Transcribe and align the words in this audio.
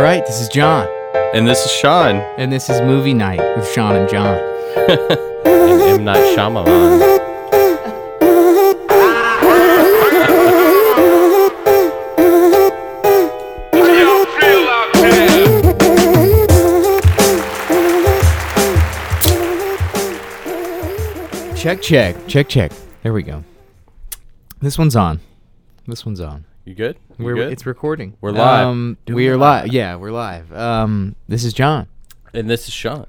All 0.00 0.04
right, 0.06 0.24
this 0.24 0.40
is 0.40 0.48
John, 0.48 0.88
And 1.34 1.46
this 1.46 1.62
is 1.62 1.70
Sean 1.70 2.16
and 2.38 2.50
this 2.50 2.70
is 2.70 2.80
Movie 2.80 3.12
Night 3.12 3.38
with 3.54 3.70
Sean 3.70 3.94
and 3.96 4.08
John. 4.08 4.34
and 5.44 5.82
M. 5.82 6.04
Night 6.04 6.34
Shyamalan. 6.34 7.18
Check, 21.58 21.82
check, 21.82 22.16
check, 22.26 22.48
check. 22.48 22.72
There 23.02 23.12
we 23.12 23.22
go. 23.22 23.44
This 24.62 24.78
one's 24.78 24.96
on. 24.96 25.20
This 25.86 26.06
one's 26.06 26.22
on. 26.22 26.46
You 26.70 26.76
good? 26.76 26.98
You 27.18 27.24
We're, 27.24 27.34
good? 27.34 27.52
It's 27.52 27.66
recording. 27.66 28.16
We're 28.20 28.30
live. 28.30 28.68
Um, 28.68 28.96
we 29.08 29.26
are 29.28 29.36
live. 29.36 29.64
live. 29.64 29.72
Yeah, 29.72 29.96
we're 29.96 30.12
live. 30.12 30.52
Um, 30.52 31.16
this 31.26 31.42
is 31.42 31.52
John. 31.52 31.88
and 32.32 32.48
this 32.48 32.68
is 32.68 32.72
Sean. 32.72 33.08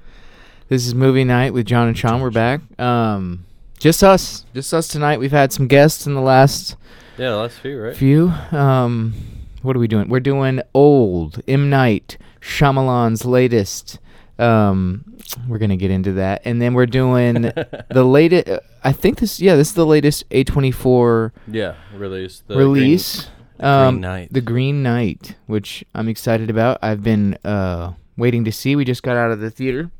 This 0.68 0.84
is 0.84 0.96
movie 0.96 1.22
night 1.22 1.54
with 1.54 1.64
John 1.66 1.86
and 1.86 1.96
Sean. 1.96 2.20
We're 2.20 2.32
back. 2.32 2.60
Um, 2.80 3.46
just 3.78 4.02
us. 4.02 4.46
Just 4.52 4.74
us 4.74 4.88
tonight. 4.88 5.20
We've 5.20 5.30
had 5.30 5.52
some 5.52 5.68
guests 5.68 6.08
in 6.08 6.14
the 6.16 6.20
last 6.20 6.74
Yeah, 7.16 7.34
last 7.34 7.56
few, 7.60 7.80
right? 7.80 7.96
few. 7.96 8.30
Um, 8.50 9.14
what 9.62 9.76
are 9.76 9.78
we 9.78 9.86
doing? 9.86 10.08
We're 10.08 10.18
doing 10.18 10.60
old 10.74 11.40
M 11.46 11.70
Night 11.70 12.18
Shyamalan's 12.40 13.24
latest. 13.24 14.00
Um, 14.40 15.04
we're 15.46 15.58
gonna 15.58 15.76
get 15.76 15.92
into 15.92 16.14
that, 16.14 16.42
and 16.44 16.60
then 16.60 16.74
we're 16.74 16.86
doing 16.86 17.34
the 17.90 18.02
latest. 18.04 18.48
I 18.82 18.90
think 18.90 19.20
this. 19.20 19.38
Yeah, 19.38 19.54
this 19.54 19.68
is 19.68 19.74
the 19.74 19.86
latest 19.86 20.24
A 20.32 20.42
twenty 20.42 20.72
four 20.72 21.32
Yeah, 21.46 21.74
release. 21.94 22.42
The 22.48 22.56
release. 22.56 23.28
Green 23.58 23.68
um, 23.70 24.00
Knight. 24.00 24.32
The 24.32 24.40
Green 24.40 24.82
Knight, 24.82 25.36
which 25.46 25.84
I'm 25.94 26.08
excited 26.08 26.50
about. 26.50 26.78
I've 26.82 27.02
been 27.02 27.34
uh 27.44 27.92
waiting 28.16 28.44
to 28.44 28.52
see. 28.52 28.76
We 28.76 28.84
just 28.84 29.02
got 29.02 29.16
out 29.16 29.30
of 29.30 29.40
the 29.40 29.50
theater. 29.50 29.90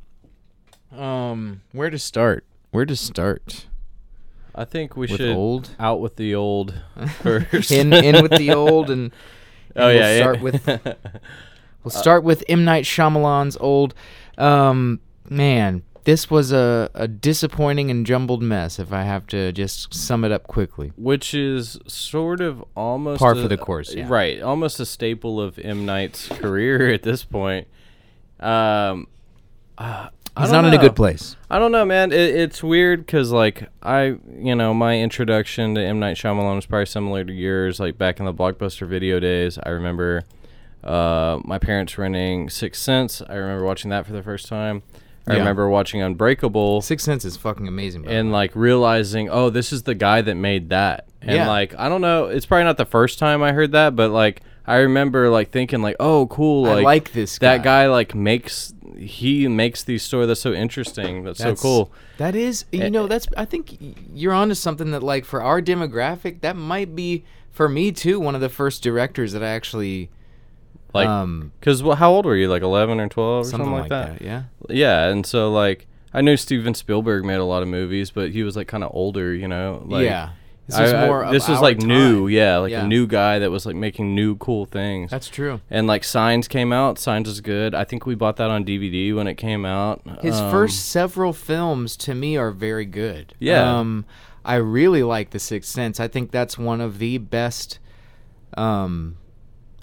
Um, 0.97 1.63
where 1.73 1.91
to 1.91 1.99
start? 1.99 2.45
Where 2.71 2.85
to 2.85 2.97
start? 2.97 3.67
I 4.55 4.65
think 4.65 4.97
we 4.97 5.07
With 5.07 5.17
should 5.19 5.35
old? 5.35 5.71
out 5.79 6.01
with 6.01 6.17
the 6.17 6.35
old 6.35 6.75
first. 7.23 7.71
in 7.71 7.93
in 7.93 8.23
with 8.23 8.33
the 8.33 8.53
old 8.53 8.91
and. 8.91 9.13
oh 9.77 9.89
and 9.89 9.99
yeah, 9.99 10.05
we'll 10.41 10.53
yeah. 10.55 10.63
start 10.65 10.87
with 10.87 10.99
We'll 11.85 11.91
start 11.91 12.23
with 12.23 12.45
M 12.49 12.65
Night 12.65 12.85
Shyamalan's 12.85 13.57
old. 13.59 13.95
Um, 14.39 15.01
man, 15.29 15.83
this 16.05 16.31
was 16.31 16.53
a, 16.53 16.91
a 16.95 17.07
disappointing 17.07 17.91
and 17.91 18.05
jumbled 18.05 18.43
mess. 18.43 18.79
If 18.79 18.93
I 18.93 19.03
have 19.03 19.27
to 19.29 19.53
just 19.53 19.95
sum 19.95 20.25
it 20.25 20.33
up 20.33 20.47
quickly. 20.47 20.93
which 20.97 21.35
is 21.35 21.79
sort 21.87 22.41
of 22.41 22.65
almost 22.77 23.21
Par 23.21 23.35
for 23.35 23.49
the 23.49 23.57
course, 23.57 23.95
yeah. 23.95 24.07
right? 24.09 24.41
Almost 24.41 24.81
a 24.81 24.87
staple 24.87 25.41
of 25.41 25.59
M 25.59 25.87
Night's 25.87 26.29
career 26.29 26.91
at 26.95 27.03
this 27.03 27.25
point. 27.25 27.69
Um, 28.41 29.07
uh, 29.79 30.09
He's 30.39 30.51
not 30.51 30.65
in 30.65 30.73
a 30.73 30.79
good 30.79 30.97
place. 30.97 31.37
I 31.51 31.59
don't 31.59 31.73
know, 31.73 31.85
man. 31.85 32.11
It, 32.11 32.35
it's 32.35 32.63
weird 32.63 33.05
because, 33.05 33.31
like, 33.31 33.69
I, 33.83 34.17
you 34.39 34.55
know, 34.55 34.73
my 34.73 34.99
introduction 34.99 35.75
to 35.75 35.83
M 35.83 36.01
Night 36.01 36.17
Shyamalan 36.17 36.57
was 36.57 36.67
probably 36.67 36.87
similar 36.87 37.23
to 37.23 37.33
yours. 37.33 37.79
Like 37.79 37.99
back 37.99 38.19
in 38.19 38.25
the 38.25 38.33
blockbuster 38.33 38.89
video 38.89 39.21
days, 39.21 39.59
I 39.63 39.69
remember 39.69 40.23
uh, 40.83 41.39
my 41.45 41.59
parents 41.59 41.99
renting 41.99 42.49
Sixth 42.49 42.83
Sense. 42.83 43.21
I 43.29 43.35
remember 43.35 43.65
watching 43.65 43.91
that 43.91 44.07
for 44.07 44.13
the 44.13 44.23
first 44.23 44.49
time. 44.49 44.83
I 45.27 45.35
Yeah. 45.35 45.39
remember 45.41 45.69
watching 45.69 46.03
Unbreakable 46.03 46.81
Sixth 46.83 47.05
Sense 47.07 47.25
is 47.25 47.37
fucking 47.37 47.69
amazing. 47.69 48.07
and 48.09 48.33
like 48.33 48.51
realizing, 48.55 49.29
oh, 49.31 49.51
this 49.51 49.73
is 49.73 49.85
the 49.85 49.95
guy 49.95 50.21
that 50.23 50.35
made 50.35 50.71
that. 50.71 51.07
And 51.21 51.33
Yeah. 51.37 51.49
like, 51.49 51.75
I 51.79 51.89
don't 51.89 52.01
know, 52.01 52.27
it's 52.27 52.47
probably 52.47 52.65
not 52.65 52.77
the 52.77 52.85
first 52.85 53.19
time 53.19 53.43
I 53.43 53.53
heard 53.53 53.73
that, 53.73 53.95
but 53.95 54.11
like, 54.11 54.41
I 54.67 54.77
remember 54.79 55.29
like 55.31 55.51
thinking 55.51 55.81
like, 55.83 55.97
oh, 56.01 56.27
cool, 56.27 56.67
I 56.67 56.75
like, 56.75 56.85
like 56.85 57.13
this 57.13 57.39
that 57.39 57.59
guy. 57.59 57.85
guy 57.85 57.89
like 57.89 58.15
makes 58.15 58.75
he 58.99 59.49
makes 59.49 59.83
these 59.85 60.03
stories 60.03 60.29
that's 60.29 60.41
so 60.41 60.53
interesting. 60.53 61.25
That's, 61.25 61.39
That's- 61.39 61.59
so 61.59 61.63
cool. 61.63 61.93
That 62.19 62.37
is, 62.37 62.65
you 62.71 62.89
know, 62.91 63.07
that's. 63.09 63.27
I 63.37 63.45
think 63.45 63.77
you're 64.15 64.33
onto 64.35 64.55
something 64.55 64.93
that, 64.93 65.03
like, 65.03 65.25
for 65.25 65.43
our 65.43 65.61
demographic, 65.61 66.41
that 66.43 66.55
might 66.55 66.95
be 66.95 67.25
for 67.51 67.69
me 67.69 67.91
too. 67.91 68.21
One 68.21 68.37
of 68.37 68.41
the 68.41 68.49
first 68.51 68.81
directors 68.83 69.33
that 69.33 69.43
I 69.43 69.49
actually, 69.49 70.11
Like, 70.95 71.09
um, 71.09 71.53
because 71.59 71.83
well, 71.83 71.97
how 71.97 72.11
old 72.13 72.27
were 72.27 72.37
you? 72.37 72.49
Like 72.49 72.63
eleven 72.63 73.01
or 73.01 73.09
twelve 73.09 73.47
or 73.47 73.49
something, 73.49 73.67
something, 73.67 73.81
like 73.81 73.89
that. 73.89 74.21
Yeah. 74.23 74.43
Yeah, 74.69 75.09
and 75.09 75.25
so 75.25 75.51
like 75.51 75.87
I 76.13 76.21
knew 76.21 76.37
Steven 76.37 76.75
Spielberg 76.75 77.25
made 77.25 77.37
a 77.37 77.45
lot 77.45 77.63
of 77.63 77.69
movies, 77.69 78.11
but 78.11 78.31
he 78.33 78.43
was 78.43 78.57
like 78.57 78.69
kind 78.69 78.85
of 78.85 78.91
older, 78.95 79.35
you 79.35 79.49
know. 79.49 79.83
Like, 79.87 80.05
yeah. 80.05 80.31
This 80.67 80.77
I- 80.77 80.83
was 80.83 80.93
I- 80.93 81.07
more. 81.07 81.25
of 81.25 81.33
this 81.33 81.49
was 81.49 81.57
our 81.59 81.63
like 81.63 81.79
new, 81.79 82.29
yeah, 82.29 82.59
like 82.59 82.71
Yeah. 82.71 82.85
a 82.85 82.87
new 82.87 83.07
guy 83.07 83.39
that 83.41 83.51
was 83.51 83.65
like 83.67 83.75
making 83.75 84.15
new 84.15 84.37
cool 84.37 84.65
things. 84.67 85.11
That's 85.11 85.29
true. 85.29 85.61
and 85.71 85.87
like 85.87 86.05
Signs 86.05 86.47
came 86.47 86.73
out. 86.73 86.99
Signs 86.99 87.29
is 87.29 87.41
good. 87.41 87.75
I 87.75 87.83
think 87.85 88.07
we 88.07 88.15
bought 88.15 88.37
that 88.37 88.51
on 88.51 88.65
DVD 88.65 89.13
when 89.15 89.27
it 89.27 89.35
came 89.37 89.65
out. 89.65 90.03
His 90.23 90.39
Um, 90.39 90.51
first 90.53 90.87
several 90.91 91.33
films 91.33 91.97
to 91.99 92.15
me 92.15 92.37
are 92.37 92.51
very 92.53 92.85
good. 92.85 93.35
Yeah. 93.41 93.79
Um, 93.79 94.05
I 94.45 94.57
really 94.57 95.03
like 95.03 95.31
The 95.31 95.39
Sixth 95.41 95.71
Sense. 95.73 95.99
I 95.99 96.07
think 96.09 96.31
that's 96.31 96.57
one 96.59 96.81
of 96.81 96.99
the 96.99 97.19
best. 97.19 97.79
Um, 98.57 99.17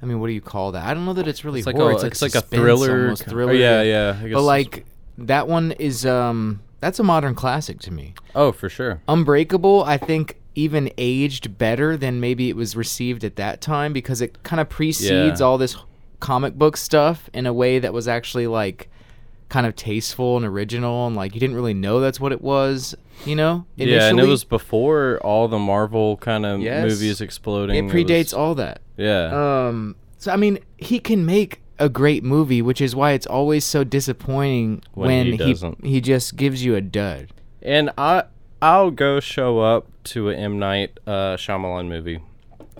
I 0.01 0.05
mean, 0.05 0.19
what 0.19 0.27
do 0.27 0.33
you 0.33 0.41
call 0.41 0.71
that? 0.73 0.85
I 0.85 0.93
don't 0.93 1.05
know 1.05 1.13
that 1.13 1.27
it's 1.27 1.43
really 1.43 1.59
it's 1.59 1.65
like 1.67 1.75
horror. 1.75 1.91
a, 1.91 1.93
it's 1.95 2.03
like, 2.03 2.11
it's 2.13 2.21
like 2.21 2.35
a 2.35 2.41
thriller, 2.41 3.01
almost 3.03 3.25
thriller. 3.25 3.51
Oh, 3.51 3.55
yeah, 3.55 3.81
yeah. 3.81 4.27
But 4.33 4.43
like 4.43 4.85
that 5.17 5.47
one 5.47 5.73
is 5.73 6.05
um, 6.05 6.61
that's 6.79 6.99
a 6.99 7.03
modern 7.03 7.35
classic 7.35 7.79
to 7.81 7.91
me. 7.91 8.13
oh, 8.35 8.51
for 8.51 8.69
sure. 8.69 9.01
Unbreakable, 9.07 9.83
I 9.83 9.97
think, 9.97 10.37
even 10.55 10.91
aged 10.97 11.57
better 11.57 11.97
than 11.97 12.19
maybe 12.19 12.49
it 12.49 12.55
was 12.55 12.75
received 12.75 13.23
at 13.23 13.35
that 13.37 13.61
time 13.61 13.93
because 13.93 14.21
it 14.21 14.41
kind 14.43 14.59
of 14.59 14.69
precedes 14.69 15.39
Yeah. 15.39 15.45
all 15.45 15.57
this 15.57 15.75
comic 16.19 16.53
book 16.55 16.75
stuff 16.77 17.29
in 17.33 17.45
a 17.45 17.53
way 17.53 17.79
that 17.79 17.93
was 17.93 18.07
actually 18.07 18.47
like 18.47 18.89
kind 19.47 19.65
of 19.65 19.75
tasteful 19.75 20.37
and 20.37 20.45
original 20.45 21.07
and 21.07 21.15
like 21.15 21.33
you 21.33 21.39
didn't 21.39 21.55
really 21.55 21.73
know 21.73 21.99
that's 21.99 22.19
what 22.19 22.31
it 22.31 22.41
was, 22.41 22.93
you 23.25 23.35
know? 23.35 23.65
Yeah, 23.77 24.09
and 24.09 24.19
it 24.19 24.27
was 24.27 24.43
before 24.43 25.19
all 25.23 25.47
the 25.47 25.57
Marvel 25.59 26.17
kind 26.17 26.45
of 26.45 26.61
Yes. 26.61 26.83
movies 26.89 27.19
exploding. 27.21 27.87
it 27.87 27.91
predates 27.91 28.25
was- 28.25 28.33
all 28.33 28.55
that. 28.55 28.81
Yeah. 28.99 29.67
Um 29.67 29.95
so 30.17 30.31
I 30.31 30.35
mean, 30.35 30.59
he 30.77 30.99
can 30.99 31.25
make 31.25 31.61
a 31.79 31.87
great 31.87 32.23
movie, 32.23 32.61
which 32.61 32.81
is 32.81 32.95
why 32.95 33.13
it's 33.13 33.25
always 33.25 33.63
so 33.63 33.83
disappointing 33.83 34.83
When 34.93 35.07
when, 35.07 35.39
he 35.39 35.53
he 35.53 35.89
he 35.89 36.01
just 36.01 36.35
gives 36.35 36.63
you 36.63 36.75
a 36.75 36.81
dud. 36.81 37.29
And 37.61 37.89
I 37.97 38.23
I'll 38.61 38.91
go 38.91 39.19
show 39.19 39.59
up 39.59 39.87
to 40.05 40.29
a 40.29 40.35
M 40.35 40.59
Night 40.59 40.99
uh, 41.07 41.37
Shyamalan 41.37 41.87
movie. 41.87 42.19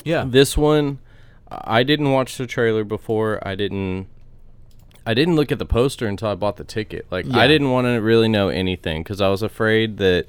Yeah. 0.04 0.26
This 0.28 0.58
one, 0.58 1.00
I 1.50 1.84
didn't 1.84 2.12
watch 2.12 2.38
the 2.38 2.48
trailer 2.48 2.84
before. 2.84 3.46
I 3.48 3.56
didn't. 3.56 4.08
I 5.06 5.14
didn't 5.14 5.36
look 5.36 5.52
at 5.52 5.58
the 5.58 5.66
poster 5.66 6.06
until 6.06 6.28
I 6.28 6.36
bought 6.36 6.58
the 6.58 6.64
ticket. 6.64 7.08
Like 7.10 7.26
Yeah. 7.26 7.40
I 7.40 7.48
didn't 7.48 7.72
want 7.72 7.86
to 7.88 7.98
really 8.02 8.28
know 8.28 8.50
anything 8.50 9.02
because 9.02 9.22
I 9.22 9.30
was 9.30 9.42
afraid 9.42 9.98
that, 9.98 10.26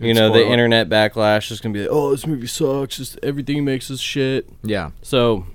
you 0.00 0.14
know, 0.14 0.32
the 0.32 0.44
internet 0.46 0.88
backlash 0.88 1.50
is 1.50 1.60
gonna 1.60 1.72
be 1.72 1.80
like, 1.80 1.88
"Oh, 1.90 2.10
this 2.10 2.26
movie 2.26 2.46
sucks. 2.46 2.96
Just 2.96 3.18
everything 3.22 3.64
makes 3.64 3.90
is 3.90 4.00
shit." 4.00 4.48
Yeah. 4.62 4.90
So, 5.02 5.46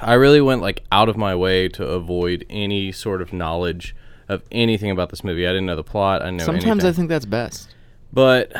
I 0.00 0.14
really 0.14 0.40
went 0.40 0.60
like 0.62 0.82
out 0.90 1.08
of 1.08 1.16
my 1.16 1.34
way 1.34 1.68
to 1.70 1.84
avoid 1.86 2.44
any 2.50 2.92
sort 2.92 3.22
of 3.22 3.32
knowledge 3.32 3.94
of 4.28 4.42
anything 4.52 4.90
about 4.90 5.10
this 5.10 5.24
movie. 5.24 5.46
I 5.46 5.50
didn't 5.50 5.66
know 5.66 5.76
the 5.76 5.84
plot. 5.84 6.22
I 6.22 6.30
know 6.30 6.44
Sometimes 6.44 6.66
anything. 6.84 6.88
I 6.88 6.92
think 6.92 7.08
that's 7.08 7.26
best. 7.26 7.68
But 8.12 8.52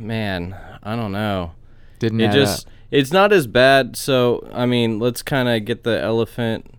man, 0.00 0.56
I 0.82 0.96
don't 0.96 1.12
know. 1.12 1.52
Didn't 1.98 2.20
It 2.20 2.32
just 2.32 2.66
up. 2.66 2.72
it's 2.90 3.12
not 3.12 3.32
as 3.32 3.46
bad. 3.46 3.96
So 3.96 4.48
I 4.52 4.66
mean, 4.66 4.98
let's 4.98 5.22
kind 5.22 5.48
of 5.48 5.64
get 5.64 5.82
the 5.84 6.00
elephant 6.00 6.70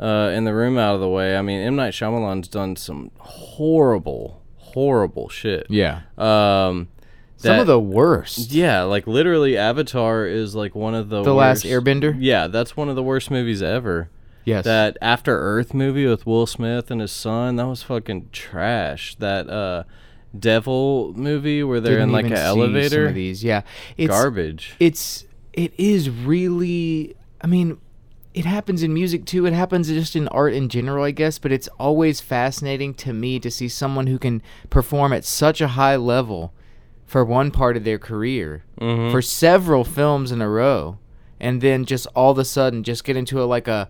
uh, 0.00 0.30
in 0.34 0.44
the 0.44 0.54
room 0.54 0.78
out 0.78 0.94
of 0.94 1.00
the 1.00 1.08
way. 1.08 1.36
I 1.36 1.42
mean, 1.42 1.60
M 1.60 1.76
Night 1.76 1.92
Shyamalan's 1.92 2.48
done 2.48 2.76
some 2.76 3.10
horrible, 3.18 4.42
horrible 4.56 5.28
shit. 5.28 5.66
Yeah. 5.68 6.02
Um, 6.18 6.88
Some 7.36 7.58
of 7.58 7.66
the 7.66 7.80
worst. 7.80 8.52
yeah, 8.52 8.82
like 8.82 9.06
literally, 9.06 9.56
Avatar 9.56 10.26
is 10.26 10.54
like 10.54 10.74
one 10.74 10.94
of 10.94 11.08
the 11.08 11.22
The 11.22 11.34
Last 11.34 11.64
Airbender? 11.64 12.16
Yeah, 12.18 12.46
that's 12.46 12.76
one 12.76 12.88
of 12.88 12.96
the 12.96 13.02
worst 13.02 13.30
movies 13.30 13.62
ever. 13.62 14.08
Yes. 14.44 14.64
That 14.64 14.98
After 15.00 15.38
Earth 15.38 15.72
movie 15.74 16.06
with 16.06 16.26
Will 16.26 16.46
Smith 16.46 16.90
and 16.90 17.00
his 17.00 17.12
son, 17.12 17.56
that 17.56 17.66
was 17.66 17.82
fucking 17.82 18.28
trash. 18.32 19.14
That 19.16 19.48
uh, 19.48 19.84
Devil 20.38 21.12
movie 21.16 21.62
where 21.62 21.80
they're 21.80 21.94
Didn't 21.94 22.08
in 22.10 22.12
like 22.12 22.26
an 22.26 22.32
elevator, 22.34 23.06
of 23.08 23.14
these, 23.14 23.42
yeah, 23.44 23.62
it's 23.96 24.10
garbage. 24.10 24.74
It's 24.78 25.24
it 25.52 25.72
is 25.78 26.10
really. 26.10 27.16
I 27.40 27.46
mean, 27.46 27.78
it 28.34 28.44
happens 28.44 28.82
in 28.82 28.92
music 28.92 29.24
too. 29.24 29.46
It 29.46 29.52
happens 29.52 29.88
just 29.88 30.16
in 30.16 30.28
art 30.28 30.52
in 30.52 30.68
general, 30.68 31.04
I 31.04 31.10
guess. 31.10 31.38
But 31.38 31.52
it's 31.52 31.68
always 31.78 32.20
fascinating 32.20 32.94
to 32.94 33.12
me 33.12 33.38
to 33.40 33.50
see 33.50 33.68
someone 33.68 34.08
who 34.08 34.18
can 34.18 34.42
perform 34.70 35.12
at 35.12 35.24
such 35.24 35.60
a 35.60 35.68
high 35.68 35.96
level 35.96 36.52
for 37.06 37.24
one 37.24 37.50
part 37.50 37.76
of 37.76 37.84
their 37.84 37.98
career 37.98 38.64
Mhm. 38.80 39.10
for 39.10 39.20
several 39.22 39.84
films 39.84 40.32
in 40.32 40.40
a 40.42 40.48
row, 40.48 40.98
and 41.40 41.60
then 41.60 41.84
just 41.84 42.06
all 42.14 42.32
of 42.32 42.38
a 42.38 42.44
sudden 42.44 42.82
just 42.82 43.04
get 43.04 43.16
into 43.16 43.42
a 43.42 43.44
like 43.44 43.68
a. 43.68 43.88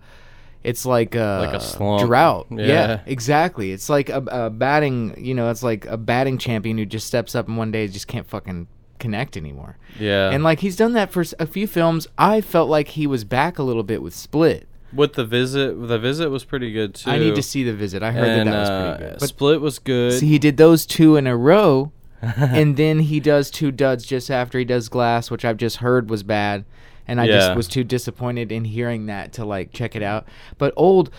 It's 0.63 0.83
like 0.83 1.13
a, 1.13 1.45
Like 1.45 1.53
a 1.53 1.59
slump. 1.59 2.07
drought. 2.07 2.47
Yeah. 2.49 2.65
yeah, 2.65 2.99
exactly. 3.05 3.71
It's 3.71 3.87
like 3.87 4.09
a, 4.09 4.23
a 4.31 4.49
batting, 4.49 5.13
you 5.23 5.35
know, 5.35 5.51
it's 5.51 5.61
like 5.61 5.85
a 5.85 5.95
batting 5.95 6.39
champion 6.39 6.79
who 6.79 6.87
just 6.87 7.05
steps 7.05 7.35
up 7.35 7.47
and 7.47 7.55
one 7.55 7.69
day 7.71 7.87
just 7.87 8.07
can't 8.07 8.27
fucking 8.27 8.65
connect 8.97 9.37
anymore. 9.37 9.77
Yeah. 9.99 10.31
And 10.31 10.43
like 10.43 10.61
he's 10.61 10.75
done 10.75 10.93
that 10.93 11.11
for 11.11 11.23
a 11.37 11.45
few 11.45 11.67
films. 11.67 12.07
I 12.17 12.41
felt 12.41 12.67
like 12.67 12.87
he 12.87 13.05
was 13.05 13.23
back 13.23 13.59
a 13.59 13.63
little 13.63 13.83
bit 13.83 14.01
with 14.01 14.15
Split. 14.15 14.67
with 14.91 15.13
the 15.13 15.23
visit, 15.25 15.87
the 15.87 15.99
visit 15.99 16.29
was 16.31 16.43
pretty 16.43 16.71
good 16.71 16.95
too. 16.95 17.11
I 17.11 17.19
need 17.19 17.35
to 17.35 17.43
see 17.43 17.63
the 17.63 17.73
visit. 17.73 18.01
I 18.01 18.11
heard 18.11 18.27
and, 18.27 18.47
that 18.49 18.51
that 18.51 18.59
was 18.61 18.69
uh, 18.69 18.95
pretty 18.97 19.11
good. 19.11 19.19
But 19.19 19.29
Split 19.29 19.61
was 19.61 19.77
good. 19.77 20.13
see, 20.13 20.25
he 20.27 20.39
did 20.39 20.57
those 20.57 20.87
two 20.87 21.15
in 21.15 21.27
a 21.27 21.37
row, 21.37 21.91
and 22.37 22.77
then 22.77 22.99
he 22.99 23.19
does 23.19 23.49
two 23.51 23.71
duds 23.71 24.05
just 24.05 24.29
after 24.31 24.57
he 24.59 24.65
does 24.65 24.89
Glass, 24.89 25.29
which 25.31 25.45
I've 25.45 25.57
just 25.57 25.77
heard 25.77 26.09
was 26.09 26.23
bad, 26.23 26.65
and 27.07 27.19
I 27.21 27.25
Yeah. 27.25 27.37
just 27.39 27.55
was 27.55 27.67
too 27.67 27.83
disappointed 27.83 28.51
in 28.51 28.65
hearing 28.65 29.05
that 29.07 29.33
to 29.33 29.45
like 29.45 29.71
check 29.71 29.95
it 29.95 30.03
out. 30.03 30.27
But 30.57 30.73
old, 30.75 31.09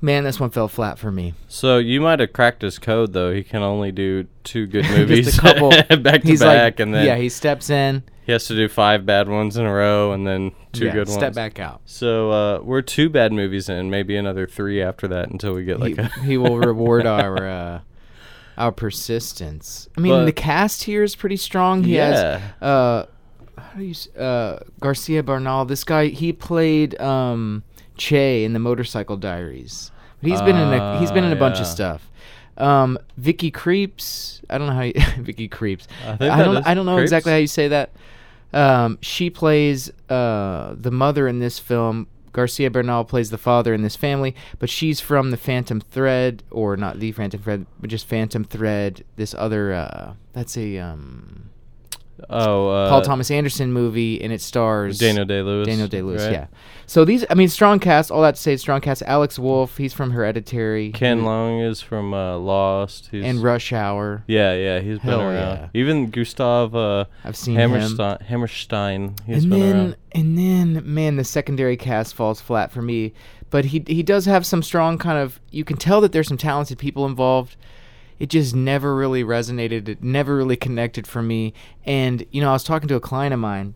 man, 0.00 0.24
this 0.24 0.40
one 0.40 0.50
fell 0.50 0.68
flat 0.68 0.98
for 0.98 1.10
me. 1.10 1.34
so 1.48 1.78
you 1.78 2.00
might 2.00 2.20
have 2.20 2.32
cracked 2.32 2.62
his 2.62 2.78
code 2.78 3.12
though. 3.12 3.32
He 3.32 3.42
can 3.42 3.62
only 3.62 3.92
do 3.92 4.26
two 4.44 4.66
good 4.66 4.84
movies 4.90 5.26
just 5.26 5.38
a 5.38 5.40
couple 5.40 5.70
back 6.02 6.22
to 6.22 6.38
back, 6.38 6.40
like, 6.40 6.80
and 6.80 6.94
then 6.94 7.06
yeah, 7.06 7.16
he 7.16 7.28
steps 7.28 7.68
in, 7.70 8.02
he 8.24 8.32
has 8.32 8.46
to 8.46 8.54
do 8.54 8.68
five 8.68 9.04
bad 9.04 9.28
ones 9.28 9.56
in 9.56 9.66
a 9.66 9.72
row, 9.72 10.12
and 10.12 10.26
then 10.26 10.52
two 10.72 10.86
yeah, 10.86 10.92
good 10.92 11.08
step 11.08 11.20
ones. 11.22 11.34
Step 11.34 11.34
back 11.34 11.58
out. 11.58 11.80
So 11.84 12.30
uh, 12.30 12.60
we're 12.62 12.82
two 12.82 13.08
bad 13.10 13.32
movies 13.32 13.68
in, 13.68 13.90
maybe 13.90 14.16
another 14.16 14.46
three 14.46 14.80
after 14.80 15.08
that 15.08 15.30
until 15.30 15.52
we 15.54 15.64
get 15.64 15.80
like 15.80 15.96
he, 15.96 16.00
a. 16.02 16.08
he 16.24 16.36
will 16.38 16.58
reward 16.58 17.06
our 17.06 17.46
uh, 17.46 17.80
our 18.60 18.72
persistence. 18.72 19.88
I 19.96 20.00
mean, 20.00 20.12
But- 20.12 20.24
the 20.26 20.32
cast 20.32 20.84
here 20.84 21.02
is 21.02 21.16
pretty 21.16 21.36
strong. 21.36 21.82
He 21.84 21.96
Yeah. 21.96 22.38
has 22.38 22.62
uh, 22.62 23.06
how 23.58 23.78
do 23.78 23.84
you 23.84 23.94
uh, 24.22 24.58
Garcia 24.80 25.22
Bernal. 25.22 25.64
This 25.64 25.84
guy 25.84 26.06
he 26.08 26.32
played 26.32 27.00
um, 27.00 27.62
Che 27.96 28.44
in 28.44 28.52
the 28.52 28.58
Motorcycle 28.58 29.16
Diaries. 29.16 29.90
But 30.22 30.30
he's 30.30 30.42
been 30.42 30.56
in 30.56 30.72
a 30.72 30.98
he's 31.00 31.10
been 31.12 31.24
in 31.24 31.32
a 31.32 31.36
bunch 31.36 31.56
Ah, 31.58 31.62
of 31.62 31.66
stuff. 31.66 32.10
Um, 32.58 32.98
Vicky 33.16 33.50
Krieps. 33.50 34.40
I 34.50 34.58
don't 34.58 34.66
know 34.66 34.74
how 34.74 34.82
you, 34.82 34.92
Vicky 35.18 35.48
Krieps. 35.48 35.86
I 36.06 36.28
I, 36.28 36.42
don't 36.44 36.66
I 36.66 36.74
don't 36.74 36.84
know 36.86 36.96
Krieps. 36.96 37.02
exactly 37.02 37.32
how 37.32 37.38
you 37.38 37.46
say 37.46 37.68
that. 37.68 37.90
Um, 38.52 38.98
she 39.00 39.30
plays 39.30 39.90
uh, 40.10 40.74
the 40.76 40.90
mother 40.90 41.26
in 41.28 41.38
this 41.38 41.58
film. 41.58 42.06
Garcia 42.32 42.70
Bernal 42.70 43.04
plays 43.04 43.30
the 43.30 43.38
father 43.38 43.74
in 43.74 43.82
this 43.82 43.96
family, 43.96 44.34
but 44.58 44.70
she's 44.70 45.00
from 45.00 45.30
the 45.30 45.36
Phantom 45.36 45.80
Thread, 45.80 46.42
or 46.50 46.76
not 46.76 47.00
the 47.00 47.12
Phantom 47.12 47.40
Thread, 47.40 47.66
but 47.80 47.90
just 47.90 48.06
Phantom 48.06 48.44
Thread. 48.44 49.04
This 49.16 49.34
other, 49.34 49.72
uh, 49.72 50.14
that's 50.32 50.56
a 50.56 50.78
um, 50.78 51.50
Oh, 52.28 52.68
uh, 52.68 52.88
Paul 52.90 53.02
Thomas 53.02 53.30
Anderson 53.30 53.72
movie, 53.72 54.20
and 54.22 54.32
it 54.32 54.40
stars 54.40 54.98
Daniel 54.98 55.24
Day 55.24 55.42
Lewis. 55.42 55.66
Daniel 55.66 55.88
Day 55.88 56.02
Lewis. 56.02 56.22
right? 56.22 56.32
Yeah. 56.32 56.46
So 56.86 57.04
these, 57.04 57.24
I 57.30 57.34
mean, 57.34 57.48
strong 57.48 57.78
cast. 57.78 58.10
All 58.10 58.22
that 58.22 58.34
to 58.34 58.40
say, 58.40 58.56
strong 58.56 58.80
cast. 58.80 59.02
Alex 59.02 59.38
Wolff, 59.38 59.76
he's 59.76 59.92
from 59.92 60.10
Hereditary. 60.10 60.90
Ken 60.92 61.20
Leung 61.22 61.64
is 61.68 61.80
from 61.80 62.12
uh, 62.12 62.36
Lost. 62.36 63.08
He's, 63.10 63.24
and 63.24 63.42
Rush 63.42 63.72
Hour. 63.72 64.24
Yeah, 64.26 64.54
yeah, 64.54 64.80
he's 64.80 64.98
been 64.98 65.08
Hell 65.08 65.20
around. 65.22 65.56
yeah. 65.56 65.68
Even 65.74 66.10
Gustaf 66.10 66.74
uh, 66.74 67.04
I've 67.24 67.36
seen 67.36 67.56
him. 67.56 67.70
Hammarsten, 67.70 68.20
Hammarsten, 68.26 69.18
he's 69.26 69.44
and 69.44 69.50
been 69.50 69.60
then 69.60 69.76
around. 69.76 69.96
and 70.12 70.38
then 70.38 70.82
man 70.84 71.16
the 71.16 71.24
secondary 71.24 71.76
cast 71.76 72.14
falls 72.14 72.40
flat 72.40 72.70
for 72.72 72.82
me 72.82 73.12
but 73.50 73.66
he 73.66 73.84
he 73.86 74.02
does 74.02 74.26
have 74.26 74.44
some 74.44 74.62
strong 74.62 74.98
kind 74.98 75.18
of 75.18 75.40
you 75.50 75.64
can 75.64 75.76
tell 75.76 76.00
that 76.00 76.12
there's 76.12 76.28
some 76.28 76.36
talented 76.36 76.78
people 76.78 77.06
involved 77.06 77.56
it 78.20 78.28
just 78.28 78.54
never 78.54 78.94
really 78.94 79.24
resonated 79.24 79.88
it 79.88 80.02
never 80.02 80.36
really 80.36 80.56
connected 80.56 81.06
for 81.06 81.22
me. 81.22 81.52
And 81.84 82.24
you 82.30 82.40
know 82.40 82.50
i 82.50 82.52
was 82.52 82.62
talking 82.62 82.86
to 82.88 82.94
a 82.94 83.00
client 83.00 83.34
of 83.34 83.40
mine 83.40 83.74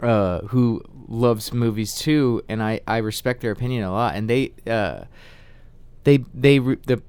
uh, 0.00 0.40
who 0.46 0.82
loves 1.08 1.52
movies 1.52 1.94
too 1.94 2.42
and 2.48 2.62
i 2.62 2.80
i 2.86 2.96
respect 2.96 3.42
their 3.42 3.50
opinion 3.50 3.84
a 3.84 3.92
lot. 3.92 4.14
And 4.14 4.30
they 4.30 4.52
uh 4.66 5.04
they 6.04 6.18
they 6.32 6.58
the 6.58 7.02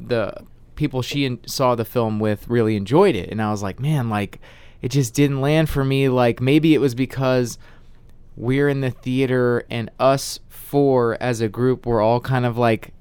the 0.00 0.44
people 0.74 1.02
she 1.02 1.24
en- 1.24 1.46
saw 1.46 1.76
the 1.76 1.84
film 1.84 2.18
with 2.18 2.48
really 2.48 2.74
enjoyed 2.74 3.14
it. 3.14 3.30
And 3.30 3.40
I 3.40 3.50
was 3.50 3.62
like 3.62 3.78
man 3.78 4.08
like 4.08 4.40
it 4.80 4.90
just 4.90 5.14
didn't 5.14 5.40
land 5.40 5.68
for 5.68 5.84
me. 5.84 6.08
Like 6.08 6.40
maybe 6.40 6.74
it 6.74 6.78
was 6.78 6.94
because 6.94 7.58
we're 8.36 8.68
in 8.68 8.80
the 8.80 8.90
theater 8.90 9.64
and 9.70 9.90
us 10.00 10.40
four 10.48 11.16
as 11.20 11.40
a 11.40 11.48
group 11.48 11.86
were 11.86 12.00
all 12.00 12.20
kind 12.20 12.44
of 12.44 12.58
like 12.58 12.93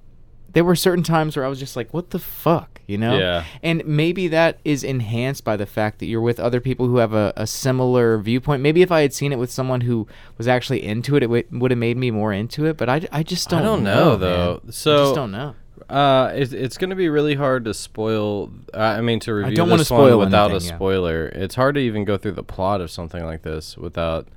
there 0.53 0.63
were 0.63 0.75
certain 0.75 1.03
times 1.03 1.35
where 1.35 1.45
I 1.45 1.47
was 1.50 1.59
just 1.59 1.75
like 1.75 1.94
what 1.94 2.11
the 2.11 2.19
fuck 2.19 2.81
you 2.88 2.97
know 2.97 3.17
Yeah. 3.17 3.44
and 3.61 3.85
maybe 3.85 4.27
that 4.29 4.59
is 4.65 4.83
enhanced 4.83 5.44
by 5.44 5.55
the 5.57 5.65
fact 5.65 6.00
that 6.00 6.05
you're 6.05 6.21
with 6.21 6.39
other 6.39 6.59
people 6.59 6.88
who 6.88 6.97
have 6.97 7.13
a, 7.13 7.33
a 7.35 7.45
similar 7.47 8.17
viewpoint 8.19 8.61
maybe 8.61 8.81
if 8.81 8.91
I 8.91 9.01
had 9.01 9.13
seen 9.13 9.31
it 9.31 9.39
with 9.39 9.51
someone 9.51 9.81
who 9.81 10.07
was 10.38 10.47
actually 10.47 10.83
into 10.83 11.15
it 11.15 11.23
it 11.23 11.27
w- 11.27 11.44
would 11.51 11.71
have 11.71 11.77
made 11.77 11.97
me 11.97 12.11
more 12.11 12.33
into 12.33 12.65
it 12.65 12.77
but 12.77 12.89
I, 12.89 13.07
I 13.11 13.23
just 13.23 13.50
don't 13.50 13.61
I 13.61 13.63
don't 13.65 13.83
know, 13.83 14.09
know, 14.11 14.15
though. 14.17 14.51
man. 14.55 14.61
I 14.67 14.71
So- 14.71 14.97
just 15.05 15.15
don't 15.15 15.31
know 15.31 15.55
Uh, 15.89 16.31
it's 16.33 16.53
it's 16.53 16.77
going 16.77 16.91
to 16.91 16.95
be 16.95 17.09
really 17.09 17.35
hard 17.35 17.65
to 17.65 17.73
spoil. 17.73 18.49
Uh, 18.73 18.77
I 18.99 19.01
mean, 19.01 19.19
to 19.21 19.33
review 19.33 19.56
don't 19.56 19.69
wanna 19.69 19.79
this 19.79 19.88
spoil 19.88 20.17
one 20.17 20.27
without 20.27 20.51
anything, 20.51 20.69
a 20.69 20.71
yeah. 20.71 20.77
spoiler. 20.77 21.25
It's 21.29 21.56
hard 21.56 21.75
to 21.75 21.81
even 21.81 22.06
go 22.06 22.15
through 22.15 22.33
the 22.33 22.44
plot 22.44 22.79
of 22.79 22.89
something 22.89 23.23
like 23.25 23.41
this 23.41 23.75
without 23.77 24.27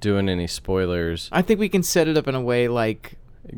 doing 0.00 0.28
any 0.28 0.46
spoilers. 0.48 1.28
I 1.32 1.42
think 1.42 1.60
we 1.60 1.68
can 1.68 1.82
set 1.82 2.08
it 2.08 2.16
up 2.16 2.26
in 2.26 2.34
a 2.34 2.40
way 2.40 2.66
like 2.66 3.12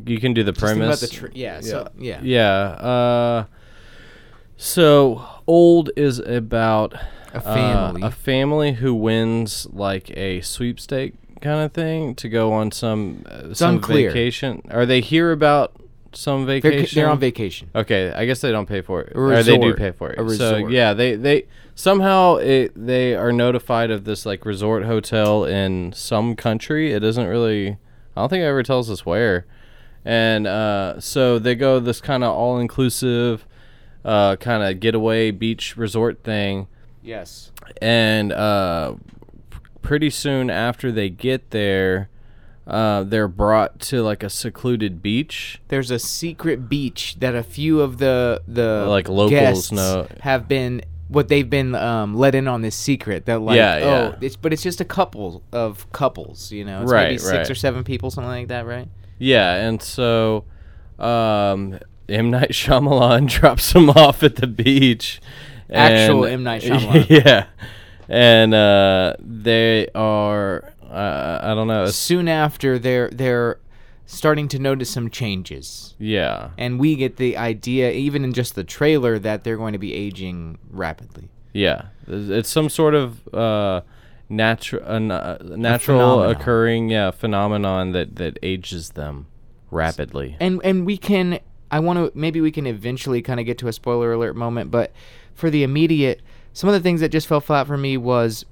You 0.06 0.18
can 0.20 0.32
do 0.34 0.42
the 0.42 0.52
just 0.52 0.64
think 0.64 0.78
premise. 0.78 1.02
about 1.02 1.10
the 1.10 1.16
tr- 1.16 1.32
yeah, 1.34 1.60
so 1.60 1.88
yeah. 1.98 2.20
Yeah. 2.22 2.50
Uh, 2.50 3.44
so 4.56 5.24
old 5.46 5.90
is 5.96 6.18
about 6.18 6.94
A 7.34 7.38
uh, 7.38 7.40
family. 7.40 8.02
a 8.02 8.10
family 8.10 8.72
who 8.74 8.94
wins 8.94 9.66
like 9.72 10.10
a 10.16 10.40
sweepstake 10.40 11.14
kind 11.40 11.60
of 11.64 11.72
thing 11.72 12.14
to 12.16 12.28
go 12.28 12.52
on 12.52 12.70
some 12.70 13.24
uh, 13.28 13.52
some 13.54 13.76
unclear. 13.76 14.10
vacation. 14.10 14.62
Are 14.70 14.86
they 14.86 15.00
hear 15.00 15.32
about 15.32 15.72
some 16.12 16.44
They're, 16.46 16.60
vacation? 16.60 17.00
they're 17.00 17.10
on 17.10 17.18
vacation. 17.18 17.70
Okay, 17.74 18.12
I 18.12 18.26
guess 18.26 18.40
they 18.40 18.52
don't 18.52 18.66
pay 18.66 18.82
for 18.82 19.00
it, 19.00 19.12
A 19.14 19.18
or 19.18 19.42
they 19.42 19.56
do 19.56 19.62
resort. 19.62 19.78
pay 19.78 19.90
for 19.92 20.10
it. 20.12 20.18
A 20.20 20.30
So 20.36 20.52
resort. 20.54 20.72
yeah, 20.72 20.92
they 20.94 21.16
they 21.16 21.46
somehow 21.74 22.36
it, 22.36 22.72
they 22.76 23.14
are 23.16 23.32
notified 23.32 23.90
of 23.90 24.04
this 24.04 24.24
like 24.26 24.44
resort 24.44 24.84
hotel 24.84 25.44
in 25.44 25.92
some 25.94 26.36
country. 26.36 26.92
It 26.92 27.00
doesn't 27.00 27.26
really. 27.26 27.78
I 28.14 28.20
don't 28.20 28.28
think 28.28 28.42
it 28.42 28.46
ever 28.46 28.62
tells 28.62 28.90
us 28.90 29.06
where, 29.06 29.46
and 30.04 30.46
uh, 30.46 31.00
so 31.00 31.38
they 31.38 31.54
go 31.54 31.78
this 31.80 32.00
kind 32.00 32.24
of 32.24 32.34
all 32.34 32.58
inclusive, 32.58 33.46
uh, 34.04 34.36
kind 34.36 34.62
of 34.62 34.80
getaway 34.80 35.30
beach 35.30 35.76
resort 35.76 36.22
thing, 36.24 36.66
Yes. 37.02 37.52
and 37.80 38.32
uh, 38.32 38.94
pretty 39.82 40.10
soon 40.10 40.50
after 40.50 40.90
they 40.92 41.08
get 41.10 41.50
there. 41.50 42.08
Uh, 42.64 43.02
they're 43.02 43.26
brought 43.26 43.80
to 43.80 44.04
like 44.04 44.22
a 44.22 44.30
secluded 44.30 45.02
beach. 45.02 45.60
There's 45.66 45.90
a 45.90 45.98
secret 45.98 46.68
beach 46.68 47.16
that 47.18 47.34
a 47.34 47.42
few 47.42 47.80
of 47.80 47.98
the 47.98 48.40
the 48.46 48.86
Like 48.88 49.08
locals 49.08 49.72
know. 49.72 50.06
have 50.20 50.46
been 50.46 50.80
what 51.08 51.26
they've 51.26 51.50
been 51.50 51.74
um, 51.74 52.14
let 52.14 52.36
in 52.36 52.46
on 52.46 52.62
this 52.62 52.76
secret 52.76 53.26
that 53.26 53.40
like 53.42 53.56
Yeah, 53.56 53.74
oh 53.82 53.86
yeah. 54.10 54.16
it's 54.20 54.36
but 54.36 54.52
it's 54.52 54.62
just 54.62 54.80
a 54.80 54.84
couple 54.84 55.42
of 55.52 55.90
couples 55.90 56.52
you 56.52 56.64
know 56.64 56.82
it's 56.84 56.92
Right, 56.92 57.06
maybe 57.08 57.18
six 57.18 57.32
right. 57.32 57.50
or 57.50 57.54
seven 57.56 57.82
people 57.82 58.12
something 58.12 58.30
like 58.30 58.48
that 58.48 58.64
right 58.64 58.86
Yeah, 59.22 59.54
and 59.54 59.80
so 59.80 60.44
um, 60.98 61.78
M 62.08 62.30
Night 62.30 62.50
Shyamalan 62.52 63.28
drops 63.38 63.72
him 63.72 63.90
off 63.90 64.22
at 64.22 64.36
the 64.36 64.46
beach. 64.46 65.20
Actual 65.70 66.24
and- 66.24 66.32
M. 66.34 66.42
Night 66.42 66.62
Shyamalan. 66.66 67.08
Yeah, 67.08 67.46
and 68.08 68.52
uh, 68.52 69.14
they 69.20 69.88
are. 69.94 70.72
Uh, 70.82 71.38
I 71.42 71.54
don't 71.54 71.68
know. 71.68 71.86
soon 71.86 72.28
after 72.28 72.78
they're 72.78 73.08
they're 73.10 73.58
starting 74.04 74.46
to 74.48 74.58
notice 74.58 74.90
some 74.90 75.08
changes 75.08 75.94
Yeah, 75.98 76.50
and 76.58 76.78
we 76.78 76.96
get 76.96 77.16
the 77.16 77.38
idea 77.38 77.90
even 77.92 78.24
in 78.24 78.34
just 78.34 78.54
the 78.56 78.64
trailer 78.64 79.18
that 79.18 79.42
they're 79.42 79.56
going 79.56 79.72
to 79.72 79.78
be 79.78 79.94
aging 79.94 80.58
rapidly 80.70 81.30
yeah. 81.54 81.86
It's 82.06 82.28
it's 82.28 82.48
some 82.50 82.68
sort 82.68 82.94
of 82.94 83.26
uh, 83.32 83.80
natural, 84.32 84.82
uh, 84.84 84.98
na- 84.98 85.36
natural 85.56 86.22
occurring, 86.24 86.88
yeah, 86.90 87.10
phenomenon 87.10 87.92
that 87.92 88.16
that 88.16 88.38
ages 88.42 88.90
them 88.90 89.26
rapidly. 89.70 90.36
and 90.40 90.60
and 90.64 90.84
we 90.84 90.96
can 90.98 91.38
i 91.70 91.78
want 91.80 91.96
to 91.98 92.12
maybe 92.18 92.40
we 92.42 92.50
can 92.50 92.66
eventually 92.66 93.22
kind 93.22 93.40
of 93.40 93.46
get 93.46 93.56
to 93.56 93.68
a 93.68 93.72
spoiler 93.72 94.12
alert 94.12 94.36
moment 94.36 94.70
but 94.70 94.92
for 95.34 95.48
the 95.48 95.62
immediate 95.62 96.20
some 96.52 96.68
of 96.68 96.74
the 96.74 96.80
things 96.80 97.00
that 97.00 97.08
just 97.08 97.26
fell 97.26 97.40
flat 97.40 97.66
for 97.66 97.78
me 97.78 97.96
was 97.96 98.44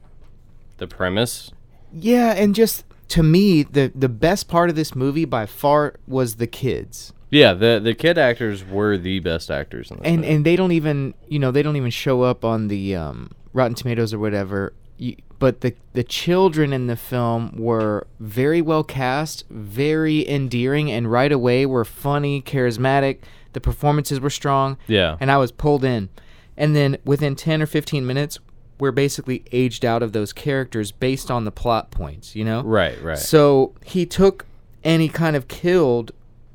The 0.79 0.87
premise. 0.87 1.51
yeah 1.93 2.33
and 2.33 2.55
just 2.55 2.85
to 3.09 3.23
me 3.23 3.63
the 3.65 3.93
the 3.95 4.09
best 4.09 4.49
part 4.49 4.71
of 4.71 4.77
this 4.77 4.95
movie 4.95 5.27
by 5.27 5.45
far 5.45 5.97
was 6.07 6.37
the 6.37 6.47
kids 6.47 7.13
Yeah, 7.31 7.53
the 7.53 7.79
the 7.85 7.93
kid 7.95 8.17
actors 8.17 8.65
were 8.65 8.97
the 8.97 9.19
best 9.21 9.51
actors 9.51 9.91
in 9.91 9.99
this 9.99 10.07
and 10.07 10.23
movie. 10.23 10.33
and 10.35 10.47
they 10.47 10.57
don't 10.57 10.73
even 10.73 11.13
you 11.29 11.39
know 11.39 11.51
they 11.51 11.63
don't 11.63 11.77
even 11.77 11.91
show 11.91 12.23
up 12.23 12.45
on 12.47 12.69
the 12.69 12.97
um, 12.97 13.31
Rotten 13.53 13.75
Tomatoes 13.75 14.15
or 14.15 14.19
whatever. 14.19 14.73
You, 15.01 15.17
but 15.39 15.63
the 15.63 15.75
the 15.95 16.05
children 16.05 16.73
in 16.73 16.87
the 16.87 16.97
film 16.97 17.55
were 17.57 18.07
very 18.21 18.61
well 18.61 18.85
cast, 18.85 19.45
very 19.49 20.29
endearing, 20.29 20.91
and 20.93 21.11
right 21.11 21.33
away 21.33 21.65
were 21.65 21.85
funny, 21.85 22.43
charismatic. 22.43 23.21
The 23.55 23.61
performances 23.61 24.21
were 24.21 24.31
strong, 24.31 24.77
yeah, 24.87 25.17
and 25.19 25.31
I 25.31 25.39
was 25.39 25.51
pulled 25.51 25.83
in. 25.83 26.11
And 26.57 26.77
then 26.77 26.99
within 27.05 27.35
ten 27.35 27.63
or 27.63 27.67
fifteen 27.67 28.07
minutes, 28.07 28.39
we're 28.79 28.93
basically 28.93 29.43
aged 29.51 29.85
out 29.85 30.03
of 30.03 30.13
those 30.13 30.35
characters 30.35 30.93
based 30.93 31.31
on 31.31 31.47
the 31.47 31.51
plot 31.51 31.91
points. 31.91 32.37
You 32.37 32.45
know, 32.45 32.63
right, 32.63 33.03
right. 33.03 33.19
so 33.19 33.75
he 33.83 34.05
took 34.05 34.45
and 34.85 35.01
he 35.01 35.09
kind 35.09 35.37
of 35.37 35.49
killed 35.49 36.13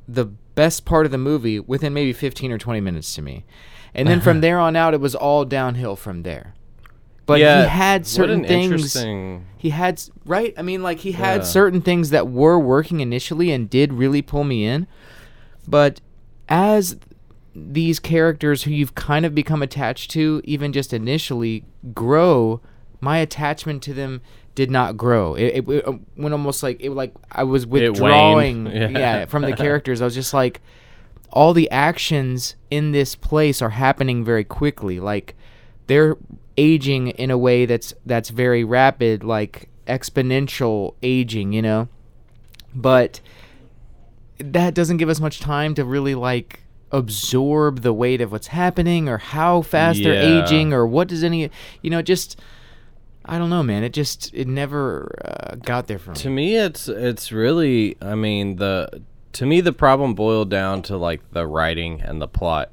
the 0.08 0.26
best 0.26 0.86
part 0.86 1.08
of 1.08 1.12
the 1.12 1.18
movie 1.18 1.60
within 1.60 1.94
maybe 1.94 2.14
15 2.14 2.52
or 2.52 2.60
20 2.60 2.80
minutes 2.82 3.16
to 3.16 3.24
me. 3.24 3.46
And 3.96 4.08
then 4.08 4.22
from 4.22 4.42
there 4.42 4.60
on 4.60 4.76
out, 4.76 4.94
it 4.94 5.02
was 5.02 5.16
all 5.16 5.44
downhill 5.46 5.96
from 5.96 6.22
there. 6.22 6.54
But 7.26 7.40
yeah, 7.40 7.64
he 7.64 7.70
had 7.70 8.06
certain 8.08 8.44
things. 8.44 8.72
interesting- 8.72 9.46
He 9.58 9.70
had 9.72 10.02
right. 10.26 10.54
I 10.58 10.62
mean, 10.62 10.84
like 10.84 11.00
he 11.00 11.14
had 11.14 11.42
Yeah. 11.42 11.46
certain 11.46 11.82
things 11.82 12.10
that 12.12 12.28
were 12.30 12.60
working 12.60 13.00
initially 13.00 13.52
and 13.52 13.70
did 13.70 13.94
really 13.94 14.22
pull 14.22 14.44
me 14.44 14.66
in, 14.66 14.86
but 15.68 16.02
as 16.48 16.98
these 17.56 18.00
characters 18.00 18.64
who 18.64 18.72
you've 18.72 18.96
kind 18.96 19.26
of 19.26 19.34
become 19.34 19.64
attached 19.64 20.12
to, 20.12 20.42
even 20.44 20.72
just 20.74 20.94
initially, 20.94 21.64
grow, 21.94 22.62
my 23.02 23.18
attachment 23.20 23.82
to 23.84 23.94
them 23.94 24.22
did 24.56 24.70
not 24.70 24.98
grow. 24.98 25.34
It, 25.36 25.46
it, 25.66 25.70
it 25.70 25.88
um, 25.88 26.06
went 26.18 26.34
almost 26.34 26.62
like 26.64 26.78
it 26.82 26.92
like 26.92 27.14
I 27.32 27.44
was 27.44 27.66
withdrawing, 27.66 28.66
Yeah. 28.74 28.90
yeah, 28.90 29.26
from 29.26 29.42
the 29.44 29.54
characters. 29.54 30.02
I 30.02 30.06
was 30.06 30.16
just 30.16 30.34
like, 30.34 30.62
all 31.32 31.54
the 31.54 31.70
actions 31.72 32.56
in 32.70 32.92
this 32.92 33.16
place 33.16 33.62
are 33.62 33.72
happening 33.72 34.24
very 34.24 34.44
quickly. 34.44 35.00
Like 35.00 35.36
they're 35.88 36.18
aging 36.58 37.10
in 37.10 37.32
a 37.32 37.38
way 37.38 37.66
that's 37.66 37.94
that's 38.06 38.30
very 38.30 38.64
rapid, 38.64 39.24
like 39.24 39.70
exponential 39.88 40.96
aging, 41.02 41.54
you 41.54 41.62
know. 41.62 41.88
But 42.74 43.22
that 44.38 44.74
doesn't 44.74 44.98
give 44.98 45.10
us 45.10 45.20
much 45.20 45.40
time 45.40 45.76
to 45.76 45.86
really 45.86 46.16
like 46.16 46.62
absorb 46.92 47.82
the 47.82 47.94
weight 47.94 48.22
of 48.22 48.32
what's 48.32 48.48
happening 48.48 49.10
or 49.10 49.18
how 49.18 49.62
fast 49.62 50.02
they're 50.04 50.14
aging 50.14 50.72
or 50.72 50.86
what 50.86 51.08
does 51.08 51.24
any 51.24 51.50
you 51.82 51.90
know 51.90 52.02
just 52.02 52.40
I 53.28 53.40
don't 53.40 53.50
know, 53.50 53.64
man. 53.64 53.84
It 53.84 53.92
just 53.92 54.34
it 54.34 54.48
never 54.48 55.12
uh, 55.26 55.56
got 55.56 55.88
there 55.88 55.98
for 55.98 56.12
me. 56.12 56.16
To 56.18 56.30
me, 56.30 56.56
it's 56.58 56.88
it's 56.88 57.32
really. 57.32 57.98
I 58.02 58.16
mean, 58.16 58.58
the 58.58 59.02
to 59.34 59.46
me 59.46 59.62
the 59.62 59.74
problem 59.74 60.14
boiled 60.14 60.50
down 60.50 60.84
to 60.84 60.98
like 60.98 61.22
the 61.32 61.48
writing 61.48 62.02
and 62.02 62.22
the 62.22 62.28
plot, 62.28 62.72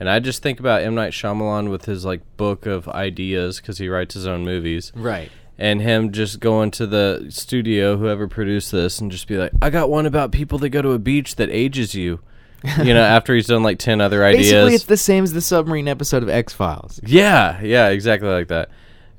and 0.00 0.08
I 0.08 0.18
just 0.20 0.42
think 0.42 0.60
about 0.60 0.82
M 0.82 0.94
Night 0.94 1.12
Shyamalan 1.12 1.70
with 1.70 1.84
his 1.86 2.04
like 2.04 2.20
book 2.36 2.66
of 2.66 2.88
ideas 2.88 3.60
because 3.60 3.78
he 3.78 3.88
writes 3.88 4.14
his 4.14 4.26
own 4.26 4.44
movies, 4.44 4.92
right. 4.94 5.30
and 5.58 5.80
him 5.80 6.12
just 6.12 6.40
going 6.40 6.70
to 6.72 6.86
the 6.86 7.26
studio, 7.30 7.96
whoever 7.96 8.28
produced 8.28 8.72
this, 8.72 9.00
and 9.00 9.10
just 9.10 9.26
be 9.28 9.36
like, 9.36 9.52
I 9.60 9.70
got 9.70 9.90
one 9.90 10.06
about 10.06 10.32
people 10.32 10.58
that 10.58 10.70
go 10.70 10.82
to 10.82 10.92
a 10.92 10.98
beach 10.98 11.36
that 11.36 11.50
ages 11.50 11.94
you, 11.94 12.20
you 12.78 12.94
know, 12.94 13.02
after 13.02 13.34
he's 13.34 13.46
done 13.46 13.62
like 13.62 13.78
ten 13.78 14.00
other 14.00 14.24
ideas. 14.24 14.52
Basically, 14.52 14.74
it's 14.74 14.84
the 14.84 14.96
same 14.96 15.24
as 15.24 15.32
the 15.32 15.40
submarine 15.40 15.88
episode 15.88 16.22
of 16.22 16.28
X 16.28 16.52
Files. 16.52 17.00
yeah, 17.04 17.60
yeah, 17.62 17.88
exactly 17.88 18.28
like 18.28 18.48
that. 18.48 18.70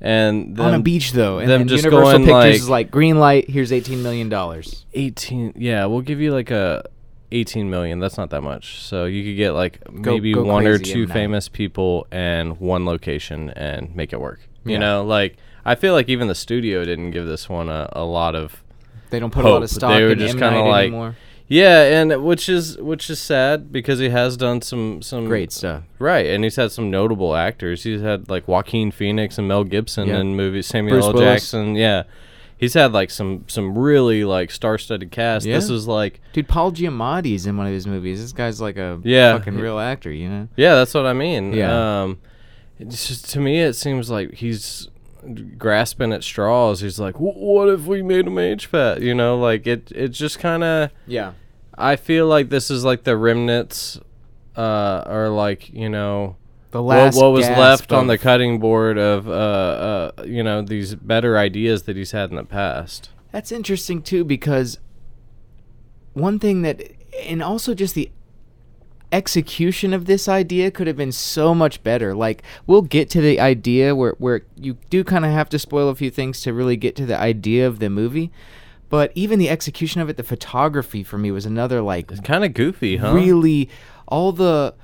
And 0.02 0.58
On 0.58 0.72
a 0.72 0.80
beach, 0.80 1.12
though, 1.12 1.40
and 1.40 1.50
them 1.50 1.60
then 1.60 1.68
just 1.68 1.84
Universal 1.84 2.12
going, 2.12 2.24
Pictures 2.24 2.32
like- 2.32 2.54
is 2.54 2.68
like 2.70 2.90
green 2.90 3.18
light. 3.18 3.50
Here's 3.50 3.70
eighteen 3.70 4.02
million 4.02 4.30
dollars. 4.30 4.86
18 4.94 5.52
yeah 5.56 5.84
we'll 5.84 6.00
give 6.00 6.20
you 6.20 6.32
like 6.32 6.50
a 6.50 6.88
18 7.32 7.70
million 7.70 7.98
that's 8.00 8.16
not 8.18 8.30
that 8.30 8.42
much 8.42 8.80
so 8.82 9.04
you 9.04 9.22
could 9.24 9.36
get 9.36 9.52
like 9.52 9.80
Go- 10.02 10.12
maybe 10.12 10.32
go 10.34 10.42
one 10.42 10.66
or 10.66 10.78
crazy 10.78 10.92
two. 10.94 11.06
Night. 11.06 11.14
famous 11.14 11.48
people 11.48 12.06
and 12.10 12.58
one 12.58 12.84
location 12.84 13.50
and 13.50 13.94
make 13.94 14.12
it 14.12 14.20
work 14.20 14.40
you 14.64 14.72
Yeah. 14.72 14.78
know 14.78 15.04
like 15.04 15.36
i 15.64 15.74
feel 15.74 15.92
like 15.94 16.08
even 16.08 16.26
the 16.28 16.34
studio 16.34 16.84
didn't 16.84 17.12
give 17.12 17.26
this 17.26 17.48
one 17.48 17.68
a, 17.68 17.88
a 17.92 18.04
lot 18.04 18.34
of 18.34 18.62
They 19.10 19.20
don't 19.20 19.30
put 19.32 19.44
a 19.44 19.48
lot 19.48 19.54
Hope. 19.54 19.62
of 19.64 19.70
stock 19.70 19.92
They 19.92 20.02
were 20.02 20.10
in 20.12 20.18
just 20.18 20.34
M. 20.34 20.40
kinda 20.40 20.58
Night 20.60 20.68
like- 20.68 20.86
anymore. 20.88 21.16
yeah 21.46 21.82
and 22.00 22.24
which 22.24 22.48
is 22.48 22.76
which 22.78 23.08
is 23.10 23.20
sad 23.20 23.70
because 23.72 23.98
he 24.00 24.08
has 24.08 24.36
done 24.36 24.60
some 24.62 25.00
some 25.02 25.26
Great 25.26 25.52
stuff. 25.52 25.82
right 26.00 26.26
and 26.26 26.42
he's 26.44 26.56
had 26.56 26.72
some 26.72 26.90
notable 26.90 27.34
actors 27.36 27.82
he's 27.84 28.00
had 28.02 28.28
like 28.28 28.48
joaquin 28.48 28.90
phoenix 28.90 29.38
and 29.38 29.46
mel 29.48 29.62
gibson 29.64 30.08
Yeah. 30.08 30.18
in 30.20 30.34
movies 30.36 30.66
samuel 30.66 30.94
Bruce 30.96 31.06
l 31.06 31.12
Willis. 31.12 31.42
jackson 31.42 31.74
yeah 31.76 32.02
he's 32.60 32.74
had 32.74 32.92
like 32.92 33.10
some 33.10 33.44
some 33.48 33.76
really 33.76 34.22
like 34.24 34.50
star-studded 34.52 35.10
cast 35.10 35.44
this 35.46 35.68
is 35.70 35.88
like 35.88 36.20
Dude, 36.32 36.46
Paul 36.46 36.70
Giamatti's 36.70 37.46
in 37.46 37.56
one 37.56 37.66
of 37.66 37.72
his 37.72 37.86
movies. 37.88 38.20
This 38.20 38.32
guy's 38.32 38.60
like 38.60 38.76
a 38.76 39.00
Yeah. 39.02 39.36
fucking 39.38 39.56
real 39.56 39.78
actor, 39.80 40.12
you 40.12 40.28
know? 40.28 40.48
Yeah, 40.56 40.76
that's 40.76 40.94
what 40.94 41.06
I 41.06 41.12
mean. 41.14 41.52
Yeah. 41.52 42.02
Um, 42.02 42.18
just 42.86 43.28
to 43.30 43.40
me, 43.40 43.60
it 43.60 43.72
seems 43.74 44.10
like 44.10 44.34
he's 44.34 44.88
grasping 45.58 46.12
at 46.12 46.22
straws. 46.24 46.80
He's 46.80 46.98
like, 46.98 47.16
"What 47.18 47.68
if 47.68 47.84
we 47.84 48.00
made 48.02 48.26
him 48.26 48.38
age 48.38 48.66
fat?" 48.66 49.02
You 49.02 49.14
know, 49.14 49.38
like 49.38 49.66
it. 49.66 49.92
It's 49.94 50.16
just 50.16 50.38
kind 50.38 50.62
of. 50.64 50.90
Yeah. 51.06 51.32
I 51.76 51.96
feel 51.96 52.26
like 52.26 52.48
this 52.48 52.70
is 52.70 52.84
like 52.84 53.04
the 53.04 53.16
remnants, 53.16 54.00
uh, 54.56 55.02
or 55.06 55.28
like 55.28 55.68
you 55.72 55.88
know. 55.88 56.36
The 56.70 56.82
What, 56.82 56.96
last 56.96 57.16
what 57.16 57.32
was 57.32 57.46
gasp 57.46 57.58
left 57.58 57.92
on 57.92 58.06
the 58.06 58.16
cutting 58.18 58.58
board 58.60 58.96
of 58.96 59.28
uh, 59.28 59.32
uh, 59.32 60.24
you 60.24 60.42
know 60.42 60.62
these 60.62 60.94
better 60.94 61.36
ideas 61.36 61.84
that 61.84 61.96
he's 61.96 62.12
had 62.12 62.30
in 62.30 62.36
the 62.36 62.44
past. 62.44 63.10
That's 63.32 63.50
interesting 63.52 64.02
too 64.02 64.24
because 64.24 64.78
one 66.12 66.38
thing 66.38 66.62
that 66.62 66.82
and 67.24 67.42
also 67.42 67.74
just 67.74 67.94
the 67.94 68.10
execution 69.12 69.92
of 69.92 70.04
this 70.04 70.28
idea 70.28 70.70
could 70.70 70.86
have 70.86 70.96
been 70.96 71.12
so 71.12 71.54
much 71.54 71.82
better. 71.82 72.14
Like 72.14 72.42
we'll 72.66 72.82
get 72.82 73.10
to 73.10 73.20
the 73.20 73.40
idea 73.40 73.94
where 73.96 74.14
where 74.18 74.42
you 74.56 74.78
do 74.90 75.02
kind 75.02 75.24
of 75.24 75.32
have 75.32 75.48
to 75.50 75.58
spoil 75.58 75.88
a 75.88 75.94
few 75.94 76.10
things 76.10 76.40
to 76.42 76.52
really 76.52 76.76
get 76.76 76.94
to 76.96 77.06
the 77.06 77.18
idea 77.18 77.66
of 77.66 77.78
the 77.80 77.90
movie. 77.90 78.30
But 78.88 79.12
even 79.14 79.38
the 79.38 79.48
execution 79.48 80.00
of 80.00 80.08
it, 80.08 80.16
the 80.16 80.24
photography 80.24 81.04
for 81.04 81.16
me 81.16 81.30
was 81.30 81.46
another 81.46 81.80
like 81.80 82.10
It's 82.10 82.20
kind 82.20 82.44
of 82.44 82.54
goofy, 82.54 82.96
huh? 82.96 83.12
really 83.12 83.68
all 84.08 84.32
the 84.32 84.74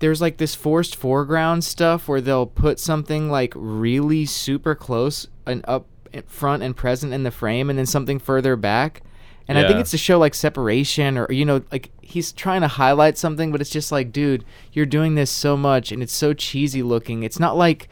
there's 0.00 0.20
like 0.20 0.38
this 0.38 0.54
forced 0.54 0.96
foreground 0.96 1.62
stuff 1.62 2.08
where 2.08 2.20
they'll 2.20 2.46
put 2.46 2.80
something 2.80 3.30
like 3.30 3.52
really 3.54 4.26
super 4.26 4.74
close 4.74 5.28
and 5.46 5.64
up 5.68 5.86
front 6.26 6.62
and 6.62 6.76
present 6.76 7.12
in 7.12 7.22
the 7.22 7.30
frame 7.30 7.70
and 7.70 7.78
then 7.78 7.86
something 7.86 8.18
further 8.18 8.56
back 8.56 9.02
and 9.46 9.56
i 9.56 9.66
think 9.66 9.78
it's 9.78 9.92
to 9.92 9.98
show 9.98 10.18
like 10.18 10.34
separation 10.34 11.16
or 11.16 11.30
you 11.30 11.44
know 11.44 11.62
like 11.70 11.90
he's 12.02 12.32
trying 12.32 12.60
to 12.60 12.68
highlight 12.68 13.16
something 13.16 13.52
but 13.52 13.60
it's 13.60 13.70
just 13.70 13.92
like 13.92 14.10
dude 14.10 14.44
you're 14.72 14.86
doing 14.86 15.14
this 15.14 15.30
so 15.30 15.56
much 15.56 15.92
and 15.92 16.02
it's 16.02 16.12
so 16.12 16.32
cheesy 16.32 16.82
looking 16.82 17.22
it's 17.22 17.38
not 17.38 17.56
like 17.56 17.88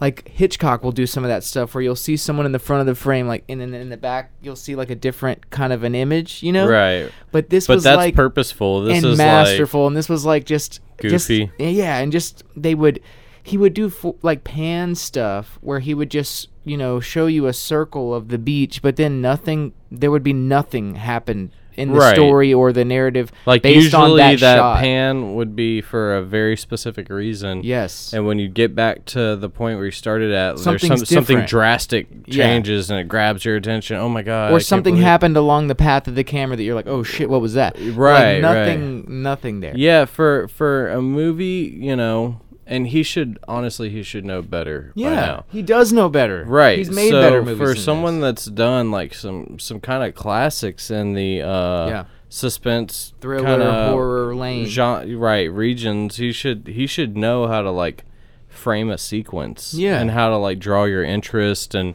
like 0.00 0.28
Hitchcock 0.28 0.84
will 0.84 0.92
do 0.92 1.06
some 1.06 1.24
of 1.24 1.28
that 1.28 1.42
stuff 1.42 1.74
where 1.74 1.82
you'll 1.82 1.96
see 1.96 2.16
someone 2.16 2.46
in 2.46 2.52
the 2.52 2.60
front 2.60 2.80
of 2.80 2.86
the 2.86 2.94
frame, 2.94 3.26
like, 3.26 3.42
and 3.48 3.60
then 3.60 3.74
in 3.74 3.88
the 3.88 3.96
back 3.96 4.30
you'll 4.40 4.54
see 4.56 4.76
like 4.76 4.90
a 4.90 4.94
different 4.94 5.50
kind 5.50 5.72
of 5.72 5.82
an 5.82 5.94
image, 5.94 6.40
you 6.42 6.52
know? 6.52 6.68
Right. 6.68 7.10
But 7.32 7.50
this 7.50 7.66
But 7.66 7.76
was 7.76 7.84
that's 7.84 7.96
like 7.96 8.14
purposeful. 8.14 8.82
This 8.82 8.98
and 8.98 9.06
is 9.06 9.18
masterful, 9.18 9.88
and 9.88 9.96
this 9.96 10.08
was 10.08 10.24
like 10.24 10.44
just 10.44 10.80
just- 11.02 11.28
Goofy. 11.28 11.50
yeah, 11.58 11.98
and 11.98 12.10
just 12.12 12.42
they 12.56 12.74
would 12.74 13.00
he 13.42 13.56
would 13.56 13.72
do 13.72 13.88
fo- 13.88 14.16
like 14.22 14.44
pan 14.44 14.94
stuff 14.94 15.58
where 15.62 15.80
he 15.80 15.94
would 15.94 16.10
just 16.10 16.48
you 16.64 16.76
know 16.76 17.00
show 17.00 17.26
you 17.26 17.46
a 17.46 17.52
circle 17.52 18.14
of 18.14 18.28
the 18.28 18.38
beach, 18.38 18.82
but 18.82 18.96
then 18.96 19.20
nothing. 19.20 19.72
There 19.90 20.10
would 20.10 20.22
be 20.22 20.34
nothing 20.34 20.96
happen 20.96 21.50
in 21.78 21.92
the 21.92 21.98
Right. 21.98 22.14
story 22.14 22.52
or 22.52 22.72
the 22.72 22.84
narrative 22.84 23.30
like 23.46 23.62
based 23.62 23.94
on 23.94 24.10
usually 24.10 24.36
that, 24.36 24.56
shot. 24.58 24.78
pan 24.80 25.34
would 25.34 25.54
be 25.56 25.80
for 25.80 26.16
a 26.16 26.22
very 26.22 26.56
specific 26.56 27.08
reason. 27.08 27.62
yes, 27.64 28.12
And 28.12 28.26
when 28.26 28.38
you 28.38 28.48
get 28.48 28.74
back 28.74 29.04
to 29.06 29.36
the 29.36 29.48
point 29.48 29.76
where 29.76 29.86
you 29.86 29.90
started 29.90 30.32
at, 30.32 30.56
there's 30.58 30.86
some, 30.86 30.96
something 30.98 31.40
drastic 31.46 32.08
Yeah. 32.26 32.44
changes 32.44 32.90
and 32.90 32.98
it 33.00 33.08
grabs 33.08 33.44
your 33.44 33.56
attention. 33.56 33.96
Oh 33.96 34.08
my 34.08 34.22
god! 34.22 34.48
Or 34.50 34.54
can't 34.54 34.62
something 34.64 34.96
happened 34.96 35.36
along 35.36 35.68
the 35.68 35.74
path 35.74 36.08
of 36.08 36.14
the 36.14 36.24
camera 36.24 36.56
that 36.56 36.62
you're 36.62 36.74
like, 36.74 36.88
oh 36.88 37.02
shit, 37.02 37.30
what 37.30 37.40
was 37.40 37.54
that? 37.54 37.76
Right, 37.78 37.96
right. 37.96 38.42
like, 38.42 38.42
nothing, 38.42 39.22
nothing 39.22 39.60
there. 39.60 39.72
Yeah, 39.76 40.04
for 40.04 40.48
for 40.48 40.88
a 40.90 41.00
movie, 41.00 41.76
you 41.78 41.94
know, 41.96 42.40
and 42.68 42.88
he 42.88 43.02
should 43.02 43.38
honestly 43.48 43.88
he 43.90 44.02
should 44.02 44.24
know 44.24 44.42
better 44.42 44.92
yeah, 44.94 45.10
now. 45.14 45.44
he 45.50 45.62
does 45.62 45.92
know 45.92 46.08
better. 46.08 46.44
Right. 46.46 46.78
he's 46.78 46.90
made 46.90 47.10
so 47.10 47.20
better 47.22 47.42
movies 47.42 47.58
for 47.58 47.74
someone 47.74 48.20
this. 48.20 48.44
that's 48.44 48.46
done 48.46 48.90
like 48.90 49.14
some 49.14 49.58
some 49.58 49.80
kind 49.80 50.02
of 50.04 50.14
classics 50.14 50.90
in 50.90 51.14
the 51.14 51.42
uh 51.42 51.88
Yeah. 51.88 52.04
suspense 52.28 53.14
thriller, 53.20 53.90
horror 53.90 54.34
lane. 54.36 54.66
genre, 54.66 55.16
right 55.16 55.50
regions 55.50 56.16
he 56.16 56.30
should 56.32 56.68
he 56.68 56.86
should 56.86 57.16
know 57.16 57.46
how 57.46 57.62
to 57.62 57.70
like 57.70 58.04
frame 58.48 58.90
a 58.90 58.98
sequence 58.98 59.74
Yeah. 59.74 59.98
and 60.00 60.10
how 60.10 60.28
to 60.30 60.36
like 60.36 60.58
draw 60.58 60.84
your 60.84 61.02
interest 61.04 61.74
and 61.74 61.94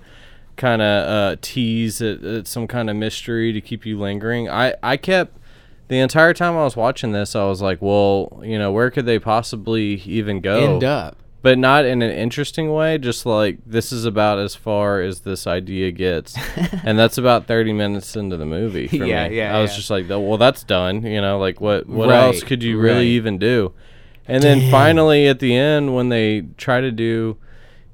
kind 0.55 0.81
of 0.81 1.07
uh, 1.07 1.35
tease 1.41 2.01
at, 2.01 2.23
at 2.23 2.47
some 2.47 2.67
kind 2.67 2.89
of 2.89 2.95
mystery 2.95 3.51
to 3.53 3.59
keep 3.61 3.85
you 3.85 3.97
lingering 3.99 4.47
i 4.49 4.73
i 4.83 4.97
kept 4.97 5.37
the 5.87 5.99
entire 5.99 6.33
time 6.33 6.53
i 6.55 6.63
was 6.63 6.75
watching 6.75 7.11
this 7.11 7.35
i 7.35 7.43
was 7.45 7.61
like 7.61 7.81
well 7.81 8.41
you 8.43 8.57
know 8.57 8.71
where 8.71 8.89
could 8.89 9.05
they 9.05 9.19
possibly 9.19 9.95
even 10.05 10.39
go 10.41 10.73
End 10.75 10.83
up. 10.83 11.17
but 11.41 11.57
not 11.57 11.85
in 11.85 12.01
an 12.01 12.11
interesting 12.11 12.71
way 12.73 12.97
just 12.97 13.25
like 13.25 13.57
this 13.65 13.91
is 13.91 14.05
about 14.05 14.39
as 14.39 14.55
far 14.55 15.01
as 15.01 15.21
this 15.21 15.45
idea 15.45 15.91
gets 15.91 16.35
and 16.83 16.97
that's 16.97 17.17
about 17.17 17.45
30 17.47 17.73
minutes 17.73 18.15
into 18.15 18.37
the 18.37 18.45
movie 18.45 18.87
for 18.87 18.95
Yeah, 19.05 19.27
me 19.29 19.37
yeah, 19.37 19.57
i 19.57 19.61
was 19.61 19.71
yeah. 19.71 19.75
just 19.77 19.89
like 19.89 20.09
"Oh, 20.09 20.19
well 20.19 20.37
that's 20.37 20.63
done 20.63 21.03
you 21.05 21.21
know 21.21 21.37
like 21.37 21.59
what 21.61 21.87
what 21.87 22.09
Right, 22.09 22.23
else 22.23 22.43
could 22.43 22.63
you 22.63 22.79
really 22.79 22.95
right. 22.99 23.03
even 23.05 23.37
do 23.37 23.73
and 24.27 24.41
then 24.41 24.59
Damn. 24.59 24.71
finally 24.71 25.27
at 25.27 25.39
the 25.39 25.53
end 25.55 25.93
when 25.93 26.09
they 26.09 26.45
try 26.57 26.79
to 26.81 26.91
do 26.91 27.37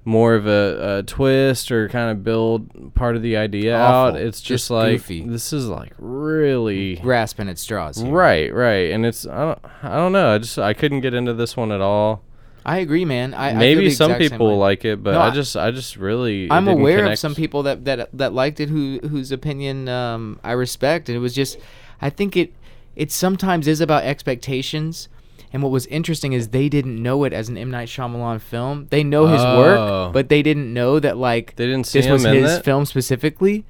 more 0.06 0.34
of 0.34 0.48
a, 0.48 0.98
a 1.00 1.03
twist 1.03 1.72
or 1.72 1.88
kind 1.89 2.10
of 2.10 2.24
build 2.24 2.94
part 2.96 3.15
of 3.15 3.22
the 3.22 3.36
idea 3.38 3.77
Awful. 3.77 4.15
out 4.15 4.22
it's 4.22 4.39
just, 4.39 4.48
Just 4.63 4.72
like 4.72 4.91
goofy. 4.94 5.24
this 5.27 5.53
is 5.53 5.68
like 5.68 5.94
really 6.00 6.96
Grasping 6.96 7.50
at 7.50 7.60
straws. 7.60 7.98
here. 8.01 8.12
right 8.12 8.53
right 8.53 8.91
and 8.91 9.06
it's 9.06 9.27
I 9.27 9.38
don't, 9.46 9.60
I 9.84 9.96
don't 9.98 10.12
know 10.13 10.34
i 10.34 10.38
just 10.38 10.58
i 10.58 10.74
couldn't 10.74 11.01
get 11.01 11.13
into 11.13 11.34
this 11.34 11.56
one 11.58 11.72
at 11.72 11.82
all 11.82 12.24
I 12.65 12.79
agree, 12.79 13.06
man. 13.06 13.34
I 13.34 13.51
I 13.51 13.53
maybe 13.53 13.86
the 13.86 13.89
some 13.96 14.15
people 14.15 14.58
like 14.58 14.84
it 14.86 15.01
but 15.01 15.13
No, 15.13 15.22
I, 15.22 15.27
I- 15.27 15.32
just 15.32 15.56
i 15.56 15.72
just 15.72 15.96
really 15.96 16.51
I'm 16.51 16.68
aware 16.68 17.06
of 17.06 17.18
some 17.18 17.34
people 17.34 17.63
that, 17.63 17.86
that 17.86 18.10
that 18.13 18.34
liked 18.34 18.60
it 18.60 18.70
who 18.70 19.00
whose 19.08 19.32
opinion 19.32 19.88
um, 19.88 20.39
I 20.44 20.51
respect, 20.51 21.08
and 21.10 21.15
it 21.15 21.20
was 21.20 21.34
just 21.34 21.58
I 22.01 22.10
think 22.10 22.36
it 22.36 22.53
it 22.98 23.12
sometimes 23.12 23.65
is 23.68 23.79
about 23.79 24.03
expectations, 24.03 25.08
And 25.51 25.63
what 25.63 25.72
was 25.72 25.86
interesting 25.88 26.34
is 26.34 26.50
they 26.50 26.70
didn't 26.70 27.01
know 27.01 27.24
it 27.24 27.34
as 27.34 27.50
an 27.50 27.58
M 27.58 27.72
Night 27.72 27.88
Shyamalan 27.88 28.39
film. 28.39 28.88
They 28.91 29.03
know 29.03 29.25
his 29.27 29.41
Oh. 29.44 29.58
work, 29.58 30.13
but 30.13 30.29
they 30.29 30.41
didn't 30.44 30.72
know 30.74 31.00
that 31.00 31.18
like 31.18 31.56
They 31.56 31.65
didn't 31.65 31.86
see 31.88 32.01
this 32.01 32.10
was 32.10 32.24
his 32.24 32.58
it? 32.58 32.63
film 32.65 32.86
specifically. 32.86 33.65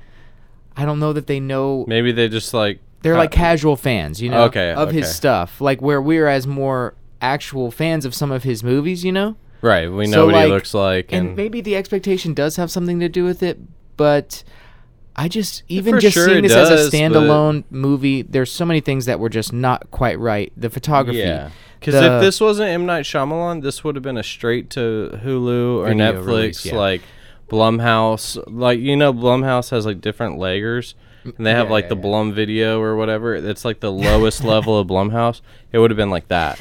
I 0.76 0.86
don't 0.86 1.00
know 1.00 1.14
that 1.14 1.28
they 1.28 1.40
know. 1.40 1.86
Maybe 1.88 2.12
they 2.12 2.28
just 2.28 2.54
like 2.54 2.80
They're 3.02 3.16
like 3.18 3.32
uh, 3.32 3.36
casual 3.38 3.76
fans, 3.78 4.22
you 4.22 4.30
know, 4.30 4.44
Okay, 4.46 4.72
of 4.72 4.92
his 4.92 5.14
stuff. 5.14 5.62
Like 5.62 5.82
where 5.82 6.02
we're 6.02 6.28
as 6.28 6.46
more 6.46 6.96
actual 7.22 7.72
fans 7.72 8.04
of 8.06 8.14
some 8.14 8.32
of 8.32 8.44
his 8.44 8.64
movies, 8.64 9.04
you 9.06 9.12
know. 9.14 9.36
right. 9.62 9.92
We 9.92 10.06
know 10.08 10.12
So, 10.12 10.26
what 10.26 10.34
like- 10.36 10.46
he 10.48 10.52
looks 10.52 10.74
like, 10.74 11.12
and 11.14 11.28
and, 11.30 11.38
maybe 11.38 11.62
the 11.62 11.76
expectation 11.78 12.34
does 12.34 12.56
have 12.58 12.70
something 12.72 13.00
to 13.02 13.10
do 13.10 13.24
with 13.26 13.42
it, 13.44 13.58
but 13.98 14.44
I 15.18 15.28
just 15.28 15.64
even 15.68 16.00
just 16.00 16.14
sure 16.14 16.28
seeing 16.28 16.44
this 16.44 16.54
as 16.54 16.70
does, 16.70 16.88
a 16.88 16.92
but- 16.92 16.98
standalone 16.98 17.64
movie, 17.70 18.22
there's 18.22 18.52
so 18.52 18.64
many 18.66 18.80
things 18.80 19.06
that 19.06 19.20
were 19.20 19.28
just 19.30 19.52
not 19.52 19.92
quite 19.92 20.18
right. 20.20 20.52
The 20.56 20.70
photography, 20.70 21.20
yeah. 21.20 21.50
Because 21.80 21.96
if 21.96 22.22
this 22.22 22.42
wasn't 22.42 22.70
M 22.70 22.86
Night 22.86 23.06
Shyamalan, 23.06 23.62
this 23.62 23.84
would 23.84 23.96
have 23.96 24.04
been 24.04 24.18
a 24.18 24.24
straight 24.24 24.70
to 24.72 25.20
Hulu 25.24 25.78
or 25.78 25.88
Video 25.88 26.14
Netflix, 26.14 26.26
release, 26.26 26.66
yeah. 26.66 26.76
like 26.76 27.02
Blumhouse. 27.48 28.42
Like 28.48 28.80
you 28.80 28.98
know, 28.98 29.14
Blumhouse 29.14 29.70
has 29.72 29.86
like 29.86 30.02
different 30.02 30.38
layers, 30.38 30.96
and 31.24 31.46
they 31.46 31.52
have 31.52 31.68
Yeah, 31.68 31.74
like 31.74 31.86
yeah, 31.86 31.90
the. 31.90 31.96
Blum 31.96 32.34
Video 32.34 32.82
or 32.82 32.96
whatever. 32.96 33.34
It's 33.36 33.64
like 33.64 33.80
the 33.80 33.92
lowest 33.92 34.44
level 34.44 34.78
of 34.78 34.88
Blumhouse. 34.88 35.42
It 35.72 35.80
would 35.80 35.90
have 35.90 35.98
been 35.98 36.10
like 36.10 36.28
that, 36.28 36.60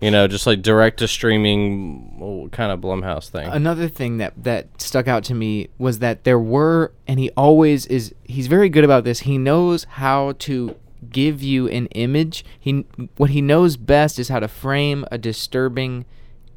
you 0.00 0.10
know, 0.10 0.28
just 0.28 0.46
like 0.46 0.62
direct 0.62 0.98
to 1.00 1.08
streaming 1.08 2.48
kind 2.52 2.70
of 2.70 2.80
Blumhouse 2.80 3.28
thing. 3.28 3.48
Another 3.48 3.88
thing 3.88 4.18
that 4.18 4.32
that 4.44 4.80
stuck 4.80 5.08
out 5.08 5.24
to 5.24 5.34
me 5.34 5.70
was 5.78 5.98
that 5.98 6.22
there 6.22 6.38
were, 6.38 6.92
and 7.08 7.18
he 7.18 7.30
always 7.30 7.86
is. 7.86 8.14
He's 8.22 8.46
very 8.46 8.68
good 8.68 8.84
about 8.84 9.02
this. 9.02 9.20
He 9.20 9.38
knows 9.38 9.84
how 9.84 10.32
to 10.40 10.76
give 11.10 11.42
you 11.42 11.68
an 11.68 11.86
image. 11.88 12.44
He 12.58 12.84
what 13.16 13.30
he 13.30 13.40
knows 13.40 13.76
best 13.76 14.18
is 14.18 14.28
how 14.28 14.40
to 14.40 14.48
frame 14.48 15.04
a 15.10 15.18
disturbing 15.18 16.04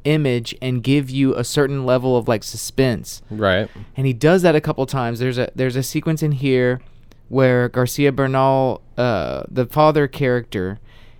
image 0.04 0.54
and 0.62 0.82
give 0.82 1.10
you 1.10 1.34
a 1.34 1.42
certain 1.44 1.84
level 1.84 2.16
of 2.16 2.28
like 2.28 2.44
suspense. 2.44 3.22
right. 3.30 3.68
and 3.96 4.06
he 4.06 4.12
does 4.12 4.42
that 4.42 4.54
a 4.54 4.60
couple 4.60 4.86
times. 4.86 5.18
There's 5.18 5.38
a 5.38 5.50
there's 5.54 5.76
a 5.76 5.82
sequence 5.82 6.22
in 6.22 6.32
here 6.32 6.80
where 7.28 7.68
Garcia 7.68 8.12
Bernal, 8.12 8.82
uh, 8.96 9.42
the 9.50 9.66
father 9.66 10.06
character, 10.06 10.78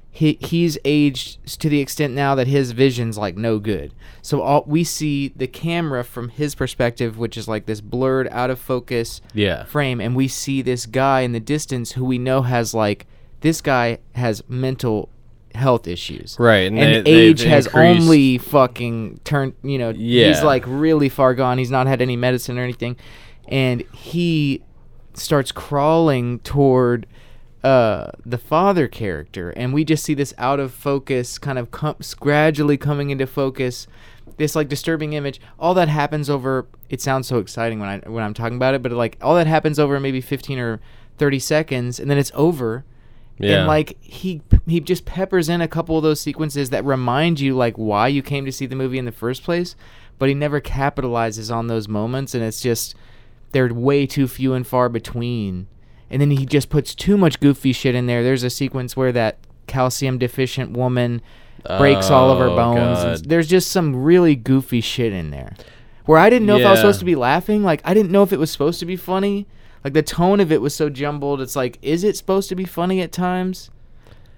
he 0.08 0.38
he's 0.40 0.78
aged 0.84 1.58
to 1.60 1.68
the 1.68 1.80
extent 1.80 2.14
now 2.14 2.36
that 2.36 2.46
his 2.46 2.70
vision's 2.70 3.18
like 3.18 3.36
no 3.36 3.58
good. 3.58 3.92
So 4.22 4.40
all 4.40 4.62
we 4.68 4.84
see 4.84 5.28
the 5.34 5.48
camera 5.48 6.04
from 6.04 6.28
his 6.28 6.54
perspective, 6.54 7.18
which 7.18 7.36
is 7.36 7.48
like 7.48 7.66
this 7.66 7.80
blurred, 7.80 8.28
out 8.30 8.50
of 8.50 8.60
focus 8.60 9.20
Yeah. 9.34 9.64
frame, 9.64 10.00
and 10.00 10.14
we 10.14 10.28
see 10.28 10.62
this 10.62 10.86
guy 10.86 11.22
in 11.22 11.32
the 11.32 11.40
distance 11.40 11.92
who 11.92 12.04
we 12.04 12.18
know 12.18 12.42
has 12.42 12.72
like 12.72 13.06
this 13.40 13.60
guy 13.60 13.98
has 14.14 14.42
mental 14.48 15.08
health 15.54 15.86
issues. 15.88 16.36
Right, 16.38 16.66
and 16.70 16.78
And, 16.78 17.06
they- 17.06 17.10
age 17.10 17.42
has 17.42 17.66
increased- 17.66 18.00
only 18.02 18.38
fucking 18.38 19.20
turned, 19.24 19.54
you 19.62 19.78
know, 19.78 19.92
he's 19.92 20.42
like 20.42 20.64
really 20.66 21.08
far 21.08 21.34
gone. 21.34 21.58
He's 21.58 21.70
not 21.70 21.86
had 21.86 22.02
any 22.02 22.16
medicine 22.16 22.58
or 22.58 22.62
anything. 22.62 22.96
And 23.48 23.82
he 23.94 24.62
starts 25.14 25.52
crawling 25.52 26.40
toward 26.40 27.06
uh, 27.64 28.10
the 28.24 28.38
father 28.38 28.86
character. 28.86 29.50
And 29.50 29.72
we 29.74 29.84
just 29.84 30.04
see 30.04 30.14
this 30.14 30.32
out 30.38 30.60
of 30.60 30.72
focus, 30.72 31.36
kind 31.38 31.58
of 31.58 31.70
com- 31.70 31.96
gradually 32.20 32.76
coming 32.76 33.10
into 33.10 33.26
focus. 33.26 33.86
This 34.36 34.54
like 34.54 34.68
disturbing 34.68 35.14
image. 35.14 35.40
All 35.58 35.72
that 35.74 35.88
happens 35.88 36.28
over. 36.28 36.66
It 36.90 37.00
sounds 37.00 37.26
so 37.26 37.38
exciting 37.38 37.80
when 37.80 37.88
I 37.88 38.08
when 38.08 38.22
I'm 38.22 38.34
talking 38.34 38.56
about 38.56 38.74
it, 38.74 38.82
but 38.82 38.92
like 38.92 39.16
all 39.22 39.34
that 39.36 39.46
happens 39.46 39.78
over 39.78 39.98
maybe 39.98 40.20
15 40.20 40.58
or 40.58 40.80
30 41.18 41.38
seconds, 41.38 41.98
and 41.98 42.10
then 42.10 42.18
it's 42.18 42.30
over. 42.34 42.84
Yeah. 43.38 43.58
And 43.58 43.66
like 43.66 43.98
he 44.00 44.40
he 44.66 44.80
just 44.80 45.04
peppers 45.04 45.48
in 45.48 45.60
a 45.60 45.68
couple 45.68 45.96
of 45.96 46.02
those 46.02 46.20
sequences 46.20 46.70
that 46.70 46.84
remind 46.84 47.38
you 47.40 47.54
like 47.54 47.76
why 47.76 48.08
you 48.08 48.22
came 48.22 48.44
to 48.46 48.52
see 48.52 48.66
the 48.66 48.76
movie 48.76 48.98
in 48.98 49.04
the 49.04 49.12
first 49.12 49.42
place, 49.44 49.76
but 50.18 50.28
he 50.28 50.34
never 50.34 50.60
capitalizes 50.60 51.54
on 51.54 51.66
those 51.66 51.86
moments 51.88 52.34
and 52.34 52.42
it's 52.42 52.60
just 52.62 52.94
they're 53.52 53.72
way 53.72 54.06
too 54.06 54.26
few 54.26 54.54
and 54.54 54.66
far 54.66 54.88
between. 54.88 55.66
And 56.10 56.20
then 56.22 56.30
he 56.30 56.46
just 56.46 56.70
puts 56.70 56.94
too 56.94 57.16
much 57.18 57.40
goofy 57.40 57.72
shit 57.72 57.94
in 57.94 58.06
there. 58.06 58.22
There's 58.22 58.42
a 58.44 58.50
sequence 58.50 58.96
where 58.96 59.12
that 59.12 59.38
calcium 59.66 60.18
deficient 60.18 60.70
woman 60.76 61.20
breaks 61.78 62.10
all 62.10 62.30
of 62.30 62.38
her 62.38 62.46
Oh, 62.48 62.56
bones. 62.56 63.22
there's 63.22 63.48
just 63.48 63.70
some 63.70 63.96
really 64.04 64.36
goofy 64.36 64.80
shit 64.80 65.12
in 65.12 65.30
there. 65.30 65.54
Where 66.04 66.18
I 66.18 66.30
didn't 66.30 66.46
know 66.46 66.56
if 66.56 66.64
I 66.64 66.70
was 66.70 66.78
supposed 66.80 67.00
to 67.00 67.04
be 67.04 67.16
laughing. 67.16 67.64
Like 67.64 67.82
I 67.84 67.92
didn't 67.92 68.12
know 68.12 68.22
if 68.22 68.32
it 68.32 68.38
was 68.38 68.50
supposed 68.50 68.78
to 68.80 68.86
be 68.86 68.94
funny. 68.96 69.46
Like 69.86 69.92
the 69.92 70.02
tone 70.02 70.40
of 70.40 70.50
it 70.50 70.60
was 70.60 70.74
so 70.74 70.90
jumbled. 70.90 71.40
It's 71.40 71.54
like, 71.54 71.78
is 71.80 72.02
it 72.02 72.16
supposed 72.16 72.48
to 72.48 72.56
be 72.56 72.64
funny 72.64 73.00
at 73.02 73.12
times? 73.12 73.70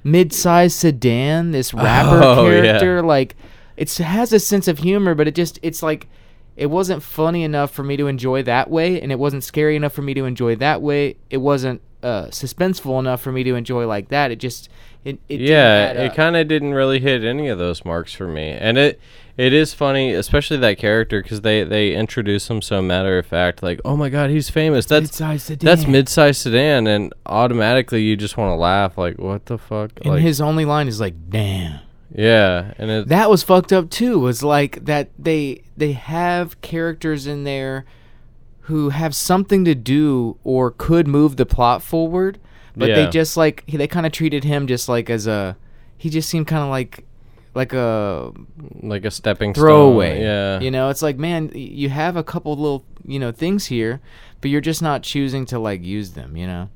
Mid-sized 0.04 0.76
sedan, 0.76 1.52
this 1.52 1.72
rapper 1.74 2.20
Oh, 2.22 2.50
yeah. 2.50 2.60
character, 2.62 3.00
like 3.00 3.34
it's, 3.74 3.98
it 3.98 4.04
has 4.04 4.30
a 4.34 4.40
sense 4.40 4.68
of 4.68 4.76
humor, 4.80 5.14
but 5.14 5.26
it 5.26 5.34
just 5.34 5.58
it's 5.62 5.82
like 5.82 6.06
it 6.54 6.66
wasn't 6.66 7.02
funny 7.02 7.44
enough 7.44 7.70
for 7.70 7.82
me 7.82 7.96
to 7.96 8.08
enjoy 8.08 8.42
that 8.42 8.68
way, 8.68 9.00
and 9.00 9.10
it 9.10 9.18
wasn't 9.18 9.42
scary 9.42 9.74
enough 9.74 9.94
for 9.94 10.02
me 10.02 10.12
to 10.12 10.26
enjoy 10.26 10.54
that 10.56 10.82
way. 10.82 11.16
It 11.30 11.38
wasn't 11.38 11.80
uh, 12.02 12.26
suspenseful 12.26 12.98
enough 12.98 13.22
for 13.22 13.32
me 13.32 13.42
to 13.44 13.54
enjoy 13.54 13.86
like 13.86 14.08
that. 14.08 14.30
It 14.30 14.36
just 14.40 14.68
it, 15.02 15.18
it 15.30 15.38
didn't 15.38 15.46
yeah, 15.48 15.92
it 15.92 16.14
kind 16.14 16.36
of 16.36 16.46
didn't 16.46 16.74
really 16.74 17.00
hit 17.00 17.24
any 17.24 17.48
of 17.48 17.56
those 17.58 17.86
marks 17.86 18.12
for 18.12 18.28
me, 18.28 18.50
and 18.50 18.76
it 18.76 19.00
it 19.38 19.52
is 19.52 19.72
funny, 19.72 20.12
especially 20.12 20.56
that 20.58 20.78
character 20.78 21.22
because 21.22 21.40
they 21.42 21.62
they 21.62 21.94
introduce 21.94 22.50
him 22.50 22.60
so 22.60 22.82
matter 22.82 23.18
of 23.18 23.24
fact, 23.26 23.62
like 23.62 23.80
oh 23.84 23.96
my 23.96 24.08
god, 24.08 24.30
he's 24.30 24.50
famous. 24.50 24.84
That's 24.84 25.04
Mid-sized 25.04 25.46
sedan. 25.46 25.64
that's 25.66 25.86
mid-sized 25.86 26.42
sedan, 26.42 26.86
and 26.86 27.14
automatically 27.24 28.02
you 28.02 28.16
just 28.16 28.36
want 28.36 28.50
to 28.50 28.56
laugh, 28.56 28.98
like 28.98 29.16
what 29.18 29.46
the 29.46 29.56
fuck, 29.56 29.92
And 30.02 30.14
like 30.14 30.22
his 30.22 30.40
only 30.40 30.64
line 30.64 30.88
is 30.88 31.00
like, 31.00 31.30
"Damn." 31.30 31.80
yeah, 32.12 32.74
and 32.78 32.90
it 32.90 33.08
that 33.08 33.30
was 33.30 33.42
fucked 33.44 33.72
up 33.72 33.90
too 33.90 34.18
was 34.18 34.42
like 34.42 34.84
that 34.86 35.10
they 35.18 35.62
they 35.76 35.92
have 35.92 36.60
characters 36.60 37.26
in 37.26 37.44
there 37.44 37.84
who 38.62 38.88
have 38.90 39.14
something 39.14 39.64
to 39.64 39.74
do 39.74 40.36
or 40.42 40.70
could 40.70 41.06
move 41.06 41.36
the 41.36 41.46
plot 41.46 41.82
forward 41.82 42.38
but 42.76 42.86
they 42.94 43.06
just 43.08 43.36
like 43.36 43.64
they 43.66 43.86
kind 43.86 44.04
of 44.04 44.12
treated 44.12 44.44
him 44.44 44.66
just 44.66 44.88
like 44.88 45.08
as 45.10 45.26
a 45.26 45.56
he 45.96 46.08
just 46.10 46.28
seemed 46.28 46.46
kind 46.46 46.62
of 46.62 46.68
like 46.68 47.04
like 47.58 47.72
a 47.72 48.32
like 48.82 49.04
a 49.04 49.10
stepping 49.10 49.52
throwaway 49.52 50.10
stone. 50.12 50.22
Yeah, 50.22 50.60
you 50.60 50.70
know 50.70 50.90
it's 50.90 51.02
like 51.02 51.18
man 51.18 51.50
you 51.52 51.88
have 51.88 52.16
a 52.16 52.22
couple 52.22 52.54
little 52.54 52.84
you 53.04 53.18
know 53.18 53.32
things 53.32 53.66
here 53.66 54.00
but 54.40 54.48
you're 54.48 54.60
just 54.60 54.80
not 54.80 55.02
choosing 55.02 55.44
to 55.46 55.58
like 55.58 55.82
use 55.82 56.12
them 56.12 56.36
you 56.36 56.46
know 56.46 56.70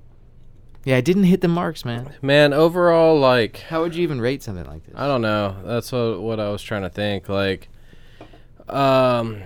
yeah 0.84 0.96
I 0.96 1.00
didn't 1.00 1.24
hit 1.24 1.40
the 1.40 1.46
marks 1.46 1.84
man 1.84 2.12
man. 2.20 2.52
Overall, 2.52 3.16
like 3.16 3.58
how 3.58 3.82
would 3.82 3.94
you 3.94 4.02
even 4.02 4.20
rate 4.20 4.42
something 4.42 4.66
like 4.66 4.84
this 4.84 4.94
I 4.96 5.06
don't 5.06 5.22
know. 5.22 5.54
That's 5.64 5.92
what 5.92 6.20
what 6.20 6.40
I 6.40 6.48
was 6.50 6.62
trying 6.62 6.82
to 6.82 6.90
think. 6.90 7.28
Like, 7.28 7.68
um, 8.68 9.42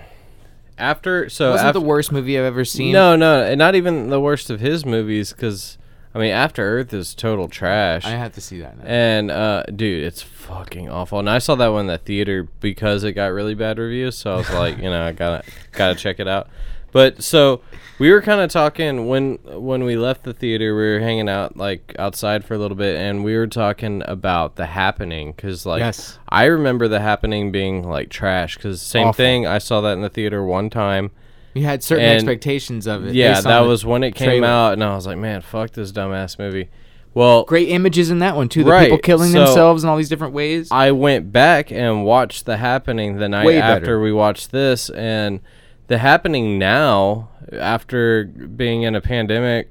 after 0.79 1.29
so 1.29 1.51
wasn't 1.51 1.69
after, 1.69 1.81
the 1.81 1.85
worst 1.85 2.13
movie 2.13 2.39
i've 2.39 2.45
ever 2.45 2.65
seen 2.65 2.93
No, 2.93 3.15
no, 3.15 3.43
and 3.43 3.59
not 3.59 3.75
even 3.75 4.09
the 4.09 4.21
worst 4.21 4.49
of 4.49 4.61
his 4.61 4.87
movies. 4.87 5.35
Because 5.35 5.77
I 6.17 6.19
mean, 6.19 6.33
After 6.33 6.63
Earth 6.63 6.95
is 6.95 7.15
total 7.15 7.47
trash. 7.47 8.07
i 8.07 8.11
have 8.11 8.33
to 8.35 8.41
see 8.41 8.61
that 8.61 8.79
now. 8.79 8.85
and 8.87 9.31
uh, 9.31 9.65
dude, 9.65 10.03
it's 10.03 10.23
fucking 10.23 10.89
awful. 10.89 11.19
And 11.19 11.29
I 11.29 11.39
saw 11.39 11.55
that 11.57 11.69
one 11.69 11.83
in 11.83 11.87
the 11.89 11.99
theater 11.99 12.49
because 12.61 13.05
it 13.05 13.13
got 13.13 13.27
really 13.33 13.55
bad 13.55 13.79
reviews. 13.79 14.17
So 14.17 14.33
I 14.33 14.37
was 14.37 14.51
like, 14.51 14.79
you 14.79 14.85
know, 14.85 15.03
I 15.03 15.13
gotta 15.13 15.45
gotta 15.73 15.95
check 15.95 16.19
it 16.19 16.27
out. 16.27 16.49
But 16.91 17.23
so 17.23 17.61
we 17.99 18.11
were 18.11 18.23
kind 18.23 18.41
of 18.41 18.49
talking 18.51 19.07
when 19.09 19.35
when 19.45 19.85
we 19.85 19.97
left 19.97 20.23
the 20.25 20.33
theater. 20.33 20.75
We 20.75 20.83
were 20.95 21.01
hanging 21.01 21.29
out 21.29 21.59
like 21.59 21.95
outside 21.99 22.47
for 22.47 22.55
a 22.55 22.59
little 22.59 22.77
bit, 22.79 22.97
and 22.97 23.23
we 23.23 23.37
were 23.37 23.47
talking 23.47 24.03
about 24.07 24.57
the 24.57 24.65
happening 24.65 25.33
because 25.33 25.67
like 25.67 25.81
Yes. 25.81 26.19
I 26.31 26.45
remember 26.45 26.89
the 26.89 27.01
happening 27.01 27.53
being 27.53 27.87
like 27.87 28.09
trash. 28.09 28.57
Because 28.57 28.81
same 28.81 29.09
Awful. 29.09 29.17
thing, 29.19 29.47
I 29.47 29.59
saw 29.59 29.83
that 29.83 29.93
in 29.93 30.01
the 30.01 30.09
theater 30.09 30.43
one 30.43 30.71
time. 30.71 31.11
You 31.57 31.65
had 31.65 31.83
certain 31.83 32.05
And- 32.05 32.15
expectations 32.17 32.87
of 32.87 33.07
it. 33.07 33.15
Yeah, 33.15 33.41
that 33.41 33.61
was 33.61 33.85
when 33.85 34.05
it 34.05 34.15
came 34.15 34.29
trailer. 34.29 34.47
out, 34.47 34.73
and 34.75 34.85
I 34.85 34.95
was 34.95 35.07
like, 35.07 35.19
man, 35.19 35.41
fuck 35.41 35.71
this 35.73 35.91
dumbass 35.93 36.39
movie. 36.39 36.69
Well, 37.15 37.45
Great 37.45 37.69
images 37.71 38.11
in 38.11 38.19
that 38.19 38.37
one 38.37 38.49
too. 38.51 38.63
The 38.63 38.71
Right, 38.71 38.85
people 38.85 38.99
killing 38.99 39.31
so- 39.31 39.45
themselves 39.47 39.83
in 39.83 39.89
all 39.89 39.97
these 39.97 40.11
different 40.11 40.35
ways. 40.35 40.69
I 40.71 40.91
went 40.91 41.33
back 41.33 41.73
and 41.73 42.05
watched 42.05 42.45
The 42.45 42.59
Happening 42.59 43.17
the 43.17 43.29
night 43.29 43.47
Way 43.47 43.59
after 43.59 43.81
better. 43.81 44.01
we 44.01 44.13
watched 44.13 44.53
this, 44.53 44.91
and 44.91 45.41
The 45.87 45.97
Happening 45.99 46.59
now, 46.59 47.31
after 47.53 48.25
being 48.25 48.83
in 48.83 48.95
a 48.95 49.01
pandemic 49.01 49.69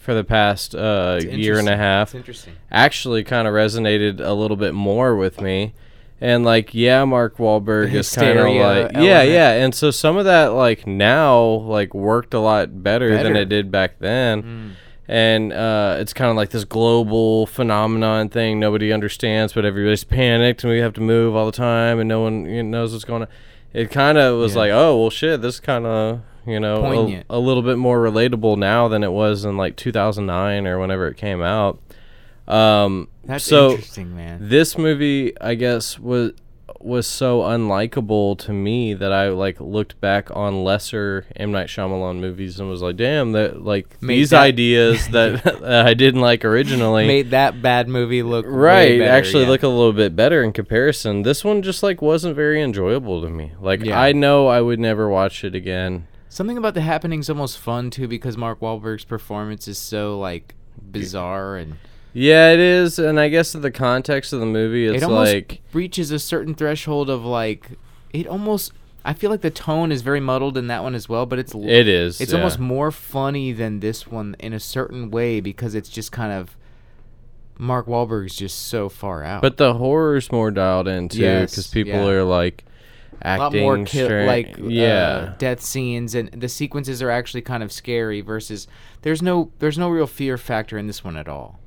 for 0.00 0.12
the 0.14 0.24
past 0.24 0.74
uh, 0.74 1.20
year 1.22 1.58
and 1.58 1.68
a 1.68 1.76
half, 1.76 2.14
actually 2.72 3.22
kind 3.22 3.46
of 3.46 3.54
resonated 3.54 4.20
a 4.20 4.32
little 4.32 4.56
bit 4.56 4.74
more 4.74 5.14
with 5.14 5.40
me. 5.40 5.74
And 6.20 6.44
like, 6.44 6.74
yeah, 6.74 7.04
Mark 7.04 7.36
Wahlberg 7.38 7.92
is 7.94 8.12
kind 8.14 8.38
of 8.38 8.46
like, 8.46 8.92
yeah, 8.92 8.98
element. 8.98 9.30
yeah. 9.30 9.50
And 9.52 9.74
so 9.74 9.90
some 9.92 10.16
of 10.16 10.24
that 10.24 10.48
like 10.48 10.86
now 10.86 11.38
like 11.44 11.94
worked 11.94 12.34
a 12.34 12.40
lot 12.40 12.82
better, 12.82 13.22
than 13.22 13.36
it 13.36 13.48
did 13.48 13.70
back 13.70 13.98
then 14.00 14.42
Mm. 14.42 14.70
and 15.06 15.52
uh, 15.52 15.96
it's 16.00 16.12
kind 16.12 16.28
of 16.30 16.36
like 16.36 16.50
this 16.50 16.64
global 16.64 17.46
phenomenon 17.46 18.28
thing 18.28 18.58
nobody 18.60 18.92
understands 18.92 19.52
but 19.52 19.64
everybody's 19.64 20.04
panicked 20.04 20.64
and 20.64 20.72
we 20.72 20.80
have 20.80 20.92
to 20.94 21.00
move 21.00 21.34
all 21.36 21.46
the 21.46 21.52
time 21.52 21.98
and 22.00 22.08
no 22.08 22.20
one 22.20 22.44
you 22.46 22.62
know, 22.62 22.78
knows 22.80 22.92
what's 22.92 23.04
going 23.04 23.22
on 23.22 23.28
it 23.72 23.90
kind 23.90 24.18
of 24.18 24.38
was 24.38 24.52
Yeah. 24.54 24.58
like 24.58 24.70
oh 24.72 25.00
well 25.00 25.10
shit 25.10 25.40
this 25.40 25.60
kind 25.60 25.86
of 25.86 26.20
you 26.46 26.58
know 26.60 26.82
a, 26.84 27.24
a 27.30 27.38
little 27.38 27.62
bit 27.62 27.78
more 27.78 27.98
relatable 28.00 28.58
now 28.58 28.88
than 28.88 29.02
it 29.04 29.12
was 29.12 29.44
in 29.44 29.56
like 29.56 29.76
2009 29.76 30.66
or 30.66 30.78
whenever 30.78 31.06
it 31.08 31.16
came 31.16 31.40
out 31.42 31.78
Um, 32.48 33.08
That's 33.24 33.44
so 33.44 33.70
interesting, 33.72 34.16
man. 34.16 34.38
this 34.48 34.78
movie, 34.78 35.38
I 35.40 35.54
guess, 35.54 35.98
was 35.98 36.32
was 36.80 37.08
so 37.08 37.40
unlikable 37.40 38.38
to 38.38 38.52
me 38.52 38.94
that 38.94 39.12
I 39.12 39.30
like 39.30 39.60
looked 39.60 40.00
back 40.00 40.30
on 40.36 40.62
lesser 40.62 41.26
M 41.34 41.50
Night 41.50 41.66
Shyamalan 41.66 42.20
movies 42.20 42.60
and 42.60 42.70
was 42.70 42.80
like, 42.80 42.96
"Damn, 42.96 43.32
that 43.32 43.62
like 43.64 44.00
Made 44.00 44.14
these 44.18 44.30
that- 44.30 44.42
ideas 44.42 45.08
that, 45.08 45.42
that 45.60 45.86
I 45.86 45.94
didn't 45.94 46.20
like 46.20 46.44
originally." 46.44 47.06
Made 47.06 47.30
that 47.32 47.60
bad 47.60 47.88
movie 47.88 48.22
look 48.22 48.46
right 48.48 48.98
better, 49.00 49.10
actually 49.10 49.42
yeah. 49.42 49.48
look 49.50 49.62
a 49.64 49.68
little 49.68 49.92
bit 49.92 50.14
better 50.14 50.42
in 50.44 50.52
comparison 50.52 51.22
this 51.22 51.44
one 51.44 51.62
just 51.62 51.82
like 51.82 52.00
wasn't 52.00 52.36
very 52.36 52.62
enjoyable 52.62 53.20
to 53.22 53.28
me 53.28 53.52
like 53.60 53.84
Yeah. 53.84 54.00
i 54.00 54.12
know 54.12 54.46
i 54.46 54.60
would 54.60 54.78
never 54.78 55.08
watch 55.08 55.42
it 55.44 55.54
again 55.54 56.06
Something 56.28 56.56
about 56.58 56.74
the 56.74 56.80
happening's 56.82 57.28
almost 57.28 57.58
fun 57.58 57.90
too 57.90 58.06
because 58.06 58.36
Mark 58.36 58.60
Wahlberg's 58.60 59.04
performance 59.04 59.66
is 59.66 59.78
so 59.78 60.18
like 60.18 60.54
bizarre 60.92 61.56
and 61.56 61.76
yeah 62.12 62.52
it 62.52 62.60
is 62.60 62.98
and 62.98 63.20
i 63.20 63.28
guess 63.28 63.54
in 63.54 63.60
the 63.60 63.70
context 63.70 64.32
of 64.32 64.40
the 64.40 64.46
movie 64.46 64.86
it's 64.86 65.02
it 65.02 65.06
almost 65.06 65.32
like 65.32 65.60
reaches 65.72 66.10
a 66.10 66.18
certain 66.18 66.54
threshold 66.54 67.10
of 67.10 67.24
like 67.24 67.72
it 68.12 68.26
almost 68.26 68.72
I 69.04 69.14
feel 69.14 69.30
like 69.30 69.40
the 69.40 69.50
tone 69.50 69.90
is 69.90 70.02
very 70.02 70.20
muddled 70.20 70.58
in 70.58 70.66
that 70.66 70.82
one 70.82 70.94
as 70.94 71.08
well, 71.08 71.24
but 71.24 71.38
it's 71.38 71.54
it 71.54 71.88
is 71.88 72.20
it's 72.20 72.32
yeah. 72.32 72.38
almost 72.38 72.58
more 72.58 72.90
funny 72.90 73.52
than 73.52 73.80
this 73.80 74.06
one 74.06 74.36
in 74.38 74.52
a 74.52 74.60
certain 74.60 75.10
way 75.10 75.40
because 75.40 75.74
it's 75.74 75.88
just 75.88 76.12
kind 76.12 76.30
of 76.30 76.58
Mark 77.58 77.86
Wahlberg's 77.86 78.36
just 78.36 78.66
so 78.66 78.90
far 78.90 79.24
out. 79.24 79.40
but 79.40 79.56
the 79.56 79.74
horror's 79.74 80.30
more 80.30 80.50
dialed 80.50 80.88
in 80.88 81.08
too 81.08 81.20
Yes, 81.20 81.52
because 81.52 81.68
people 81.68 81.94
yeah. 81.94 82.06
are 82.06 82.24
like 82.24 82.64
a 83.22 83.38
lot 83.38 83.46
acting 83.46 83.62
more 83.62 83.84
kill, 83.84 84.26
like 84.26 84.54
yeah 84.58 85.30
uh, 85.30 85.34
death 85.38 85.60
scenes 85.60 86.14
and 86.14 86.28
the 86.30 86.48
sequences 86.48 87.00
are 87.00 87.10
actually 87.10 87.42
kind 87.42 87.62
of 87.62 87.72
scary 87.72 88.20
versus 88.20 88.68
there's 89.02 89.22
no 89.22 89.50
there's 89.58 89.78
no 89.78 89.88
real 89.88 90.06
fear 90.06 90.36
factor 90.36 90.76
in 90.76 90.86
this 90.86 91.02
one 91.02 91.16
at 91.16 91.28
all. 91.28 91.58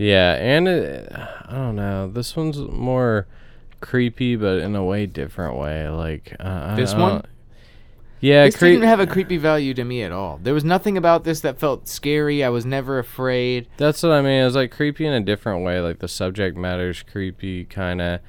Yeah 0.00 0.32
and 0.34 0.66
it, 0.66 1.12
i 1.12 1.52
don't 1.52 1.76
know 1.76 2.08
this 2.10 2.34
one's 2.34 2.56
more 2.58 3.26
creepy 3.80 4.34
but 4.36 4.58
in 4.58 4.74
a 4.74 4.82
way 4.82 5.04
different 5.04 5.56
way 5.58 5.88
like 5.88 6.34
uh, 6.40 6.74
This 6.74 6.94
one? 6.94 7.22
yeah 8.20 8.44
this 8.46 8.56
creep- 8.56 8.74
didn't 8.76 8.88
have 8.88 9.00
a 9.00 9.06
creepy 9.06 9.36
value 9.36 9.74
to 9.74 9.84
me 9.84 10.02
at 10.02 10.12
all. 10.12 10.38
There 10.42 10.52
was 10.54 10.64
nothing 10.64 10.96
about 10.98 11.24
this 11.24 11.40
that 11.40 11.58
felt 11.58 11.88
scary. 11.88 12.42
I 12.44 12.48
was 12.50 12.64
never 12.66 12.98
afraid. 12.98 13.66
That's 13.78 14.02
what 14.02 14.12
I 14.12 14.20
mean. 14.20 14.42
It 14.42 14.44
was 14.44 14.54
like 14.56 14.70
creepy 14.70 15.06
in 15.06 15.12
a 15.14 15.20
different 15.20 15.64
way. 15.64 15.80
Like 15.80 15.98
the 16.00 16.08
subject 16.08 16.56
matter's 16.56 17.02
creepy, 17.02 17.64
kind 17.64 18.00
of, 18.02 18.20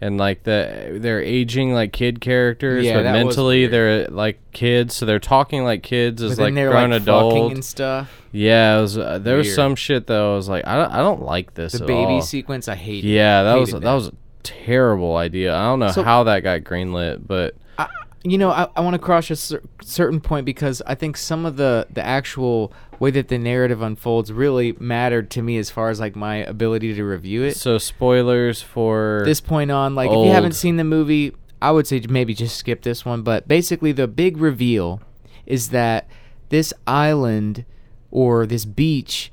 and 0.00 0.18
like 0.18 0.42
the 0.44 0.98
they're 1.00 1.22
aging 1.22 1.72
like 1.72 1.92
kid 1.92 2.20
characters, 2.20 2.84
Yeah, 2.84 2.94
but 2.94 3.02
that 3.04 3.12
was 3.24 3.36
mentally 3.36 3.60
weird. 3.60 3.72
they're 3.72 4.06
like 4.08 4.38
kids. 4.52 4.94
So 4.94 5.06
they're 5.06 5.18
talking 5.18 5.64
like 5.64 5.82
kids 5.82 6.22
as 6.22 6.38
like 6.38 6.54
they're 6.54 6.70
grown 6.70 6.90
like 6.90 7.02
adult. 7.02 7.32
fucking 7.34 7.52
and 7.52 7.64
stuff. 7.64 8.10
yeah, 8.32 8.78
it 8.78 8.82
was, 8.82 8.98
uh, 8.98 9.18
there 9.18 9.36
was 9.36 9.46
Weird. 9.46 9.56
some 9.56 9.74
shit 9.74 10.06
though. 10.06 10.34
I 10.34 10.36
was 10.36 10.48
like, 10.48 10.66
I 10.66 10.76
don't, 10.76 10.92
I 10.92 10.98
don't 10.98 11.22
like 11.22 11.54
this. 11.54 11.72
The 11.72 11.80
at 11.84 11.86
baby 11.86 12.12
all. 12.12 12.22
sequence, 12.22 12.68
I 12.68 12.74
hate. 12.74 13.04
Yeah, 13.04 13.42
that 13.44 13.54
was 13.54 13.70
that 13.72 13.82
was 13.94 14.08
a 14.08 14.12
terrible 14.42 15.16
idea. 15.16 15.54
I 15.56 15.62
don't 15.64 15.78
know 15.78 15.90
So- 15.90 16.02
how 16.02 16.24
that 16.24 16.40
got 16.40 16.60
greenlit, 16.60 17.26
but 17.26 17.54
I, 17.78 17.88
you 18.22 18.38
know, 18.38 18.50
I, 18.50 18.68
I 18.76 18.80
want 18.80 18.94
to 18.94 18.98
cross 18.98 19.30
a 19.30 19.36
cer- 19.36 19.62
certain 19.82 20.20
point 20.20 20.44
because 20.46 20.82
I 20.86 20.94
think 20.94 21.16
some 21.16 21.46
of 21.46 21.56
the 21.56 21.86
the 21.90 22.04
actual 22.04 22.72
way 22.98 23.10
that 23.10 23.28
the 23.28 23.38
narrative 23.38 23.82
unfolds 23.82 24.32
really 24.32 24.72
mattered 24.78 25.30
to 25.32 25.42
me 25.42 25.58
as 25.58 25.70
far 25.70 25.90
as 25.90 26.00
like 26.00 26.16
my 26.16 26.36
ability 26.36 26.94
to 26.94 27.04
review 27.04 27.42
it. 27.42 27.56
so 27.56 27.78
spoilers 27.78 28.62
for 28.62 29.22
this 29.24 29.40
point 29.40 29.70
on, 29.70 29.94
like 29.94 30.10
if 30.10 30.16
you 30.16 30.32
haven't 30.32 30.54
seen 30.54 30.76
the 30.76 30.84
movie, 30.84 31.32
I 31.60 31.70
would 31.70 31.86
say 31.86 32.00
maybe 32.08 32.34
just 32.34 32.56
skip 32.56 32.82
this 32.82 33.04
one. 33.04 33.22
But 33.22 33.48
basically, 33.48 33.92
the 33.92 34.08
big 34.08 34.36
reveal 34.36 35.00
is 35.46 35.70
that 35.70 36.08
this 36.48 36.72
island 36.86 37.64
or 38.10 38.46
this 38.46 38.64
beach 38.64 39.30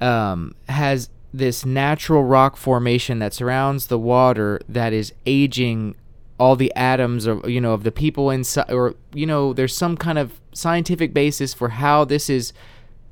um, 0.00 0.54
has 0.68 1.10
this 1.32 1.64
natural 1.66 2.22
rock 2.22 2.56
formation 2.56 3.18
that 3.18 3.34
surrounds 3.34 3.88
the 3.88 3.98
water 3.98 4.60
that 4.68 4.92
is 4.92 5.12
aging 5.26 5.96
all 6.38 6.56
the 6.56 6.72
atoms 6.74 7.26
of 7.26 7.48
you 7.48 7.60
know 7.60 7.72
of 7.72 7.84
the 7.84 7.92
people 7.92 8.30
inside 8.30 8.70
or 8.70 8.94
you 9.12 9.26
know 9.26 9.52
there's 9.52 9.76
some 9.76 9.96
kind 9.96 10.18
of 10.18 10.40
scientific 10.52 11.14
basis 11.14 11.54
for 11.54 11.70
how 11.70 12.04
this 12.04 12.28
is 12.28 12.52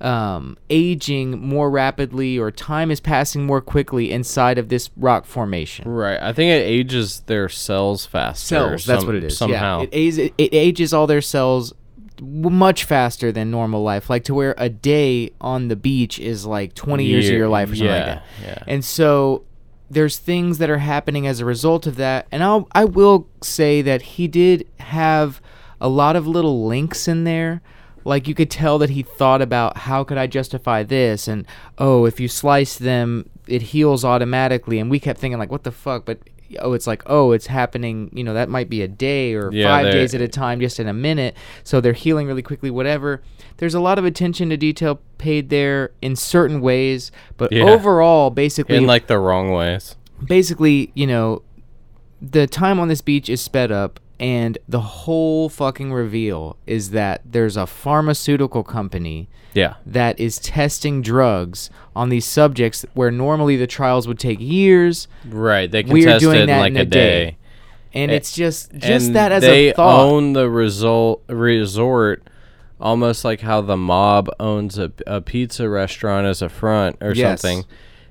um, 0.02 0.58
aging 0.68 1.40
more 1.40 1.70
rapidly 1.70 2.36
or 2.36 2.50
time 2.50 2.90
is 2.90 3.00
passing 3.00 3.46
more 3.46 3.60
quickly 3.60 4.10
inside 4.10 4.58
of 4.58 4.68
this 4.68 4.90
rock 4.96 5.24
formation 5.24 5.88
right. 5.88 6.20
I 6.20 6.32
think 6.32 6.50
it 6.50 6.64
ages 6.64 7.20
their 7.26 7.48
cells 7.48 8.04
faster. 8.04 8.46
cells. 8.46 8.84
That's 8.84 9.04
what 9.04 9.14
it 9.14 9.24
is. 9.24 9.38
Somehow. 9.38 9.78
yeah. 9.78 9.84
it, 9.84 9.88
ages, 9.92 10.18
it, 10.18 10.34
it 10.38 10.54
ages 10.54 10.92
all 10.92 11.06
their 11.06 11.20
cells 11.20 11.72
much 12.20 12.84
faster 12.84 13.32
than 13.32 13.50
normal 13.50 13.82
life. 13.82 14.10
Like 14.10 14.24
to 14.24 14.34
where 14.34 14.54
a 14.58 14.68
day 14.68 15.32
on 15.40 15.68
the 15.68 15.76
beach 15.76 16.18
is 16.18 16.46
like 16.46 16.74
twenty 16.74 17.04
years 17.04 17.28
of 17.28 17.34
your 17.34 17.48
life 17.48 17.70
or 17.70 17.76
something 17.76 17.94
like 17.94 18.06
that. 18.06 18.24
yeah. 18.42 18.64
And 18.66 18.84
so 18.84 19.44
there's 19.90 20.18
things 20.18 20.58
that 20.58 20.70
are 20.70 20.78
happening 20.78 21.26
as 21.26 21.40
a 21.40 21.44
result 21.44 21.86
of 21.86 21.96
that. 21.96 22.26
And 22.30 22.42
I'll 22.42 22.68
I 22.72 22.84
will 22.84 23.28
say 23.42 23.82
that 23.82 24.02
he 24.02 24.28
did 24.28 24.66
have 24.80 25.40
a 25.80 25.88
lot 25.88 26.16
of 26.16 26.26
little 26.26 26.66
links 26.66 27.08
in 27.08 27.24
there. 27.24 27.62
Like 28.04 28.26
you 28.28 28.34
could 28.34 28.50
tell 28.50 28.78
that 28.78 28.90
he 28.90 29.02
thought 29.02 29.42
about 29.42 29.76
how 29.78 30.04
could 30.04 30.18
I 30.18 30.26
justify 30.26 30.82
this? 30.82 31.28
And 31.28 31.46
oh 31.78 32.04
if 32.04 32.20
you 32.20 32.28
slice 32.28 32.76
them 32.76 33.28
it 33.46 33.62
heals 33.62 34.04
automatically. 34.04 34.78
And 34.78 34.90
we 34.90 35.00
kept 35.00 35.18
thinking 35.20 35.38
like 35.38 35.50
what 35.50 35.64
the 35.64 35.72
fuck? 35.72 36.04
But 36.04 36.18
oh 36.60 36.74
it's 36.74 36.86
like 36.86 37.02
oh 37.06 37.32
it's 37.32 37.46
happening 37.46 38.10
you 38.12 38.22
know 38.22 38.34
that 38.34 38.48
might 38.48 38.68
be 38.68 38.82
a 38.82 38.88
day 38.88 39.32
or 39.34 39.50
Yeah, 39.52 39.66
five 39.68 39.90
days 39.90 40.14
at 40.14 40.20
a 40.20 40.28
time 40.28 40.60
just 40.60 40.78
in 40.78 40.86
a 40.86 40.92
minute. 40.92 41.34
So 41.64 41.80
they're 41.80 41.92
healing 41.94 42.26
really 42.26 42.42
quickly 42.42 42.70
whatever. 42.70 43.22
There's 43.56 43.74
a 43.74 43.80
lot 43.80 43.98
of 43.98 44.04
attention 44.04 44.50
to 44.50 44.56
detail 44.56 45.00
paid 45.18 45.48
there 45.50 45.92
in 46.02 46.16
certain 46.16 46.60
ways 46.60 47.10
but 47.36 47.52
Yeah. 47.52 47.64
overall 47.64 48.30
basically 48.30 48.76
in 48.76 48.86
like 48.86 49.06
the 49.06 49.18
wrong 49.18 49.50
ways. 49.50 49.96
basically, 50.26 50.90
you 50.94 51.06
know, 51.06 51.42
the 52.20 52.46
time 52.46 52.78
on 52.78 52.88
this 52.88 53.00
beach 53.00 53.28
is 53.28 53.40
sped 53.40 53.72
up, 53.72 53.98
and 54.22 54.56
the 54.68 54.80
whole 54.80 55.48
fucking 55.50 55.92
reveal 55.92 56.56
is 56.66 56.90
that 56.92 57.20
there's 57.24 57.56
a 57.56 57.66
pharmaceutical 57.66 58.62
company 58.62 59.28
Yeah. 59.52 59.74
that 59.85 60.18
is 60.20 60.38
testing 60.38 61.02
drugs 61.02 61.68
on 61.96 62.08
these 62.08 62.24
subjects 62.24 62.87
where 62.94 63.11
normally 63.11 63.56
the 63.56 63.66
trials 63.66 64.06
would 64.06 64.18
take 64.20 64.38
years, 64.40 65.08
Right. 65.28 65.68
They 65.70 65.82
can 65.82 65.92
We 65.92 66.04
are 66.04 66.12
test 66.12 66.22
doing 66.22 66.37
it 66.38 66.40
in 66.42 66.46
that 66.46 66.61
like 66.61 66.70
in 66.70 66.76
a 66.76 66.82
a 66.82 66.85
day. 66.85 67.24
day. 67.24 67.37
and 67.94 68.11
it's 68.12 68.32
just 68.32 68.72
just 68.78 69.12
that 69.12 69.32
as 69.32 69.42
they 69.42 69.70
a 69.70 69.74
thought. 69.74 70.00
own 70.08 70.32
the 70.35 70.48
result 70.48 71.22
resort 71.28 72.22
almost 72.80 73.24
like 73.24 73.40
how 73.40 73.61
the 73.61 73.76
mob 73.76 74.28
owns 74.40 74.78
a, 74.78 74.90
a 75.06 75.20
pizza 75.20 75.68
restaurant 75.68 76.26
as 76.26 76.42
a 76.42 76.48
front 76.48 76.96
or 77.00 77.12
Yes. 77.12 77.40
something. 77.42 77.64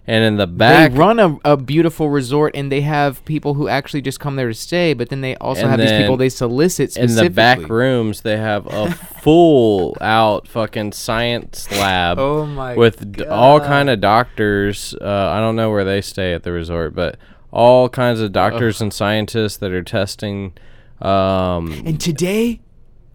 And 0.08 0.24
in 0.24 0.38
the 0.38 0.48
back 0.48 0.92
they 0.92 0.98
run 0.98 1.20
a, 1.20 1.38
a 1.46 1.56
beautiful 1.58 2.10
resort, 2.10 2.56
and 2.56 2.72
they 2.72 2.82
have 2.82 3.24
people 3.24 3.54
who 3.54 3.68
actually 3.68 4.02
just 4.02 4.20
come 4.20 4.36
there 4.36 4.48
to 4.48 4.54
stay. 4.54 4.94
But 4.94 5.10
then 5.10 5.22
they 5.22 5.36
also 5.36 5.68
have 5.68 5.80
these 5.80 5.92
people 5.92 6.18
they 6.18 6.30
solicit 6.30 6.98
in 6.98 7.14
the 7.16 7.30
back 7.30 7.60
rooms 7.70 8.22
they 8.22 8.38
have 8.38 8.66
a 8.68 8.90
full 9.22 9.96
out 10.02 10.48
fucking 10.48 10.94
science 10.94 11.72
lab 11.72 12.18
Oh 12.20 12.46
my 12.48 12.76
with 12.76 13.12
d- 13.12 13.26
all 13.26 13.60
kind 13.60 13.90
of 13.92 14.02
doctors 14.02 14.96
uh, 15.00 15.30
i 15.32 15.40
don't 15.40 15.56
know 15.56 15.70
where 15.70 15.84
they 15.86 16.02
stay 16.02 16.34
at 16.34 16.42
the 16.42 16.52
resort 16.52 16.96
but 16.96 17.18
all 17.52 17.88
kinds 17.88 18.20
of 18.20 18.32
doctors 18.32 18.82
and 18.82 18.92
scientists 18.92 19.58
that 19.58 19.72
are 19.72 19.84
testing 19.84 20.54
um 21.02 21.72
And 21.86 22.00
today, 22.02 22.62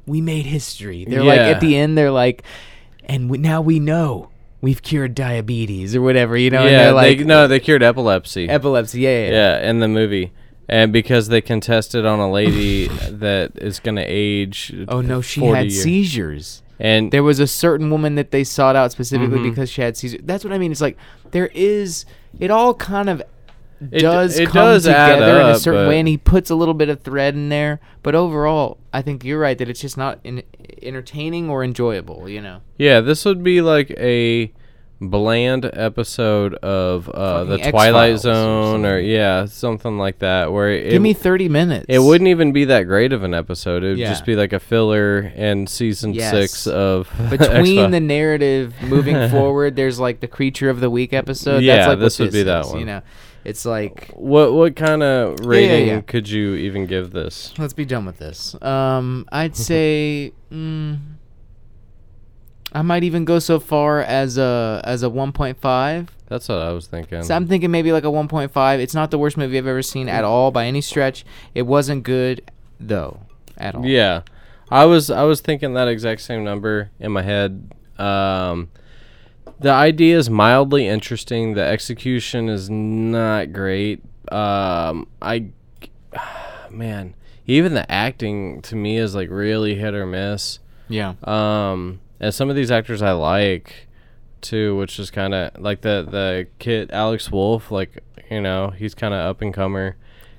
we 0.07 0.21
made 0.21 0.47
history. 0.47 1.05
They're 1.05 1.25
like 1.25 1.41
at 1.41 1.61
the 1.61 1.77
end, 1.77 1.99
they're 1.99 2.11
like, 2.13 2.43
and 3.05 3.29
we, 3.31 3.39
now 3.39 3.61
we 3.61 3.81
know 3.81 4.31
we've 4.67 4.83
cured 4.83 5.15
diabetes 5.15 5.95
or 5.97 6.03
whatever, 6.03 6.37
you 6.37 6.51
know. 6.51 6.63
and 6.63 6.71
yeah 6.71 6.85
they're 6.85 6.93
like 6.93 7.19
they, 7.19 7.25
no 7.25 7.47
they 7.47 7.61
cured 7.61 7.83
epilepsy 7.83 8.49
epilepsy. 8.49 9.01
Yeah, 9.01 9.11
yeah, 9.11 9.27
yeah. 9.27 9.33
yeah 9.63 9.71
in 9.71 9.81
the 9.81 9.89
movie 9.89 10.33
and 10.69 10.93
because 10.93 11.29
they 11.29 11.41
can 11.41 11.61
test 11.61 11.95
it 11.95 12.05
on 12.05 12.19
a 12.19 12.31
lady 12.41 12.89
that 13.25 13.53
is 13.69 13.79
going 13.81 13.95
to 13.97 14.03
age 14.05 14.75
Oh 14.89 15.01
no, 15.01 15.21
she 15.21 15.39
40 15.41 15.57
had 15.57 15.67
years. 15.71 15.83
seizures. 15.83 16.63
and 16.81 17.13
There 17.13 17.23
was 17.23 17.39
a 17.41 17.47
certain 17.47 17.89
woman 17.91 18.17
that 18.17 18.31
they 18.33 18.43
sought 18.45 18.75
out 18.77 18.91
specifically 18.93 19.39
Mhm. 19.39 19.51
because 19.51 19.71
she 19.71 19.81
had 19.83 19.97
seizures. 19.97 20.21
That's 20.25 20.43
what 20.45 20.53
I 20.53 20.59
mean. 20.59 20.73
It's 20.73 20.81
like 20.89 20.97
there 21.31 21.51
is. 21.55 22.05
It 22.41 22.51
all 22.51 22.75
kind 22.75 23.09
of 23.09 23.23
It- 23.91 24.01
does 24.01 24.39
it 24.39 24.47
come 24.49 24.55
does 24.67 24.85
together 24.85 25.41
in 25.41 25.47
a 25.47 25.59
certain 25.59 25.89
way, 25.89 25.99
and 25.99 26.09
he 26.09 26.17
puts 26.17 26.51
a 26.51 26.55
little 26.55 26.75
bit 26.75 26.89
of 26.89 27.01
thread 27.01 27.35
in 27.35 27.49
there. 27.51 27.81
But 28.03 28.15
overall, 28.15 28.79
I 28.93 29.03
think 29.03 29.25
you're 29.25 29.39
right 29.39 29.59
that 29.59 29.69
it's 29.69 29.81
just 29.81 29.97
not 29.99 30.19
in, 30.25 30.43
entertaining 30.83 31.51
or 31.51 31.63
enjoyable. 31.63 32.29
You 32.29 32.41
know. 32.41 32.61
Yeah, 32.79 33.01
this 33.01 33.25
would 33.25 33.43
be 33.43 33.61
like 33.61 33.91
a 33.99 34.53
bland 35.01 35.69
episode 35.73 36.55
of 36.55 37.09
uh, 37.11 37.45
the 37.45 37.59
Twilight 37.59 38.13
X-Files 38.15 38.27
or 38.27 38.33
Zone, 38.33 38.85
or, 38.87 38.97
something. 38.99 39.07
yeah, 39.11 39.45
something 39.45 39.99
like 39.99 40.21
that. 40.21 40.53
Where 40.53 40.71
it, 40.71 40.91
Give 40.91 41.03
me 41.03 41.13
30 41.13 41.49
minutes. 41.51 41.87
it 41.89 41.99
wouldn't 41.99 42.29
even 42.29 42.53
be 42.53 42.65
that 42.67 42.85
great 42.85 43.13
of 43.13 43.23
an 43.23 43.35
episode. 43.35 43.85
It 43.85 43.89
would 43.91 43.99
Yeah. 43.99 44.09
just 44.09 44.25
be 44.25 44.37
like 44.37 44.53
a 44.55 44.61
filler 44.61 45.19
in 45.37 45.67
season 45.67 46.15
Yes. 46.15 46.31
six 46.31 46.67
of 46.67 47.11
between 47.31 47.51
X-Files. 47.79 47.91
the 47.93 48.01
narrative 48.01 48.75
moving 48.83 49.29
forward 49.31 49.77
there's 49.77 49.99
like 50.01 50.21
the 50.21 50.29
creature 50.29 50.71
of 50.71 50.81
the 50.81 50.89
week 50.89 51.13
episode 51.13 51.63
Yeah, 51.63 51.77
that's 51.77 51.89
like 51.89 51.99
this 51.99 52.19
what 52.19 52.25
would 52.27 52.33
be 52.33 52.43
that 52.45 52.65
is, 52.65 52.71
one. 52.71 52.81
you 52.81 52.87
know 52.87 53.03
it's 53.45 53.65
like 53.67 54.11
What 54.15 54.53
what 54.55 54.77
kind 54.77 55.03
of 55.03 55.39
yeah, 55.41 55.47
rating 55.47 55.87
yeah. 55.89 56.01
could 56.01 56.29
you 56.29 56.55
even 56.55 56.87
give 56.87 57.11
this? 57.13 57.53
let's 57.59 57.73
be 57.75 57.85
done 57.85 58.07
with 58.07 58.19
this 58.19 58.57
um 58.63 59.27
i'd 59.31 59.57
say 59.57 60.33
mm, 60.53 60.99
I 62.77 62.83
might 62.83 63.05
even 63.05 63.25
go 63.25 63.39
so 63.39 63.59
far 63.59 64.03
as 64.03 64.37
a 64.37 64.83
as 64.85 65.03
a 65.03 65.07
1.5. 65.07 66.09
That's 66.27 66.47
what 66.47 66.59
I 66.59 66.73
was 66.73 66.87
thinking. 66.87 67.23
So 67.23 67.35
I'm 67.35 67.47
thinking 67.47 67.71
maybe 67.71 67.91
like 67.91 68.05
a 68.05 68.09
1.5. 68.09 68.79
It's 68.81 68.95
not 68.95 69.11
the 69.11 69.19
worst 69.19 69.39
movie 69.39 69.57
I've 69.57 69.67
ever 69.67 69.81
seen 69.81 70.11
at 70.11 70.25
all 70.25 70.51
by 70.51 70.67
any 70.67 70.83
stretch. 70.83 71.25
It 71.55 71.63
wasn't 71.63 72.03
good 72.03 72.51
though 72.79 73.21
at 73.57 73.77
all. 73.77 73.87
Yeah, 73.87 74.23
I 74.71 74.85
was 74.85 75.09
I 75.09 75.23
was 75.23 75.41
thinking 75.41 75.73
that 75.73 75.89
exact 75.89 76.21
same 76.21 76.45
number 76.45 76.91
in 77.01 77.13
my 77.13 77.23
head. 77.23 77.73
Um, 77.97 78.69
the 79.59 79.71
idea 79.71 80.19
is 80.19 80.29
mildly 80.29 80.87
interesting. 80.87 81.55
The 81.55 81.65
execution 81.65 82.51
is 82.51 82.69
not 82.69 83.55
great. 83.55 84.03
Um, 84.31 85.07
I, 85.23 85.47
man, 86.71 87.15
even 87.47 87.73
the 87.73 87.91
acting 87.91 88.61
to 88.63 88.77
me 88.77 88.99
is 88.99 89.15
like 89.15 89.31
really 89.31 89.77
hit 89.77 89.95
or 89.95 90.05
miss. 90.05 90.59
Yeah. 90.91 91.15
Um, 91.25 92.01
and 92.21 92.33
some 92.33 92.51
of 92.51 92.57
these 92.57 92.71
actors 92.71 93.03
I 93.03 93.13
like 93.13 93.89
too, 94.41 94.77
which 94.77 94.99
is 94.99 95.11
kind 95.11 95.35
of 95.35 95.59
like 95.61 95.81
the 95.83 96.07
the 96.09 96.47
kid 96.59 96.91
Alex 96.91 97.31
Wolff. 97.31 97.71
Like 97.71 98.03
you 98.31 98.41
know, 98.41 98.71
he's 98.71 98.95
kind 98.95 99.15
of 99.15 99.21
up 99.21 99.43
and 99.43 99.53
comer. 99.53 99.97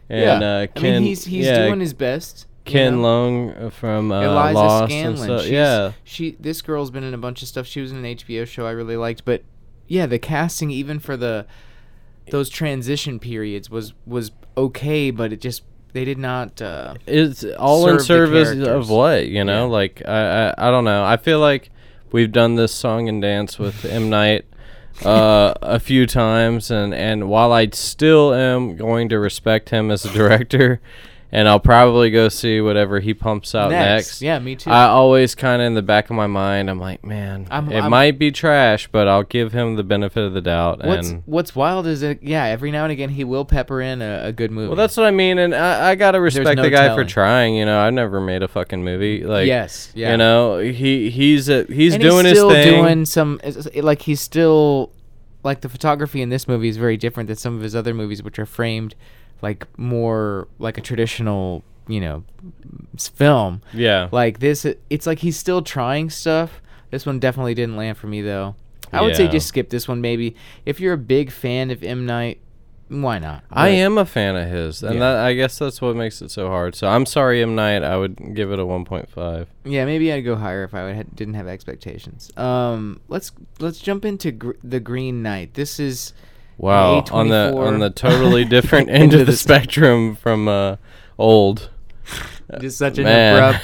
And 0.09 0.41
yeah. 0.41 0.49
uh, 0.49 0.67
I 0.75 0.79
mean, 0.79 1.03
he's 1.03 1.25
he's 1.25 1.45
yeah, 1.45 1.65
doing 1.65 1.79
his 1.79 1.93
best. 1.93 2.47
you 2.65 2.71
Ken 2.71 3.01
know? 3.01 3.07
Leung 3.07 3.71
from 3.71 4.11
uh, 4.11 4.21
Eliza 4.21 4.53
Lost 4.53 4.91
and 4.91 5.15
Scanlen. 5.15 5.23
stuff. 5.23 5.41
She's, 5.41 5.51
Yeah, 5.51 5.91
She 6.03 6.37
this 6.39 6.61
girl's 6.61 6.91
been 6.91 7.03
in 7.03 7.13
a 7.13 7.17
bunch 7.17 7.41
of 7.41 7.47
stuff. 7.47 7.67
She 7.67 7.81
was 7.81 7.91
in 7.91 8.03
an 8.03 8.15
HBO 8.15 8.47
show 8.47 8.65
I 8.65 8.71
really 8.71 8.97
liked, 8.97 9.25
but 9.25 9.43
yeah, 9.87 10.05
the 10.05 10.19
casting 10.19 10.71
even 10.71 10.99
for 10.99 11.17
the 11.17 11.45
those 12.29 12.49
transition 12.49 13.19
periods 13.19 13.69
was 13.69 13.93
was 14.05 14.31
okay, 14.55 15.11
but 15.11 15.33
it 15.33 15.41
just 15.41 15.63
they 15.97 16.05
did 16.05 16.19
not 16.19 16.61
uh 16.61 16.93
it's 17.07 17.43
all 17.57 17.89
in 17.89 17.99
service 17.99 18.51
of 18.67 18.87
what 18.87 19.25
you 19.25 19.43
know. 19.43 19.65
Yeah. 19.65 19.71
Like 19.71 20.03
I, 20.05 20.49
I 20.49 20.67
I 20.67 20.71
don't 20.71 20.83
know. 20.83 21.03
I 21.03 21.17
feel 21.17 21.39
like 21.39 21.71
we've 22.11 22.31
done 22.31 22.53
this 22.53 22.71
song 22.71 23.09
and 23.09 23.19
dance 23.19 23.57
with 23.57 23.83
M 23.83 24.07
Night 24.07 24.45
uh, 25.03 25.55
a 25.63 25.79
few 25.79 26.05
times, 26.05 26.69
and 26.69 26.93
and 26.93 27.27
while 27.27 27.51
I 27.51 27.69
still 27.71 28.31
am 28.31 28.75
going 28.75 29.09
to 29.09 29.17
respect 29.17 29.69
him 29.69 29.89
as 29.89 30.05
a 30.05 30.13
director, 30.13 30.79
and 31.31 31.49
I'll 31.49 31.59
probably 31.59 32.09
go 32.09 32.29
see 32.29 32.61
whatever 32.61 32.99
he 33.01 33.13
pumps 33.13 33.53
out 33.53 33.71
next. 33.71 34.21
Yeah, 34.21 34.39
me 34.39 34.55
too. 34.55 34.69
I 34.69 34.85
always 34.85 35.35
kind 35.35 35.61
of 35.61 35.65
in 35.65 35.73
the 35.73 35.81
back 35.81 36.09
of 36.09 36.15
my 36.15 36.27
mind, 36.27 36.69
I'm 36.69 36.79
like, 36.79 37.03
man, 37.03 37.47
I'm- 37.51 37.69
it 37.71 37.81
I'm- 37.81 37.89
might 37.91 38.17
be 38.17 38.31
trash, 38.31 38.87
but 38.91 39.07
I'll 39.09 39.23
give 39.23 39.51
him 39.51 39.75
the 39.75 39.83
benefit 39.83 40.23
of 40.23 40.33
the 40.33 40.41
doubt. 40.41 40.85
what's 40.85 41.09
and 41.09 41.23
what's 41.25 41.55
wild 41.55 41.85
is 41.85 41.99
that 42.01 42.23
yeah, 42.23 42.45
every 42.45 42.71
now 42.71 42.83
and 42.83 42.91
again 42.91 43.09
he 43.09 43.23
will 43.23 43.43
pepper 43.45 43.81
in 43.81 44.01
a, 44.01 44.21
a 44.27 44.31
good 44.31 44.51
movie. 44.51 44.67
well, 44.69 44.77
that's 44.77 44.95
what 44.95 45.05
I 45.05 45.11
mean, 45.11 45.37
and 45.37 45.53
I, 45.53 45.89
I 45.89 45.95
gotta 45.95 46.21
respect 46.21 46.55
no 46.57 46.63
the 46.63 46.69
guy 46.69 46.87
telling. 46.87 47.05
for 47.05 47.09
trying. 47.09 47.55
You 47.55 47.65
know, 47.65 47.79
I've 47.79 47.93
never 47.93 48.21
made 48.21 48.41
a 48.43 48.47
fucking 48.47 48.83
movie. 48.83 49.23
Like, 49.25 49.47
yes, 49.47 49.91
yeah. 49.95 50.11
you 50.11 50.17
know, 50.17 50.59
he 50.59 51.09
he's 51.09 51.49
a, 51.49 51.65
he's 51.65 51.93
and 51.95 52.01
doing 52.01 52.25
he's 52.25 52.31
his 52.31 52.37
still 52.39 52.49
thing. 52.51 52.81
doing 52.83 53.05
some 53.05 53.39
it's- 53.43 53.65
it's 53.65 53.83
like 53.83 54.03
he's 54.03 54.21
still 54.21 54.91
like 55.43 55.61
the 55.61 55.69
photography 55.69 56.21
in 56.21 56.29
this 56.29 56.47
movie 56.47 56.67
is 56.67 56.77
very 56.77 56.97
different 56.97 57.27
than 57.27 57.35
some 57.35 57.55
of 57.55 57.61
his 57.61 57.75
other 57.75 57.93
movies 57.93 58.21
which 58.23 58.37
are 58.39 58.45
framed 58.45 58.95
like 59.41 59.67
more 59.77 60.47
like 60.59 60.77
a 60.77 60.81
traditional 60.81 61.63
you 61.87 62.01
know 62.01 62.23
film 62.99 63.61
yeah, 63.73 64.09
like 64.11 64.39
this 64.39 64.65
it's 64.89 65.05
like 65.07 65.19
he's 65.19 65.37
still 65.37 65.61
trying 65.61 66.09
stuff 66.09 66.61
this 66.91 67.05
one 67.05 67.19
definitely 67.19 67.53
didn't 67.53 67.77
land 67.77 67.97
for 67.97 68.07
me 68.07 68.21
though 68.21 68.55
i 68.91 69.01
would 69.01 69.15
say 69.15 69.27
just 69.27 69.47
skip 69.47 69.69
this 69.69 69.87
one 69.87 70.01
maybe 70.01 70.35
if 70.65 70.79
you're 70.79 70.93
a 70.93 70.97
big 70.97 71.31
fan 71.31 71.71
of 71.71 71.83
m 71.83 72.05
night 72.05 72.39
why 72.89 73.19
not 73.19 73.43
I 73.51 73.67
am 73.67 73.97
a 73.97 74.05
fan 74.05 74.37
of 74.37 74.47
his, 74.47 74.81
and 74.81 74.93
Yeah. 74.93 74.99
that 75.01 75.25
I 75.25 75.33
guess 75.33 75.59
that's 75.59 75.81
what 75.81 75.97
makes 75.97 76.21
it 76.21 76.31
so 76.31 76.47
hard. 76.47 76.73
So 76.73 76.87
I'm 76.87 77.05
sorry, 77.05 77.43
M 77.43 77.53
Night. 77.53 77.83
I 77.83 77.97
would 77.97 78.33
give 78.33 78.49
it 78.53 78.59
a 78.59 78.63
1.5. 78.65 79.47
Yeah, 79.65 79.83
maybe 79.83 80.09
I'd 80.13 80.21
go 80.21 80.37
higher 80.37 80.63
if 80.63 80.73
I 80.73 80.93
had, 80.93 81.13
didn't 81.13 81.33
have 81.33 81.47
expectations. 81.47 82.31
Um, 82.37 83.01
let's 83.09 83.33
let's 83.59 83.79
jump 83.79 84.05
into 84.05 84.31
gr- 84.31 84.51
the 84.63 84.79
Green 84.79 85.21
Knight. 85.21 85.55
This 85.55 85.81
is 85.81 86.13
Wow, 86.57 87.03
on 87.11 87.29
the 87.29 87.51
A24 87.53 87.67
on 87.67 87.79
the 87.79 87.89
totally 87.89 88.45
different 88.55 88.89
end 88.89 89.13
of 89.13 89.19
the, 89.19 89.25
the 89.25 89.37
spectrum 89.37 90.15
from 90.15 90.47
uh, 90.47 90.77
old. 91.17 91.69
just 92.59 92.77
such 92.77 92.97
an 92.97 93.03
Man. 93.05 93.59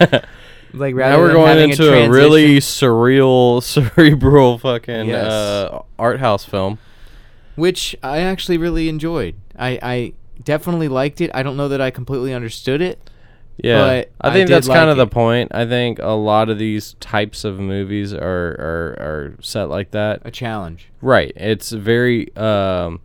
abrupt. 0.00 0.24
Like 0.72 0.94
rather 0.94 1.16
now 1.16 1.22
we're 1.22 1.32
going 1.32 1.70
into 1.70 1.90
a, 1.90 2.04
a, 2.04 2.10
really 2.10 2.58
surreal, 2.58 3.62
cerebral 3.96 4.58
fucking 4.58 5.06
Yes. 5.06 5.32
uh, 5.32 5.82
art 5.98 6.20
house 6.20 6.44
film. 6.44 6.78
which 7.54 7.96
I 8.02 8.18
actually 8.18 8.58
really 8.58 8.90
enjoyed. 8.90 9.36
I 9.58 9.78
I 9.82 10.12
definitely 10.42 10.88
liked 10.88 11.22
it. 11.22 11.30
I 11.32 11.42
don't 11.42 11.56
know 11.56 11.68
that 11.68 11.80
I 11.80 11.90
completely 11.90 12.34
understood 12.34 12.82
it. 12.82 12.98
Yeah, 13.58 13.78
But 13.78 14.10
I 14.20 14.28
I 14.28 14.32
think 14.32 14.48
did 14.48 14.54
that's 14.54 14.68
kind 14.68 14.88
like 14.88 14.88
of 14.90 14.96
the 14.98 15.06
point. 15.06 15.50
I 15.54 15.64
think 15.66 15.98
a 15.98 16.10
lot 16.10 16.50
of 16.50 16.58
these 16.58 16.94
types 17.00 17.42
of 17.44 17.58
movies 17.58 18.12
are 18.12 18.20
are, 18.58 18.96
are 19.00 19.36
set 19.40 19.70
like 19.70 19.92
that. 19.92 20.20
A 20.24 20.30
challenge. 20.30 20.88
Right. 21.00 21.32
It's 21.36 21.70
very 21.72 22.34
um 22.36 23.00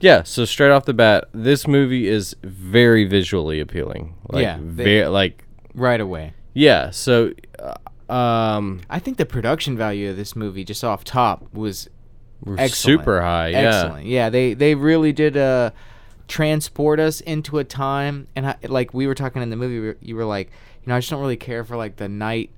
yeah, 0.00 0.22
so 0.22 0.44
straight 0.44 0.70
off 0.70 0.84
the 0.84 0.92
bat, 0.92 1.24
this 1.32 1.66
movie 1.66 2.06
is 2.08 2.36
very 2.42 3.06
visually 3.06 3.60
appealing. 3.60 4.14
Like 4.28 4.42
Yeah, 4.42 4.58
they- 4.60 4.84
very 4.84 5.08
like 5.08 5.44
Right 5.74 6.00
away. 6.00 6.34
yeah, 6.52 6.90
so 6.90 7.32
uh, 7.58 8.12
um 8.12 8.82
I 8.90 8.98
think 8.98 9.16
the 9.16 9.24
production 9.26 9.76
value 9.76 10.10
of 10.10 10.16
this 10.16 10.36
movie, 10.36 10.64
just 10.64 10.84
off 10.84 11.04
top, 11.04 11.46
was 11.54 11.88
Excellent. 12.46 12.72
super 12.74 13.22
high. 13.22 13.48
Yeah. 13.48 13.58
excellent. 13.58 14.06
Yeah, 14.06 14.28
they 14.28 14.52
they 14.52 14.74
really 14.74 15.12
did 15.12 15.36
uh 15.38 15.70
transport 16.28 16.98
us 17.00 17.20
into 17.20 17.58
a 17.58 17.64
time 17.64 18.26
and 18.34 18.46
I, 18.46 18.56
like 18.66 18.94
we 18.94 19.06
were 19.06 19.14
talking 19.14 19.42
in 19.42 19.50
the 19.50 19.56
movie 19.56 19.78
were- 19.80 19.96
you 20.00 20.16
were 20.16 20.24
like, 20.24 20.50
you 20.82 20.88
know, 20.88 20.96
I 20.96 20.98
just 20.98 21.10
don't 21.10 21.20
really 21.20 21.36
care 21.36 21.64
for 21.64 21.76
like 21.76 21.96
the 21.96 22.08
night 22.08 22.50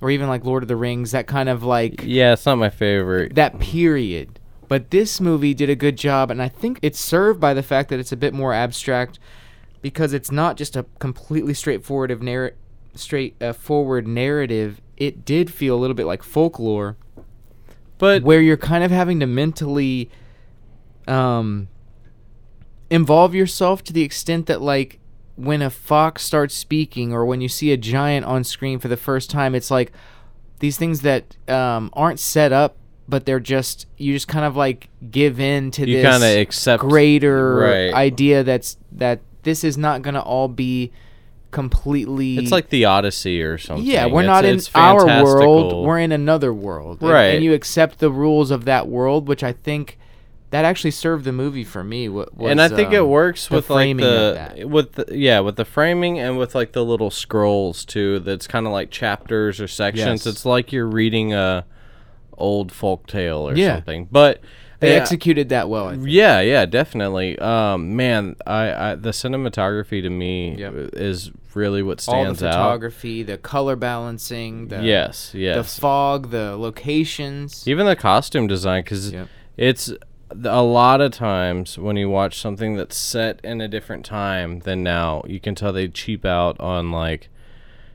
or 0.00 0.10
even 0.10 0.28
like 0.28 0.44
Lord 0.44 0.62
of 0.64 0.68
the 0.68 0.76
Rings, 0.76 1.12
that 1.12 1.26
kind 1.28 1.48
of 1.48 1.62
like 1.62 2.02
Yeah, 2.04 2.32
it's 2.32 2.44
not 2.46 2.58
my 2.58 2.70
favorite. 2.70 3.34
that 3.36 3.60
period. 3.60 4.38
But 4.68 4.90
this 4.90 5.20
movie 5.20 5.52
did 5.54 5.68
a 5.68 5.76
good 5.76 5.96
job, 5.98 6.30
and 6.30 6.40
I 6.42 6.48
think 6.48 6.78
it's 6.82 6.98
served 6.98 7.38
by 7.38 7.52
the 7.54 7.62
fact 7.62 7.90
that 7.90 8.00
it's 8.00 8.10
a 8.10 8.16
bit 8.16 8.32
more 8.32 8.52
abstract 8.54 9.18
because 9.82 10.12
it's 10.14 10.30
not 10.32 10.56
just 10.56 10.76
a 10.76 10.86
completely 10.98 11.52
straightforward 11.52 12.10
of 12.10 12.22
narr- 12.22 12.54
straight 12.94 13.36
uh, 13.42 13.52
forward 13.52 14.08
narrative. 14.08 14.80
It 14.96 15.24
did 15.26 15.52
feel 15.52 15.76
a 15.76 15.80
little 15.80 15.94
bit 15.94 16.06
like 16.06 16.22
folklore, 16.22 16.96
But 17.98 18.22
where 18.22 18.40
you're 18.40 18.56
kind 18.56 18.82
of 18.82 18.90
having 18.90 19.20
to 19.20 19.26
mentally 19.26 20.10
um, 21.06 21.68
involve 22.92 23.34
yourself 23.34 23.82
to 23.82 23.92
the 23.92 24.02
extent 24.02 24.46
that 24.46 24.60
like 24.60 24.98
when 25.36 25.62
a 25.62 25.70
fox 25.70 26.22
starts 26.22 26.54
speaking 26.54 27.12
or 27.12 27.24
when 27.24 27.40
you 27.40 27.48
see 27.48 27.72
a 27.72 27.76
giant 27.76 28.26
on 28.26 28.44
screen 28.44 28.78
for 28.78 28.88
the 28.88 28.96
first 28.98 29.30
time 29.30 29.54
it's 29.54 29.70
like 29.70 29.90
these 30.58 30.76
things 30.76 31.00
that 31.00 31.36
um, 31.48 31.88
aren't 31.94 32.20
set 32.20 32.52
up 32.52 32.76
but 33.08 33.24
they're 33.24 33.40
just 33.40 33.86
you 33.96 34.12
just 34.12 34.28
kind 34.28 34.44
of 34.44 34.56
like 34.56 34.90
give 35.10 35.40
in 35.40 35.70
to 35.70 35.88
you 35.88 36.02
this 36.02 36.06
kind 36.06 36.22
of 36.22 36.38
accept 36.38 36.82
greater 36.82 37.56
right. 37.56 37.94
idea 37.94 38.44
that's 38.44 38.76
that 38.92 39.20
this 39.42 39.64
is 39.64 39.78
not 39.78 40.02
going 40.02 40.14
to 40.14 40.22
all 40.22 40.48
be 40.48 40.92
completely 41.50 42.38
It's 42.38 42.50
like 42.50 42.70
the 42.70 42.86
Odyssey 42.86 43.42
or 43.42 43.58
something. 43.58 43.84
yeah, 43.86 44.06
we're 44.06 44.22
It's- 44.22 44.26
not 44.26 44.44
in 44.44 44.60
our 44.74 45.22
world. 45.24 45.86
We're 45.86 45.98
in 45.98 46.10
another 46.10 46.52
world. 46.52 46.98
And- 47.00 47.10
Right. 47.10 47.34
And, 47.34 47.44
you 47.44 47.52
accept 47.52 47.98
the 47.98 48.10
rules 48.10 48.50
of 48.50 48.64
that 48.64 48.88
world, 48.88 49.28
which 49.28 49.44
I 49.44 49.52
think 49.52 49.98
that 50.52 50.64
actually 50.64 50.90
served 50.92 51.24
the 51.24 51.32
movie 51.32 51.64
for 51.64 51.82
me. 51.82 52.08
wa- 52.08 52.26
Was, 52.36 52.50
and 52.50 52.60
I 52.62 52.68
think 52.68 52.92
it 52.92 53.00
um, 53.00 53.08
works 53.08 53.48
the 53.48 53.56
with 53.56 53.68
like 53.70 53.96
the 53.96 54.52
that. 54.56 54.68
with 54.68 54.92
the, 54.92 55.06
yeah 55.10 55.40
with 55.40 55.56
the 55.56 55.64
framing 55.64 56.18
and 56.18 56.38
with 56.38 56.54
like 56.54 56.72
the 56.72 56.84
little 56.84 57.10
scrolls 57.10 57.84
too. 57.84 58.20
That's 58.20 58.46
kind 58.46 58.66
of 58.66 58.72
like 58.72 58.90
chapters 58.90 59.60
or 59.60 59.66
sections. 59.68 60.24
Yes. 60.24 60.26
It's 60.26 60.46
like 60.46 60.72
you're 60.72 60.86
reading 60.86 61.34
a 61.34 61.64
old 62.38 62.70
folk 62.72 63.06
tale 63.06 63.48
or 63.48 63.54
Yeah. 63.56 63.76
something. 63.76 64.08
But 64.10 64.40
They 64.80 64.90
yeah, 64.94 65.00
executed 65.00 65.48
that 65.50 65.68
well. 65.68 65.88
I 65.88 65.92
think. 65.92 66.06
yeah, 66.08 66.40
yeah, 66.40 66.66
definitely. 66.66 67.38
Um, 67.38 67.94
man, 67.96 68.36
I, 68.46 68.90
I 68.90 68.94
the 68.96 69.10
cinematography 69.10 70.02
to 70.02 70.10
me 70.10 70.56
Yep. 70.56 70.74
is 70.94 71.30
really 71.54 71.82
what 71.82 72.06
All 72.08 72.14
the 72.14 72.24
stands 72.34 72.42
out. 72.42 72.52
photography, 72.52 73.22
the 73.22 73.38
color 73.38 73.76
balancing, 73.76 74.68
the 74.68 74.82
Yes, 74.82 75.32
the 75.32 75.62
fog, 75.62 76.30
the 76.30 76.56
locations. 76.56 77.66
Even 77.68 77.86
the 77.86 77.96
costume 77.96 78.46
design, 78.46 78.82
because 78.82 79.12
Yep. 79.12 79.28
it's 79.56 79.92
a 80.44 80.62
lot 80.62 81.00
of 81.00 81.12
times 81.12 81.78
when 81.78 81.96
you 81.96 82.08
watch 82.08 82.38
something 82.40 82.76
that's 82.76 82.96
set 82.96 83.40
in 83.44 83.60
a 83.60 83.68
different 83.68 84.04
time 84.04 84.60
than 84.60 84.82
now, 84.82 85.22
you 85.26 85.40
can 85.40 85.54
tell 85.54 85.72
they 85.72 85.88
cheap 85.88 86.24
out 86.24 86.58
on 86.60 86.90
like 86.90 87.28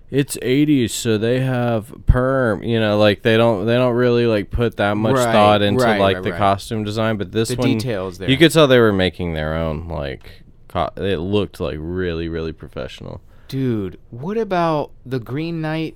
it's 0.09 0.37
80s 0.37 0.91
so 0.91 1.17
they 1.17 1.41
have 1.41 1.93
perm 2.05 2.63
you 2.63 2.79
know 2.79 2.97
like 2.97 3.23
they 3.23 3.35
don't 3.35 3.65
they 3.65 3.75
don't 3.75 3.93
really 3.93 4.25
like 4.25 4.49
put 4.49 4.77
that 4.77 4.95
much 4.95 5.15
Right, 5.15 5.33
thought 5.33 5.61
into 5.61 5.83
right, 5.83 5.99
like 5.99 6.15
right, 6.15 6.23
the 6.23 6.31
costume 6.31 6.85
design 6.85 7.17
but 7.17 7.33
this 7.33 7.49
The 7.49 7.57
one 7.57 7.73
details 7.77 8.17
there. 8.17 8.29
you 8.29 8.37
could 8.37 8.53
tell 8.53 8.67
they 8.67 8.79
were 8.79 8.93
making 8.93 9.33
their 9.33 9.53
own 9.53 9.89
like 9.89 10.43
co- 10.69 10.91
it 10.95 11.17
looked 11.17 11.59
like 11.59 11.75
really 11.77 12.29
really 12.29 12.53
professional 12.53 13.19
Dude, 13.49 13.97
what 14.09 14.37
about 14.37 14.91
the 15.05 15.19
Green 15.19 15.59
Knight? 15.61 15.95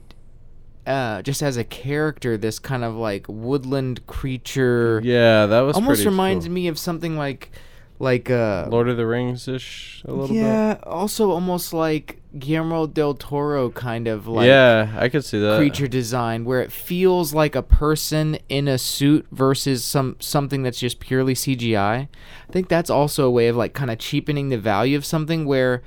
Uh, 0.85 1.21
just 1.21 1.43
as 1.43 1.57
a 1.57 1.63
character, 1.63 2.37
this 2.37 2.57
kind 2.59 2.83
of 2.83 2.95
like 2.95 3.25
woodland 3.27 4.05
creature. 4.07 4.99
yeah 5.03 5.45
that 5.45 5.61
was 5.61 5.75
almost 5.75 6.05
reminds 6.05 6.45
cool. 6.45 6.53
me 6.53 6.67
of 6.67 6.79
something 6.79 7.15
like 7.17 7.51
like 7.99 8.31
uh 8.31 8.65
Lord 8.67 8.89
of 8.89 8.97
the 8.97 9.05
Rings 9.05 9.47
ish 9.47 10.01
a 10.05 10.11
little 10.11 10.29
bit. 10.29 10.37
yeah, 10.37 10.79
also 10.83 11.29
almost 11.29 11.71
like 11.71 12.19
Guillermo 12.37 12.87
del 12.87 13.13
Toro 13.13 13.69
kind 13.69 14.07
of 14.07 14.27
like 14.27 14.47
yeah, 14.47 14.95
I 14.97 15.07
could 15.07 15.23
see 15.23 15.39
that. 15.39 15.57
creature 15.57 15.87
design 15.87 16.43
where 16.43 16.61
it 16.61 16.71
feels 16.71 17.31
like 17.33 17.53
a 17.55 17.61
person 17.61 18.39
in 18.49 18.67
a 18.67 18.79
suit 18.79 19.27
versus 19.31 19.85
some 19.85 20.15
something 20.19 20.63
that's 20.63 20.79
just 20.79 20.99
purely 20.99 21.35
CGI. 21.35 22.07
I 22.07 22.51
think 22.51 22.69
that's 22.69 22.89
also 22.89 23.27
a 23.27 23.31
way 23.31 23.49
of 23.49 23.55
like 23.55 23.73
kind 23.73 23.91
of 23.91 23.99
cheapening 23.99 24.49
the 24.49 24.57
value 24.57 24.97
of 24.97 25.05
something 25.05 25.45
where 25.45 25.83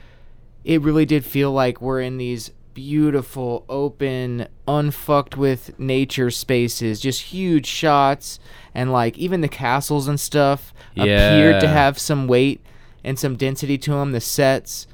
it 0.63 0.81
really 0.83 1.05
did 1.07 1.25
feel 1.25 1.51
like 1.51 1.81
we're 1.81 2.01
in 2.01 2.17
these 2.17 2.53
beautiful, 2.75 3.65
open, 3.69 4.49
unfucked 4.69 5.37
with 5.37 5.79
nature 5.79 6.31
spaces, 6.31 7.01
just 7.01 7.23
huge 7.23 7.67
shots 7.67 8.39
and 8.75 8.93
like 8.93 9.17
even 9.17 9.41
the 9.41 9.49
castles 9.49 10.09
and 10.09 10.19
stuff 10.21 10.75
appeared 11.05 11.61
to 11.61 11.69
have 11.69 11.99
some 11.99 12.27
weight 12.27 12.61
and 13.05 13.19
some 13.19 13.37
density 13.37 13.79
to 13.79 13.93
them, 13.93 14.13
the 14.13 14.21
sets. 14.21 14.87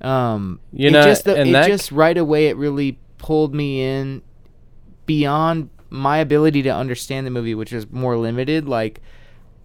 Um 0.00 0.60
You 0.72 0.90
know, 0.92 1.02
just 1.02 1.24
the, 1.24 1.32
it 1.40 1.52
that- 1.52 1.66
just 1.68 1.90
right 1.92 2.16
away 2.16 2.46
it 2.48 2.56
really 2.56 2.98
pulled 3.18 3.54
me 3.54 3.82
in 3.82 4.22
beyond 5.06 5.70
my 5.90 6.18
ability 6.18 6.62
to 6.62 6.70
understand 6.70 7.26
the 7.26 7.30
movie 7.30 7.54
which 7.54 7.72
is 7.72 7.90
more 7.90 8.16
limited. 8.16 8.68
Like 8.68 9.00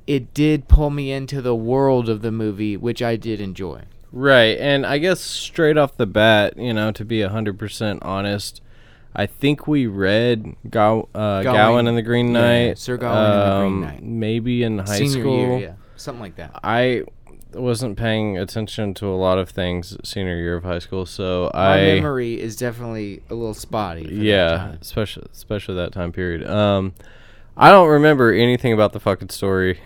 it 0.07 0.33
did 0.33 0.67
pull 0.67 0.89
me 0.89 1.11
into 1.11 1.41
the 1.41 1.55
world 1.55 2.09
of 2.09 2.21
the 2.21 2.31
movie 2.31 2.75
which 2.77 3.01
I 3.01 3.15
did 3.15 3.39
enjoy 3.41 3.83
Right, 4.11 4.57
and 4.57 4.85
I 4.85 4.97
guess 4.97 5.19
straight 5.19 5.77
off 5.77 5.97
the 5.97 6.07
bat, 6.07 6.57
you 6.57 6.73
know, 6.73 6.91
to 6.91 7.05
be 7.05 7.21
hundred 7.21 7.59
percent 7.59 8.01
honest, 8.03 8.61
I 9.15 9.25
think 9.25 9.67
we 9.67 9.85
read 9.87 10.55
Gow- 10.69 11.09
uh, 11.13 11.43
Gawain. 11.43 11.55
Gowan 11.55 11.87
and 11.87 11.97
the 11.97 12.01
Green 12.01 12.33
Knight. 12.33 12.65
Yeah. 12.65 12.73
Sir 12.75 12.97
Gawain 12.97 13.17
and 13.17 13.41
the 13.41 13.59
Green 13.59 13.73
um, 13.73 13.81
Knight. 13.81 14.03
Maybe 14.03 14.63
in 14.63 14.79
high 14.79 14.97
senior 14.97 15.21
school. 15.21 15.37
year 15.37 15.59
yeah 15.59 15.73
something 15.99 16.21
like 16.21 16.35
that 16.37 16.51
I 16.63 17.03
wasn't 17.53 17.97
paying 17.97 18.37
attention 18.37 18.93
to 18.95 19.07
a 19.07 19.17
lot 19.17 19.37
of 19.39 19.49
things 19.49 19.97
senior 20.03 20.37
year 20.37 20.55
of 20.55 20.63
high 20.63 20.79
school, 20.79 21.05
so 21.05 21.49
my 21.53 21.79
I 21.79 21.95
memory 21.95 22.39
is 22.39 22.55
definitely 22.55 23.23
a 23.29 23.33
little 23.33 23.55
spotty 23.55 24.07
yeah, 24.11 24.75
especially 24.81 25.27
especially 25.33 25.75
that 25.75 25.91
time 25.91 26.11
period. 26.11 26.47
Um, 26.47 26.93
I 27.57 27.71
don't 27.71 27.89
remember 27.89 28.31
anything 28.31 28.71
about 28.71 28.93
the 28.93 28.99
fucking 28.99 29.29
story 29.29 29.79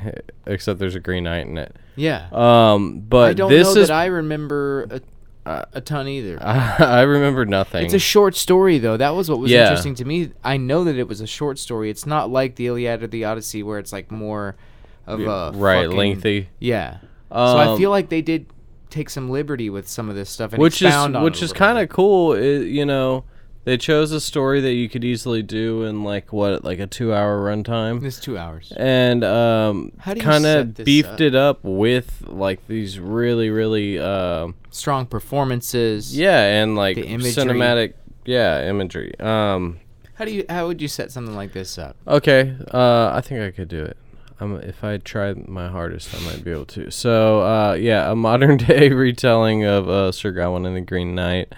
except 0.45 0.79
there's 0.79 0.95
a 0.95 0.99
Green 0.99 1.23
Knight 1.23 1.47
in 1.47 1.57
it. 1.57 1.75
Yeah 1.95 2.27
Um, 2.31 3.01
but 3.01 3.29
I 3.29 3.33
don't 3.33 3.49
this 3.49 3.73
know 3.75 3.81
is 3.81 3.87
that 3.87 3.93
I 3.93 4.05
remember 4.07 5.01
a, 5.45 5.65
a 5.73 5.81
ton 5.81 6.07
either 6.07 6.37
I 6.41 7.01
remember 7.01 7.45
nothing. 7.45 7.83
It's 7.85 7.93
a 7.93 7.99
short 7.99 8.35
story, 8.35 8.77
though. 8.79 8.95
That 8.97 9.15
was 9.15 9.29
what 9.29 9.39
was 9.39 9.51
Yeah. 9.51 9.63
interesting 9.63 9.95
to 9.95 10.05
me. 10.05 10.31
I 10.43 10.57
know 10.57 10.83
that 10.85 10.95
it 10.97 11.07
was 11.07 11.19
a 11.21 11.27
short 11.27 11.59
story. 11.59 11.89
It's 11.89 12.05
not 12.05 12.29
like 12.29 12.55
the 12.55 12.67
Iliad 12.67 13.03
or 13.03 13.07
the 13.07 13.25
Odyssey, 13.25 13.61
where 13.63 13.77
it's 13.79 13.91
like 13.91 14.09
more 14.11 14.55
of 15.05 15.19
a 15.19 15.51
right, 15.53 15.83
fucking- 15.83 15.97
lengthy. 15.97 16.49
Yeah. 16.59 16.97
so 17.29 17.35
I 17.37 17.65
Um, 17.67 17.77
feel 17.77 17.89
like 17.89 18.07
they 18.09 18.21
did 18.21 18.45
take 18.89 19.09
some 19.09 19.29
liberty 19.29 19.69
with 19.69 19.87
some 19.89 20.07
of 20.09 20.15
this 20.15 20.29
stuff, 20.29 20.53
and 20.53 20.61
which 20.61 20.75
is 20.81 20.87
expound 20.87 21.17
on 21.17 21.23
which 21.23 21.37
it 21.37 21.41
a 21.41 21.45
is 21.45 21.51
little 21.51 21.65
kind 21.67 21.77
of 21.79 21.89
cool. 21.89 22.39
You 22.39 22.85
know, 22.85 23.25
they 23.65 23.77
chose 23.77 24.11
a 24.11 24.19
story 24.19 24.59
that 24.61 24.73
you 24.73 24.89
could 24.89 25.03
easily 25.03 25.41
do 25.41 25.83
in 25.83 26.03
like 26.03 26.33
what, 26.33 26.63
like 26.63 26.79
a 26.79 26.87
two-hour 26.87 27.39
runtime, 27.43 28.01
This 28.01 28.19
two 28.19 28.37
hours. 28.37 28.73
and 28.75 29.23
um, 29.23 29.91
How 29.99 30.13
do 30.13 30.19
you 30.19 30.23
kind 30.23 30.43
set 30.43 30.59
of 30.59 30.75
this 30.75 30.85
beefed 30.85 31.09
up? 31.13 31.21
it 31.21 31.35
up 31.35 31.63
with 31.63 32.23
like 32.27 32.65
these 32.67 32.99
really, 32.99 33.49
really, 33.49 33.99
um 33.99 34.55
Strong 34.69 35.05
performances. 35.07 36.17
yeah, 36.17 36.61
and 36.61 36.75
like 36.75 36.95
The 36.95 37.05
imagery. 37.05 37.31
cinematic, 37.31 37.93
yeah, 38.25 38.67
imagery. 38.67 39.13
Um, 39.19 39.79
How 40.15 40.25
do 40.25 40.31
you? 40.31 40.45
How 40.49 40.67
would 40.67 40.81
you 40.81 40.87
set 40.87 41.11
something 41.11 41.35
like 41.35 41.53
this 41.53 41.77
up? 41.77 41.95
Okay, 42.07 42.55
uh, 42.73 43.11
I 43.13 43.21
think 43.21 43.41
I 43.41 43.51
could 43.51 43.67
do 43.67 43.83
it. 43.83 43.97
Um, 44.39 44.57
if 44.61 44.83
I 44.83 44.97
tried 44.97 45.47
my 45.47 45.69
hardest, 45.69 46.13
I 46.15 46.19
might 46.25 46.43
be 46.43 46.51
able 46.51 46.65
to. 46.65 46.89
So, 46.91 47.41
uh, 47.43 47.73
yeah, 47.75 48.11
a 48.11 48.15
modern 48.15 48.57
day 48.69 48.89
retelling 48.89 49.63
of 49.63 49.87
uh, 49.87 50.11
Sir 50.11 50.31
Gawain 50.31 50.65
and 50.65 50.75
the 50.75 50.81
Green 50.81 51.13
Knight. 51.15 51.53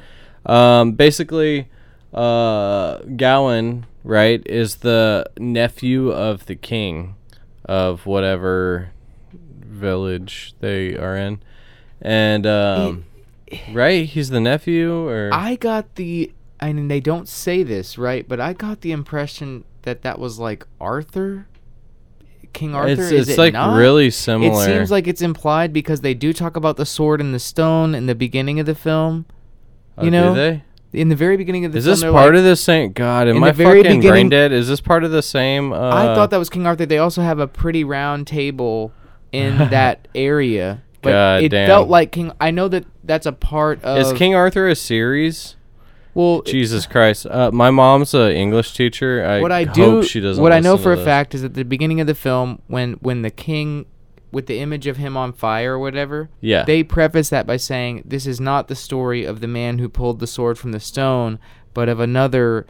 Um, 0.45 0.91
basically, 0.91 1.69
uh, 2.15 2.99
Gawain, 3.15 3.85
right, 4.03 4.41
is 4.45 4.77
the 4.77 5.25
nephew 5.37 6.11
of 6.11 6.45
the 6.45 6.55
king 6.55 7.15
of 7.65 8.05
whatever 8.05 8.91
village 9.59 10.53
they 10.61 10.95
are 10.95 11.15
in, 11.17 11.41
and 12.01 12.47
um, 12.47 13.05
right, 13.71 14.05
he's 14.05 14.29
the 14.29 14.39
nephew, 14.39 15.07
or 15.07 15.29
I 15.33 15.55
got 15.55 15.95
the. 15.95 16.31
I 16.59 16.71
mean, 16.71 16.87
they 16.87 17.01
don't 17.01 17.27
say 17.27 17.63
this 17.63 17.97
right, 17.97 18.25
but 18.27 18.39
I 18.39 18.53
got 18.53 18.79
the 18.81 18.93
impression 18.93 19.65
that 19.81 20.01
that 20.03 20.17
was 20.17 20.39
like 20.39 20.65
Arthur, 20.79 21.47
King 22.53 22.73
Arthur. 22.73 22.91
it's 22.91 23.01
Is 23.11 23.29
it's 23.29 23.29
it 23.31 23.37
like 23.37 23.53
not? 23.53 23.77
really 23.77 24.09
similar. 24.09 24.63
It 24.63 24.65
seems 24.65 24.89
like 24.89 25.05
it's 25.07 25.21
implied 25.21 25.73
because 25.73 25.99
they 26.01 26.13
do 26.13 26.31
talk 26.31 26.55
about 26.55 26.77
the 26.77 26.85
sword 26.85 27.19
and 27.19 27.33
the 27.33 27.39
stone 27.39 27.93
in 27.93 28.05
the 28.05 28.15
beginning 28.15 28.59
of 28.61 28.65
the 28.65 28.73
film. 28.75 29.25
Oh, 29.97 30.05
you 30.05 30.11
know, 30.11 30.33
do 30.33 30.39
they? 30.39 30.63
In 30.95 31.09
the 31.09 31.15
very 31.15 31.37
beginning 31.37 31.65
of 31.65 31.71
the 31.71 31.77
Is 31.77 31.85
this 31.85 32.01
part 32.01 32.13
like- 32.13 32.35
of 32.35 32.43
the 32.43 32.55
same? 32.55 32.91
God, 32.93 33.27
am 33.27 33.37
in 33.37 33.43
I 33.43 33.51
fucking 33.51 34.01
brain 34.01 34.29
dead? 34.29 34.51
Is 34.51 34.67
this 34.67 34.81
part 34.81 35.03
of 35.03 35.11
the 35.11 35.21
same? 35.21 35.71
Uh, 35.73 35.89
I 35.89 36.15
thought 36.15 36.29
that 36.31 36.37
was 36.37 36.49
King 36.49 36.65
Arthur. 36.65 36.85
They 36.85 36.97
also 36.97 37.21
have 37.21 37.39
a 37.39 37.47
pretty 37.47 37.83
round 37.83 38.27
table 38.27 38.91
in 39.31 39.57
that 39.69 40.07
area, 40.15 40.81
but 41.01 41.11
God 41.11 41.43
it 41.43 41.49
damn. 41.49 41.67
felt 41.67 41.89
like 41.89 42.11
King. 42.11 42.31
I 42.39 42.51
know 42.51 42.67
that 42.69 42.85
that's 43.03 43.25
a 43.25 43.31
part 43.33 43.83
of. 43.83 43.97
is 43.99 44.13
King 44.17 44.33
Arthur 44.35 44.67
a 44.67 44.75
series? 44.75 45.55
Well, 46.13 46.41
Jesus 46.43 46.85
Christ! 46.87 47.25
Uh, 47.25 47.51
my 47.51 47.71
mom's 47.71 48.13
an 48.13 48.31
English 48.31 48.73
teacher. 48.73 49.25
I 49.25 49.41
what 49.41 49.51
I 49.51 49.65
hope 49.65 49.73
do, 49.73 50.03
she 50.03 50.21
doesn't. 50.21 50.41
what 50.41 50.53
I 50.53 50.61
know 50.61 50.77
for 50.77 50.93
a 50.93 50.97
fact 51.03 51.35
is 51.35 51.43
at 51.43 51.55
the 51.55 51.65
beginning 51.65 51.99
of 51.99 52.07
the 52.07 52.15
film, 52.15 52.61
when 52.67 52.93
when 53.01 53.21
the 53.21 53.29
king, 53.29 53.85
with 54.35 54.47
the 54.47 54.59
image 54.59 54.85
of 54.85 54.97
him 54.97 55.15
on 55.15 55.31
fire 55.31 55.73
or 55.75 55.79
whatever, 55.79 56.29
Yeah. 56.41 56.63
they 56.65 56.83
preface 56.83 57.29
that 57.29 57.47
by 57.47 57.55
saying 57.57 58.03
this 58.05 58.27
is 58.27 58.39
not 58.41 58.67
the 58.67 58.75
story 58.75 59.23
of 59.23 59.39
the 59.39 59.47
man 59.47 59.79
who 59.79 59.87
pulled 59.89 60.19
the 60.19 60.27
sword 60.27 60.57
from 60.59 60.73
the 60.73 60.79
stone, 60.81 61.39
but 61.73 61.87
of 61.87 61.99
another, 62.01 62.65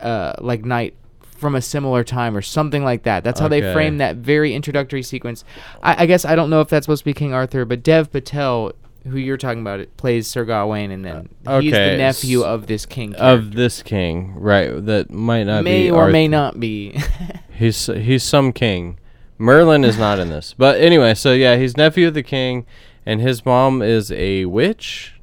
uh, 0.00 0.34
like 0.40 0.64
knight 0.64 0.94
from 1.38 1.54
a 1.54 1.60
similar 1.62 2.04
time 2.04 2.36
or 2.36 2.42
something 2.42 2.84
like 2.84 3.02
that. 3.04 3.24
That's 3.24 3.40
how 3.40 3.48
they 3.48 3.60
frame 3.72 3.96
that 3.98 4.16
very 4.16 4.54
introductory 4.54 5.02
sequence. 5.02 5.42
I, 5.82 6.02
I 6.02 6.06
guess 6.06 6.24
I 6.24 6.34
don't 6.36 6.50
know 6.50 6.60
if 6.60 6.68
that's 6.68 6.84
supposed 6.86 7.00
to 7.00 7.04
be 7.06 7.14
King 7.14 7.32
Arthur, 7.34 7.64
but 7.64 7.82
Dev 7.82 8.12
Patel. 8.12 8.72
Who 9.08 9.18
you're 9.18 9.36
talking 9.36 9.60
about? 9.60 9.78
It 9.78 9.96
plays 9.96 10.26
Sir 10.26 10.44
Gawain, 10.44 10.90
and 10.90 11.04
then 11.04 11.28
Uh, 11.46 11.60
he's 11.60 11.70
the 11.72 11.96
nephew 11.96 12.42
of 12.42 12.66
this 12.66 12.84
king. 12.86 13.14
of 13.14 13.52
this 13.54 13.80
king, 13.80 14.34
right? 14.36 14.84
That 14.84 15.12
might 15.12 15.44
not 15.44 15.62
may 15.62 15.84
be 15.84 15.90
or 15.92 16.08
may 16.08 16.26
not 16.26 16.58
be. 16.58 16.98
He's 17.56 17.86
he's 17.86 18.22
some 18.24 18.52
king. 18.52 18.98
Merlin 19.38 19.84
is 19.84 19.98
not 19.98 20.18
in 20.18 20.28
this, 20.28 20.54
but 20.56 20.80
anyway. 20.80 21.14
So 21.14 21.32
yeah, 21.32 21.56
he's 21.56 21.76
nephew 21.76 22.08
of 22.08 22.14
the 22.14 22.22
king, 22.22 22.66
and 23.04 23.20
his 23.20 23.44
mom 23.44 23.82
is 23.82 24.10
a 24.12 24.46
witch, 24.46 25.14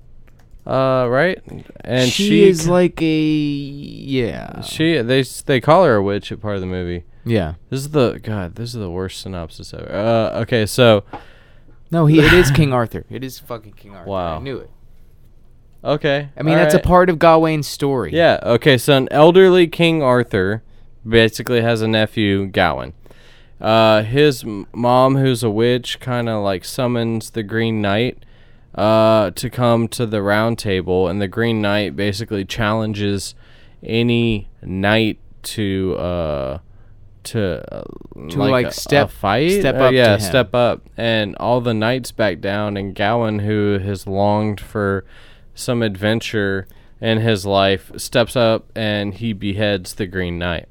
uh, 0.66 1.08
right? 1.10 1.42
And 1.82 2.10
she, 2.10 2.28
she, 2.28 2.48
is 2.48 2.68
like 2.68 3.02
a 3.02 3.06
yeah. 3.06 4.62
she 4.62 4.98
they 5.02 5.24
they 5.24 5.60
call 5.60 5.86
her 5.86 5.96
a 5.96 6.04
witch 6.04 6.32
at 6.32 6.42
part 6.42 6.56
of 6.56 6.62
the 6.62 6.68
movie. 6.68 7.06
yeah. 7.26 7.56
This 7.70 7.82
is 7.82 7.90
the 7.90 8.20
God. 8.22 8.56
This 8.56 8.70
is 8.70 8.80
the 8.80 8.90
worst 8.90 9.22
synopsis 9.22 9.74
ever. 9.74 9.92
Uh, 9.92 10.42
okay, 10.42 10.66
so 10.66 11.04
No, 11.92 12.06
he 12.06 12.20
it 12.20 12.34
is 12.34 12.52
King 12.52 12.72
Arthur. 12.82 13.06
It 13.10 13.24
is 13.24 13.40
fucking 13.40 13.74
King 13.74 13.96
Arthur. 13.96 14.10
Wow. 14.10 14.38
I 14.38 14.40
knew 14.40 14.58
it. 14.58 14.70
okay. 15.84 16.30
I 16.38 16.44
mean, 16.44 16.56
that's 16.56 16.76
a 16.76 16.80
part 16.80 17.10
of 17.10 17.20
Gawain's 17.20 17.68
story. 17.68 18.12
Yeah. 18.14 18.40
Okay. 18.44 18.78
So 18.78 18.96
an 18.96 19.10
elderly 19.12 19.68
King 19.68 20.02
Arthur 20.02 20.64
basically 21.08 21.62
has 21.62 21.82
a 21.82 21.88
nephew, 21.88 22.46
Gawain. 22.46 22.94
Uh, 23.64 24.04
his 24.04 24.44
mom, 24.74 25.16
who's 25.16 25.42
a 25.42 25.50
witch, 25.50 26.00
kind 26.02 26.28
of 26.28 26.44
like 26.44 26.66
summons 26.66 27.30
the 27.30 27.44
Green 27.44 27.82
Knight 27.82 28.26
uh, 28.76 29.32
to 29.32 29.50
come 29.50 29.88
to 29.88 30.06
the 30.06 30.22
round 30.22 30.60
table, 30.60 31.08
and 31.08 31.22
the 31.22 31.30
Green 31.30 31.62
Knight 31.62 31.96
basically 31.96 32.44
challenges 32.44 33.36
any 33.82 34.50
knight 34.62 35.18
to 35.44 35.96
uh, 35.98 36.58
to 37.24 37.64
uh, 37.74 37.84
To, 38.30 38.38
like, 38.44 38.66
a- 38.66 38.70
a 38.70 38.72
step- 38.72 39.10
fight. 39.12 39.60
step 39.62 39.76
Uh, 39.76 39.84
up 39.86 39.90
to 39.92 39.96
yeah, 39.96 40.18
step 40.18 40.54
up, 40.54 40.82
and 40.98 41.36
all 41.38 41.62
the 41.62 41.74
knights 41.74 42.12
back 42.12 42.42
down, 42.42 42.76
and 42.76 42.94
Gawain, 42.94 43.40
who 43.40 43.80
has 43.80 44.06
longed 44.06 44.60
for 44.60 45.06
some 45.56 45.82
adventure 45.82 46.68
in 47.00 47.20
his 47.20 47.46
life, 47.46 47.92
steps 47.96 48.36
up 48.36 48.66
and 48.76 49.14
he 49.14 49.32
beheads 49.32 49.94
the 49.94 50.06
Green 50.08 50.38
Knight. 50.38 50.68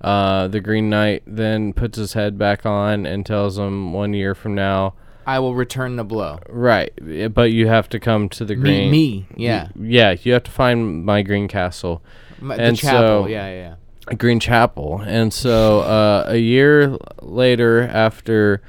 Uh, 0.00 0.46
the 0.48 0.60
Green 0.60 0.88
Knight 0.90 1.22
then 1.26 1.72
puts 1.72 1.96
his 1.98 2.12
head 2.12 2.38
back 2.38 2.66
on 2.66 3.06
and 3.06 3.24
tells 3.24 3.58
him 3.58 3.92
one 3.92 4.12
year 4.14 4.34
from 4.34 4.54
now, 4.54 4.94
I 5.26 5.38
will 5.40 5.54
return 5.54 5.96
the 5.96 6.04
blow. 6.04 6.38
right, 6.48 6.92
eh, 7.08 7.26
but 7.28 7.50
you 7.50 7.66
have 7.66 7.88
to 7.88 7.98
come 7.98 8.28
to 8.28 8.44
the 8.44 8.54
Me, 8.54 8.60
Green. 8.60 8.90
me, 8.90 9.26
yeah. 9.36 9.68
yeah, 9.74 10.14
you 10.22 10.32
have 10.34 10.44
to 10.44 10.50
find 10.52 11.04
my 11.04 11.22
Green 11.22 11.48
Castle, 11.48 12.00
My- 12.40 12.54
and 12.56 12.76
the 12.76 12.80
chapel, 12.80 13.24
so- 13.24 13.26
yeah, 13.26 13.48
yeah, 13.48 13.74
yeah. 14.10 14.14
Green 14.16 14.38
Chapel, 14.38 15.02
and 15.04 15.32
so 15.34 15.80
uh, 15.80 16.26
a 16.28 16.36
year 16.36 16.96
later, 17.22 17.82
after 17.82 18.62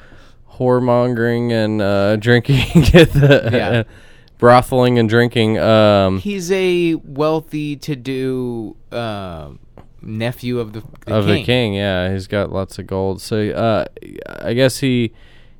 whoremongering 0.57 1.51
and 1.51 1.81
uh, 1.81 2.15
drinking 2.19 2.57
the 2.81 3.49
Yeah. 3.53 3.83
brotheling 4.39 4.97
and 4.99 5.07
drinking, 5.07 5.57
um, 5.59 6.19
He's 6.19 6.51
a 6.51 6.95
wealthy, 6.95 7.75
to-do 7.75 8.75
uh, 8.91 9.49
nephew 10.07 10.59
of 10.59 10.73
the, 10.73 10.83
the 11.05 11.13
of 11.13 11.25
king. 11.25 11.35
the 11.35 11.43
king. 11.43 11.73
Yeah, 11.75 12.11
he's 12.11 12.27
got 12.27 12.51
lots 12.51 12.79
of 12.79 12.87
gold. 12.87 13.21
So 13.21 13.49
uh, 13.51 13.85
I 14.39 14.53
guess 14.53 14.79
he 14.79 15.13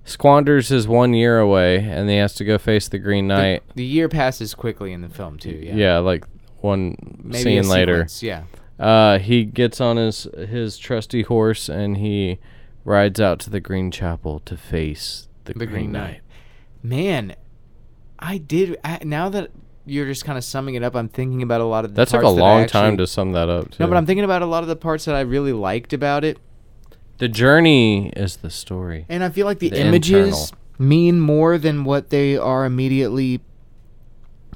squanders 0.05 0.69
his 0.69 0.87
one 0.87 1.13
year 1.13 1.37
away, 1.39 1.77
and 1.77 2.09
he 2.09 2.15
has 2.17 2.33
to 2.35 2.45
go 2.45 2.57
face 2.57 2.87
the 2.87 2.97
Green 2.97 3.27
Knight. 3.27 3.63
The, 3.75 3.83
year 3.85 4.07
passes 4.09 4.53
quickly 4.55 4.93
in 4.93 5.01
the 5.01 5.09
film 5.09 5.37
too. 5.37 5.51
Yeah. 5.61 5.75
yeah. 5.75 5.97
like 5.99 6.25
one 6.61 6.95
Maybe 7.23 7.43
scene 7.43 7.67
later. 7.67 8.07
sequence, 8.07 8.23
Yeah. 8.23 8.43
Uh, 8.79 9.17
he 9.17 9.43
gets 9.43 9.81
on 9.81 9.97
his 9.97 10.27
his 10.49 10.77
trusty 10.77 11.23
horse 11.23 11.67
and 11.67 11.97
he 11.97 12.37
rides 12.85 13.19
out 13.19 13.39
to 13.39 13.49
the 13.49 13.59
Green 13.59 13.89
Chapel 13.89 14.39
to 14.41 14.55
face 14.55 15.27
the, 15.45 15.53
The 15.53 15.65
Green, 15.65 15.69
Green 15.69 15.91
Knight. 15.93 16.01
Knight. 16.03 16.21
Man, 16.83 17.35
I 18.19 18.37
did. 18.37 18.77
I, 18.83 18.99
now 19.03 19.29
that 19.29 19.49
you're 19.87 20.05
just 20.05 20.23
kind 20.25 20.37
of 20.37 20.43
summing 20.43 20.75
it 20.75 20.83
up, 20.83 20.95
I'm 20.95 21.09
thinking 21.09 21.41
about 21.41 21.61
a 21.61 21.65
lot 21.65 21.85
of 21.85 21.91
the 21.95 22.01
That 22.01 22.09
took 22.09 22.21
a 22.21 22.25
that 22.25 22.29
long 22.31 22.67
time 22.67 22.97
to 22.97 23.07
sum 23.07 23.31
that 23.31 23.49
up. 23.49 23.71
Too. 23.71 23.77
No, 23.83 23.87
but 23.87 23.97
I'm 23.97 24.05
thinking 24.05 24.23
about 24.23 24.41
a 24.41 24.45
lot 24.45 24.61
of 24.63 24.69
the 24.69 24.75
parts 24.75 25.05
that 25.05 25.15
I 25.15 25.21
really 25.21 25.53
liked 25.53 25.93
about 25.93 26.23
it, 26.23 26.37
the 27.17 27.27
journey 27.27 28.09
is 28.09 28.37
the 28.37 28.49
story. 28.49 29.05
and 29.09 29.23
I 29.23 29.29
feel 29.29 29.45
like 29.47 29.59
the, 29.59 29.69
The 29.69 29.81
images 29.81 30.27
internal. 30.51 30.57
mean 30.77 31.19
more 31.19 31.57
than 31.57 31.83
what 31.83 32.09
they 32.11 32.37
are 32.37 32.63
immediately 32.65 33.41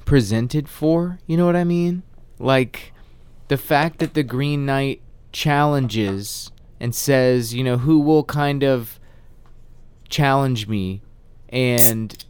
presented 0.04 0.68
for. 0.68 1.18
You 1.26 1.36
know 1.36 1.46
what 1.46 1.56
I 1.56 1.64
mean? 1.64 2.02
Like 2.38 2.92
the 3.48 3.56
fact 3.56 3.98
that 3.98 4.14
the 4.14 4.22
Green 4.22 4.64
Knight 4.66 5.00
challenges 5.32 6.50
and 6.78 6.94
says, 6.94 7.54
you 7.54 7.64
know, 7.64 7.78
who 7.78 7.98
will 8.00 8.24
kind 8.24 8.62
of 8.62 8.98
challenge 10.08 10.68
me 10.68 11.02
and 11.48 12.24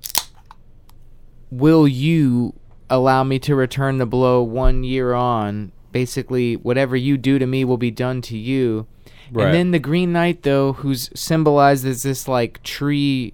will 1.51 1.87
you 1.87 2.55
allow 2.93 3.25
me 3.25 3.39
to 3.41 3.55
return 3.55 3.99
the 3.99 4.07
blow 4.07 4.43
one 4.43 4.85
year 4.85 5.15
on? 5.15 5.73
Basically, 5.91 6.55
whatever 6.57 6.97
you 6.97 7.17
do 7.17 7.39
to 7.39 7.47
me 7.47 7.65
will 7.65 7.77
be 7.79 7.91
done 7.91 8.23
to 8.23 8.39
you. 8.39 8.87
Right. 9.33 9.47
And 9.47 9.55
then 9.55 9.71
the 9.73 9.79
Green 9.79 10.13
Knight, 10.13 10.43
though, 10.43 10.75
who's 10.75 11.11
symbolized 11.15 11.87
as 11.87 12.03
this 12.03 12.29
like 12.29 12.63
tree 12.63 13.33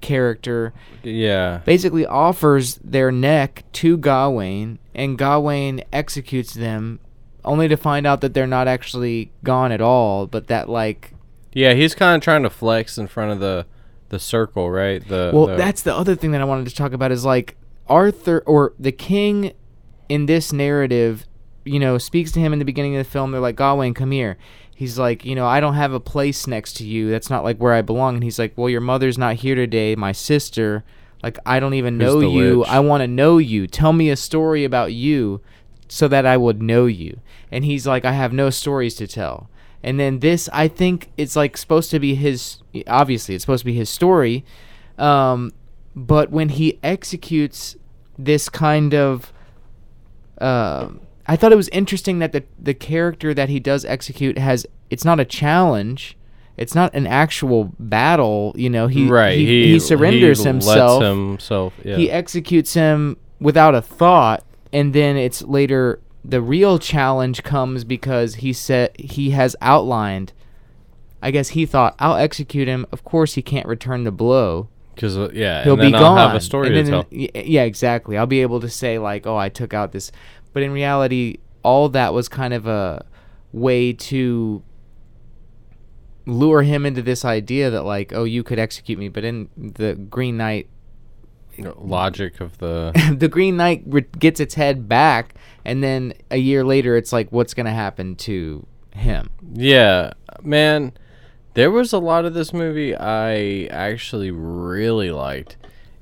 character, 0.00 0.72
Yeah. 1.02 1.60
basically 1.64 2.06
offers 2.06 2.76
their 2.84 3.10
neck 3.10 3.64
to 3.74 3.96
Gawain, 3.96 4.78
and 4.94 5.18
Gawain 5.18 5.82
executes 5.92 6.54
them, 6.54 7.00
only 7.44 7.68
to 7.68 7.76
find 7.76 8.06
out 8.06 8.20
that 8.20 8.34
they're 8.34 8.46
not 8.46 8.68
actually 8.68 9.32
gone 9.42 9.72
at 9.72 9.80
all, 9.80 10.26
but 10.26 10.48
that 10.48 10.68
like 10.68 11.12
Yeah, 11.52 11.72
he's 11.72 11.94
kind 11.94 12.14
of 12.16 12.22
trying 12.22 12.42
to 12.42 12.50
flex 12.50 12.98
in 12.98 13.06
front 13.06 13.32
of 13.32 13.40
the 13.40 13.66
the 14.08 14.18
circle, 14.20 14.70
right? 14.70 15.06
The 15.08 15.30
Well, 15.34 15.46
the- 15.46 15.56
that's 15.56 15.82
the 15.82 15.94
other 15.94 16.14
thing 16.14 16.30
that 16.32 16.40
I 16.40 16.44
wanted 16.44 16.68
to 16.68 16.74
talk 16.74 16.92
about 16.92 17.10
is 17.10 17.24
like 17.24 17.56
Arthur 17.88 18.42
or 18.46 18.74
the 18.78 18.92
king 18.92 19.52
in 20.08 20.26
this 20.26 20.52
narrative, 20.52 21.26
you 21.64 21.78
know, 21.78 21.98
speaks 21.98 22.32
to 22.32 22.40
him 22.40 22.52
in 22.52 22.58
the 22.58 22.64
beginning 22.64 22.96
of 22.96 23.04
the 23.04 23.10
film. 23.10 23.32
They're 23.32 23.40
like, 23.40 23.56
Gawain, 23.56 23.94
come 23.94 24.10
here. 24.10 24.36
He's 24.74 24.98
like, 24.98 25.24
you 25.24 25.34
know, 25.34 25.46
I 25.46 25.60
don't 25.60 25.74
have 25.74 25.92
a 25.92 26.00
place 26.00 26.46
next 26.46 26.74
to 26.74 26.84
you. 26.84 27.10
That's 27.10 27.30
not 27.30 27.44
like 27.44 27.58
where 27.58 27.72
I 27.72 27.82
belong. 27.82 28.14
And 28.16 28.24
he's 28.24 28.38
like, 28.38 28.52
well, 28.56 28.68
your 28.68 28.82
mother's 28.82 29.16
not 29.16 29.36
here 29.36 29.54
today. 29.54 29.96
My 29.96 30.12
sister. 30.12 30.84
Like, 31.22 31.38
I 31.46 31.60
don't 31.60 31.74
even 31.74 31.96
know 31.96 32.20
you. 32.20 32.58
witch? 32.58 32.68
I 32.68 32.80
want 32.80 33.00
to 33.00 33.08
know 33.08 33.38
you. 33.38 33.66
Tell 33.66 33.94
me 33.94 34.10
a 34.10 34.16
story 34.16 34.64
about 34.64 34.92
you 34.92 35.40
so 35.88 36.08
that 36.08 36.26
I 36.26 36.36
would 36.36 36.60
know 36.62 36.84
you. 36.84 37.20
And 37.50 37.64
he's 37.64 37.86
like, 37.86 38.04
I 38.04 38.12
have 38.12 38.32
no 38.32 38.50
stories 38.50 38.94
to 38.96 39.06
tell. 39.06 39.48
And 39.82 39.98
then 39.98 40.18
this, 40.18 40.48
I 40.52 40.68
think 40.68 41.10
it's 41.16 41.36
like 41.36 41.56
supposed 41.56 41.90
to 41.92 41.98
be 42.00 42.14
his. 42.14 42.58
Obviously, 42.86 43.34
it's 43.34 43.44
supposed 43.44 43.62
to 43.62 43.66
be 43.66 43.74
his 43.74 43.88
story. 43.88 44.44
Um, 44.98 45.52
but 45.96 46.30
when 46.30 46.50
he 46.50 46.78
executes 46.82 47.76
this 48.16 48.48
kind 48.48 48.94
of, 48.94 49.32
um 50.38 51.00
I 51.28 51.34
thought 51.34 51.50
it 51.50 51.56
was 51.56 51.68
interesting 51.70 52.20
that 52.20 52.30
the 52.30 52.44
the 52.58 52.74
character 52.74 53.34
that 53.34 53.48
he 53.48 53.58
does 53.58 53.84
execute 53.84 54.38
has. 54.38 54.66
It's 54.90 55.04
not 55.04 55.18
a 55.18 55.24
challenge. 55.24 56.16
It's 56.56 56.74
not 56.74 56.94
an 56.94 57.08
actual 57.08 57.72
battle. 57.80 58.54
You 58.56 58.70
know, 58.70 58.86
he 58.86 59.08
right. 59.08 59.36
He, 59.36 59.72
he, 59.72 59.80
surrenders 59.80 60.38
he 60.38 60.44
himself 60.44 61.02
himself. 61.02 61.74
Yeah. 61.82 61.96
he 61.96 62.10
executes 62.10 62.74
him 62.74 63.16
without 63.40 63.74
a 63.74 63.82
thought 63.82 64.44
and 64.72 64.92
then 64.92 65.16
it's 65.16 65.42
later 65.42 66.00
the 66.24 66.40
real 66.40 66.78
challenge 66.78 67.42
comes 67.42 67.84
because 67.84 68.36
he 68.36 68.52
said 68.52 68.90
he 68.98 69.30
has 69.30 69.54
outlined 69.60 70.32
i 71.22 71.30
guess 71.30 71.50
he 71.50 71.66
thought 71.66 71.94
i'll 71.98 72.16
execute 72.16 72.66
him 72.68 72.86
of 72.90 73.04
course 73.04 73.34
he 73.34 73.42
can't 73.42 73.66
return 73.66 74.04
the 74.04 74.10
blow 74.10 74.68
Because 74.96 75.16
uh, 75.16 75.30
yeah, 75.32 75.62
he'll 75.62 75.76
be 75.76 75.84
I'll 75.84 76.00
gone 76.00 76.16
have 76.18 76.34
a 76.34 76.40
story 76.40 76.66
and 76.68 76.86
to 76.86 76.90
then, 76.90 77.30
tell. 77.32 77.44
yeah 77.44 77.62
exactly 77.62 78.16
i'll 78.16 78.26
be 78.26 78.42
able 78.42 78.60
to 78.60 78.68
say 78.68 78.98
like 78.98 79.26
oh 79.26 79.36
i 79.36 79.48
took 79.48 79.72
out 79.74 79.92
this 79.92 80.10
but 80.52 80.62
in 80.62 80.72
reality 80.72 81.36
all 81.62 81.88
that 81.90 82.12
was 82.14 82.28
kind 82.28 82.54
of 82.54 82.66
a 82.66 83.04
way 83.52 83.92
to 83.92 84.62
lure 86.24 86.62
him 86.62 86.84
into 86.84 87.02
this 87.02 87.24
idea 87.24 87.70
that 87.70 87.82
like 87.82 88.12
oh 88.12 88.24
you 88.24 88.42
could 88.42 88.58
execute 88.58 88.98
me 88.98 89.08
but 89.08 89.22
in 89.22 89.48
the 89.56 89.94
green 89.94 90.36
knight 90.36 90.68
Logic 91.58 92.40
of 92.40 92.58
the 92.58 92.92
the 93.18 93.28
Green 93.28 93.56
Knight 93.56 93.82
re- 93.86 94.04
gets 94.18 94.40
its 94.40 94.54
head 94.54 94.88
back, 94.88 95.34
and 95.64 95.82
then 95.82 96.12
a 96.30 96.36
year 96.36 96.64
later, 96.64 96.96
it's 96.96 97.12
like, 97.12 97.32
what's 97.32 97.54
gonna 97.54 97.72
happen 97.72 98.14
to 98.16 98.66
him? 98.92 99.30
yeah, 99.54 100.12
man. 100.42 100.92
There 101.56 101.70
was 101.70 101.92
a 101.92 101.98
lot 101.98 102.24
of 102.24 102.34
this 102.34 102.52
movie 102.52 102.94
I 102.94 103.64
actually 103.70 104.30
really 104.30 105.10
liked, 105.10 105.56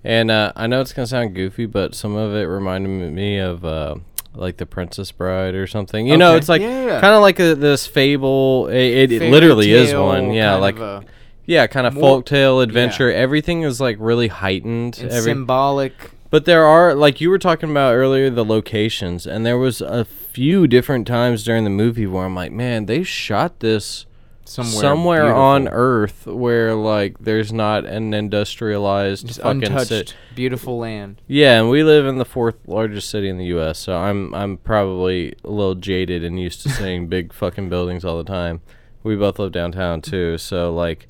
and 0.04 0.30
uh, 0.30 0.52
I 0.54 0.66
know 0.66 0.80
it's 0.80 0.92
gonna 0.92 1.06
sound 1.06 1.34
goofy, 1.34 1.66
but 1.66 1.94
some 1.94 2.14
of 2.16 2.34
it 2.34 2.42
reminded 2.44 3.12
me 3.12 3.38
of 3.38 3.64
uh, 3.64 3.94
like 4.34 4.56
the 4.58 4.66
Princess 4.66 5.12
Bride 5.12 5.54
or 5.54 5.66
something. 5.66 6.06
You 6.06 6.16
know, 6.16 6.34
it's 6.36 6.48
like 6.48 6.60
Yeah. 6.60 7.00
kind 7.00 7.14
of 7.14 7.22
like 7.22 7.38
a, 7.40 7.54
this 7.54 7.86
fable. 7.86 8.66
It, 8.68 9.12
it, 9.12 9.12
it 9.12 9.30
literally 9.30 9.70
is 9.72 9.94
one. 9.94 10.32
Yeah, 10.32 10.50
kind 10.52 10.60
like 10.62 10.74
of 10.76 10.80
a- 10.80 11.04
yeah, 11.46 11.66
kind 11.68 11.86
of 11.86 11.94
more- 11.94 12.22
folktale 12.22 12.62
adventure. 12.62 13.12
Everything 13.12 13.62
is 13.62 13.80
like 13.80 13.96
really 14.00 14.28
heightened. 14.28 14.98
Every 15.00 15.20
symbolic. 15.20 15.92
But 16.30 16.46
there 16.46 16.64
are 16.64 16.94
like 16.96 17.20
you 17.20 17.30
were 17.30 17.38
talking 17.38 17.70
about 17.70 17.94
earlier 17.94 18.28
the 18.28 18.44
locations 18.44 19.24
and 19.24 19.46
there 19.46 19.56
was 19.58 19.80
a 19.80 20.04
few 20.04 20.66
different 20.66 21.06
times 21.06 21.44
during 21.44 21.62
the 21.62 21.70
movie 21.70 22.06
where 22.08 22.24
I'm 22.24 22.34
like, 22.34 22.50
man, 22.50 22.86
they 22.86 23.04
shot 23.04 23.60
this 23.60 24.04
Somewhere, 24.46 24.80
somewhere, 24.82 25.34
on 25.34 25.68
earth 25.68 26.26
where 26.26 26.74
like 26.74 27.18
there's 27.18 27.52
not 27.52 27.84
an 27.86 28.12
industrialized 28.12 29.26
just 29.26 29.40
fucking 29.40 29.64
untouched, 29.64 29.88
city. 29.88 30.12
beautiful 30.34 30.78
land. 30.78 31.20
Yeah, 31.26 31.58
and 31.60 31.70
we 31.70 31.82
live 31.82 32.06
in 32.06 32.18
the 32.18 32.24
fourth 32.26 32.56
largest 32.66 33.08
city 33.08 33.28
in 33.28 33.38
the 33.38 33.46
US, 33.58 33.78
so 33.78 33.96
I'm 33.96 34.34
I'm 34.34 34.58
probably 34.58 35.34
a 35.44 35.50
little 35.50 35.74
jaded 35.74 36.24
and 36.24 36.38
used 36.38 36.62
to 36.62 36.68
seeing 36.68 37.06
big 37.08 37.32
fucking 37.32 37.68
buildings 37.70 38.04
all 38.04 38.18
the 38.18 38.24
time. 38.24 38.60
We 39.02 39.16
both 39.16 39.38
live 39.38 39.52
downtown 39.52 40.02
too, 40.02 40.36
so 40.38 40.72
like 40.74 41.06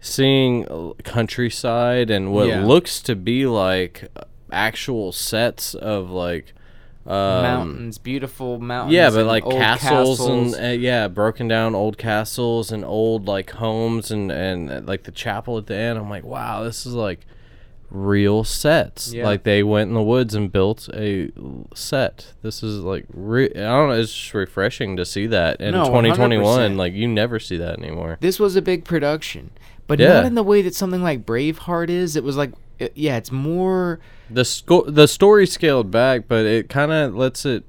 seeing 0.00 0.64
countryside 1.02 2.10
and 2.10 2.32
what 2.32 2.48
Yeah. 2.48 2.64
looks 2.64 3.00
to 3.02 3.16
be 3.16 3.46
like 3.46 4.08
actual 4.52 5.12
sets 5.12 5.74
of 5.74 6.10
like 6.10 6.52
um, 7.06 7.42
mountains, 7.42 7.98
beautiful 7.98 8.58
mountains. 8.58 8.94
yeah, 8.94 9.10
but 9.10 9.26
like 9.26 9.44
castles, 9.44 10.18
castles. 10.18 10.54
and 10.54 10.64
uh, 10.64 10.68
yeah, 10.70 11.08
broken 11.08 11.48
down 11.48 11.74
old 11.74 11.98
castles 11.98 12.72
and 12.72 12.84
old 12.84 13.26
like 13.26 13.50
homes 13.50 14.10
and 14.10 14.30
and 14.32 14.70
uh, 14.70 14.80
like 14.84 15.04
the 15.04 15.12
chapel 15.12 15.56
at 15.58 15.66
the 15.66 15.74
end. 15.76 15.98
I'm 15.98 16.10
like, 16.10 16.24
wow, 16.24 16.64
this 16.64 16.84
is 16.86 16.94
like 16.94 17.20
real 17.88 18.42
sets. 18.42 19.12
Yeah. 19.12 19.24
Like 19.24 19.44
they 19.44 19.62
went 19.62 19.88
in 19.88 19.94
the 19.94 20.02
woods 20.02 20.34
and 20.34 20.50
built 20.50 20.88
a 20.92 21.30
set. 21.74 22.32
This 22.42 22.62
is 22.62 22.80
like 22.80 23.06
re- 23.12 23.50
I 23.50 23.60
don't 23.60 23.88
know. 23.90 23.94
It's 24.00 24.12
just 24.12 24.34
refreshing 24.34 24.96
to 24.96 25.04
see 25.04 25.26
that 25.28 25.60
in 25.60 25.72
No, 25.72 25.84
2021. 25.84 26.72
100%. 26.72 26.76
Like 26.76 26.92
you 26.94 27.06
never 27.06 27.38
see 27.38 27.56
that 27.58 27.78
anymore. 27.78 28.18
this 28.20 28.40
was 28.40 28.56
a 28.56 28.62
big 28.62 28.84
production, 28.84 29.50
but 29.86 30.00
Yeah. 30.00 30.14
not 30.14 30.24
in 30.24 30.34
the 30.34 30.42
way 30.42 30.62
that 30.62 30.74
something 30.74 31.02
like 31.02 31.24
Braveheart 31.24 31.88
is. 31.88 32.16
It 32.16 32.24
was 32.24 32.36
like, 32.36 32.52
it, 32.80 32.92
yeah, 32.96 33.16
it's 33.16 33.30
more. 33.30 34.00
The 34.30 34.44
sco- 34.44 34.88
the 34.90 35.06
story 35.06 35.46
scaled 35.46 35.90
back, 35.90 36.22
but 36.28 36.44
it 36.46 36.68
kind 36.68 36.90
of 36.92 37.14
lets 37.14 37.44
it 37.44 37.64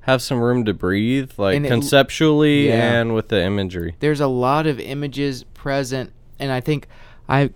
have 0.00 0.20
some 0.20 0.40
room 0.40 0.64
to 0.64 0.74
breathe, 0.74 1.30
like 1.38 1.56
And 1.56 1.64
it 1.66 1.68
conceptually 1.68 2.68
Yeah. 2.68 3.00
and 3.00 3.14
with 3.14 3.28
the 3.28 3.42
imagery. 3.42 3.94
there's 4.00 4.20
a 4.20 4.26
lot 4.26 4.66
of 4.66 4.80
images 4.80 5.44
present 5.54 6.12
and 6.40 6.50
i 6.50 6.58
think 6.60 6.88
i 7.28 7.50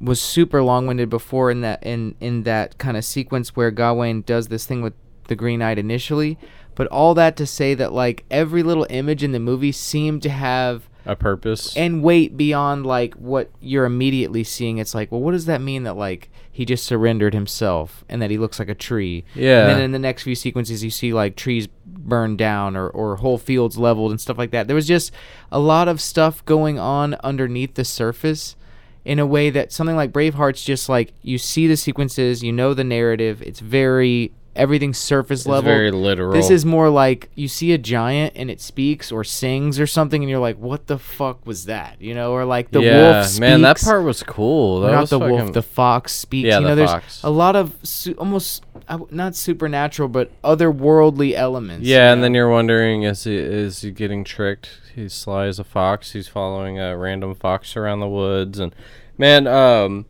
was 0.00 0.18
super 0.22 0.62
long-winded 0.62 1.10
before 1.10 1.50
in 1.50 1.60
that 1.60 1.82
in 1.82 2.14
in 2.18 2.44
that 2.44 2.78
kind 2.78 2.96
of 2.96 3.04
sequence 3.04 3.54
where 3.54 3.70
gawain 3.70 4.22
does 4.22 4.48
this 4.48 4.64
thing 4.64 4.80
with 4.80 4.94
the 5.28 5.36
green 5.36 5.58
knight 5.58 5.78
initially 5.78 6.38
but 6.74 6.86
all 6.86 7.12
that 7.14 7.36
to 7.36 7.44
say 7.46 7.74
that 7.74 7.92
like 7.92 8.24
every 8.30 8.62
little 8.62 8.86
image 8.88 9.22
in 9.22 9.32
the 9.32 9.38
movie 9.38 9.72
seemed 9.72 10.22
to 10.22 10.30
have 10.30 10.88
A 11.06 11.16
purpose. 11.16 11.76
and 11.76 12.02
weight 12.02 12.36
beyond 12.36 12.84
like 12.86 13.14
what 13.14 13.50
you're 13.60 13.84
immediately 13.84 14.44
seeing 14.44 14.78
it's 14.78 14.94
like 14.94 15.10
well 15.10 15.20
what 15.20 15.32
does 15.32 15.46
that 15.46 15.60
mean 15.60 15.84
that 15.84 15.94
like 15.96 16.30
he 16.52 16.64
just 16.64 16.84
surrendered 16.84 17.32
himself 17.32 18.04
and 18.08 18.20
that 18.20 18.30
he 18.30 18.36
looks 18.38 18.58
like 18.58 18.68
a 18.68 18.74
tree 18.74 19.24
Yeah. 19.34 19.62
and 19.62 19.70
then 19.70 19.80
in 19.80 19.92
the 19.92 19.98
next 19.98 20.24
few 20.24 20.34
sequences 20.34 20.84
you 20.84 20.90
see 20.90 21.12
like 21.12 21.36
trees 21.36 21.68
burned 21.86 22.38
down 22.38 22.76
or, 22.76 22.88
or 22.88 23.16
whole 23.16 23.38
fields 23.38 23.78
leveled 23.78 24.10
and 24.10 24.20
stuff 24.20 24.36
like 24.38 24.50
that 24.50 24.66
there 24.66 24.74
was 24.76 24.86
just 24.86 25.12
a 25.50 25.58
lot 25.58 25.88
of 25.88 26.00
stuff 26.00 26.44
going 26.44 26.78
on 26.78 27.14
underneath 27.24 27.74
the 27.74 27.84
surface 27.84 28.56
in 29.04 29.18
a 29.18 29.26
way 29.26 29.48
that 29.48 29.72
something 29.72 29.96
like 29.96 30.12
braveheart's 30.12 30.62
just 30.64 30.88
like 30.88 31.12
you 31.22 31.38
see 31.38 31.66
the 31.66 31.76
sequences 31.76 32.42
you 32.42 32.52
know 32.52 32.74
the 32.74 32.84
narrative 32.84 33.40
it's 33.42 33.60
very 33.60 34.30
everything's 34.60 34.98
surface 34.98 35.40
It's 35.40 35.48
level. 35.48 35.70
very 35.70 35.90
literal. 35.90 36.32
This 36.32 36.50
is 36.50 36.64
more 36.64 36.90
like 36.90 37.30
you 37.34 37.48
see 37.48 37.72
a 37.72 37.78
giant 37.78 38.34
and 38.36 38.50
it 38.50 38.60
speaks 38.60 39.10
or 39.10 39.24
sings 39.24 39.80
or 39.80 39.86
something, 39.86 40.22
and 40.22 40.28
you're 40.30 40.38
like, 40.38 40.58
"What 40.58 40.86
the 40.86 40.98
fuck 40.98 41.44
was 41.46 41.64
that?" 41.64 42.00
You 42.00 42.14
know, 42.14 42.32
or 42.32 42.44
like 42.44 42.70
the 42.70 42.80
yeah, 42.82 43.14
wolf. 43.14 43.26
Speaks, 43.26 43.40
man, 43.40 43.62
that 43.62 43.80
part 43.80 44.04
was 44.04 44.22
cool. 44.22 44.80
That 44.82 44.92
not 44.92 45.00
was 45.00 45.10
the 45.10 45.18
fucking, 45.18 45.34
wolf, 45.34 45.52
the 45.52 45.62
fox 45.62 46.12
speaks. 46.12 46.46
Yeah, 46.46 46.58
you 46.58 46.64
know, 46.64 46.68
the 46.70 46.74
there's 46.76 46.90
fox. 46.90 47.22
a 47.24 47.30
lot 47.30 47.56
of 47.56 47.74
su- 47.82 48.14
almost 48.18 48.64
not 49.10 49.34
supernatural, 49.34 50.08
but 50.08 50.30
otherworldly 50.42 51.32
elements. 51.32 51.86
Yeah, 51.86 52.08
you 52.08 52.12
and 52.12 52.22
then 52.22 52.34
you're 52.34 52.50
wondering 52.50 53.02
is 53.02 53.24
he 53.24 53.36
is 53.36 53.80
he 53.80 53.90
getting 53.90 54.24
tricked? 54.24 54.70
He's 54.94 55.12
sly 55.14 55.46
as 55.46 55.58
a 55.58 55.64
fox. 55.64 56.12
He's 56.12 56.28
following 56.28 56.78
a 56.78 56.96
random 56.96 57.34
fox 57.34 57.76
around 57.76 58.00
the 58.00 58.08
woods, 58.08 58.58
and 58.58 58.74
man, 59.16 59.46
um, 59.46 60.06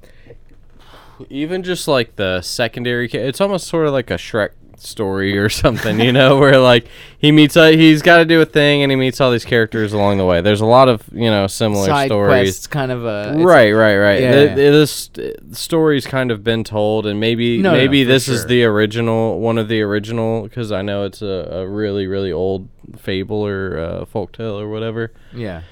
even 1.28 1.62
just 1.62 1.86
like 1.88 2.16
the 2.16 2.40
secondary, 2.42 3.08
it's 3.10 3.40
almost 3.40 3.66
sort 3.68 3.86
of 3.86 3.92
like 3.92 4.10
a 4.10 4.14
Shrek 4.14 4.50
story 4.76 5.36
or 5.36 5.48
something, 5.50 6.00
you 6.00 6.10
know, 6.12 6.38
where 6.38 6.58
like 6.58 6.86
he 7.18 7.30
meets, 7.32 7.56
uh, 7.56 7.66
he's 7.68 8.00
got 8.00 8.16
to 8.18 8.24
do 8.24 8.40
a 8.40 8.46
thing, 8.46 8.82
and 8.82 8.90
he 8.90 8.96
meets 8.96 9.20
all 9.20 9.30
these 9.30 9.44
characters 9.44 9.92
along 9.92 10.16
the 10.18 10.24
way. 10.24 10.40
There's 10.40 10.62
a 10.62 10.66
lot 10.66 10.88
of 10.88 11.02
you 11.12 11.30
know 11.30 11.46
similar 11.46 11.86
side 11.86 12.08
stories. 12.08 12.30
quests, 12.50 12.66
kind 12.66 12.90
of 12.90 13.04
a 13.04 13.30
it's- 13.32 13.44
Right, 13.44 13.72
right, 13.72 13.96
right. 13.98 14.20
Yeah, 14.22 14.32
The- 14.32 14.44
yeah. 14.46 14.54
this 14.54 15.10
story's 15.52 16.06
kind 16.06 16.30
of 16.30 16.42
been 16.42 16.64
told, 16.64 17.06
and 17.06 17.20
maybe 17.20 17.58
No, 17.58 17.72
no, 17.72 17.76
maybe 17.76 18.04
for 18.04 18.08
this 18.12 18.28
is 18.28 18.46
the 18.46 18.64
original, 18.64 19.38
one 19.40 19.58
of 19.58 19.68
the 19.68 19.82
original, 19.82 20.42
because 20.44 20.72
I 20.72 20.82
know 20.82 21.04
it's 21.04 21.20
a, 21.22 21.48
a 21.52 21.68
really 21.68 22.06
really 22.06 22.32
old 22.32 22.68
fable 22.98 23.46
or 23.46 23.78
uh, 23.78 24.04
folktale 24.06 24.60
or 24.60 24.68
whatever. 24.68 25.12
Yeah, 25.34 25.62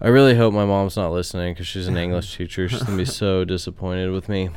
I 0.00 0.08
really 0.08 0.34
hope 0.34 0.54
my 0.54 0.64
mom's 0.64 0.96
not 0.96 1.12
listening 1.12 1.54
because 1.54 1.66
she's 1.66 1.86
an 1.86 1.96
English 1.96 2.36
teacher. 2.36 2.68
She's 2.68 2.82
gonna 2.82 2.96
be 2.96 3.04
so 3.04 3.44
disappointed 3.44 4.10
with 4.10 4.28
me. 4.28 4.50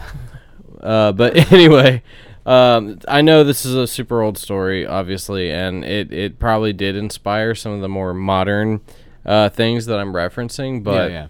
Uh, 0.79 1.11
but 1.11 1.35
anyway, 1.51 2.01
um, 2.45 2.99
I 3.07 3.21
know 3.21 3.43
this 3.43 3.65
is 3.65 3.75
a 3.75 3.87
super 3.87 4.21
old 4.21 4.37
story, 4.37 4.85
obviously, 4.85 5.51
and 5.51 5.83
it, 5.83 6.11
it 6.11 6.39
probably 6.39 6.73
did 6.73 6.95
inspire 6.95 7.55
some 7.55 7.71
of 7.71 7.81
the 7.81 7.89
more 7.89 8.13
modern 8.13 8.81
uh, 9.25 9.49
things 9.49 9.85
that 9.85 9.99
I'm 9.99 10.13
referencing. 10.13 10.83
But 10.83 11.11
yeah, 11.11 11.27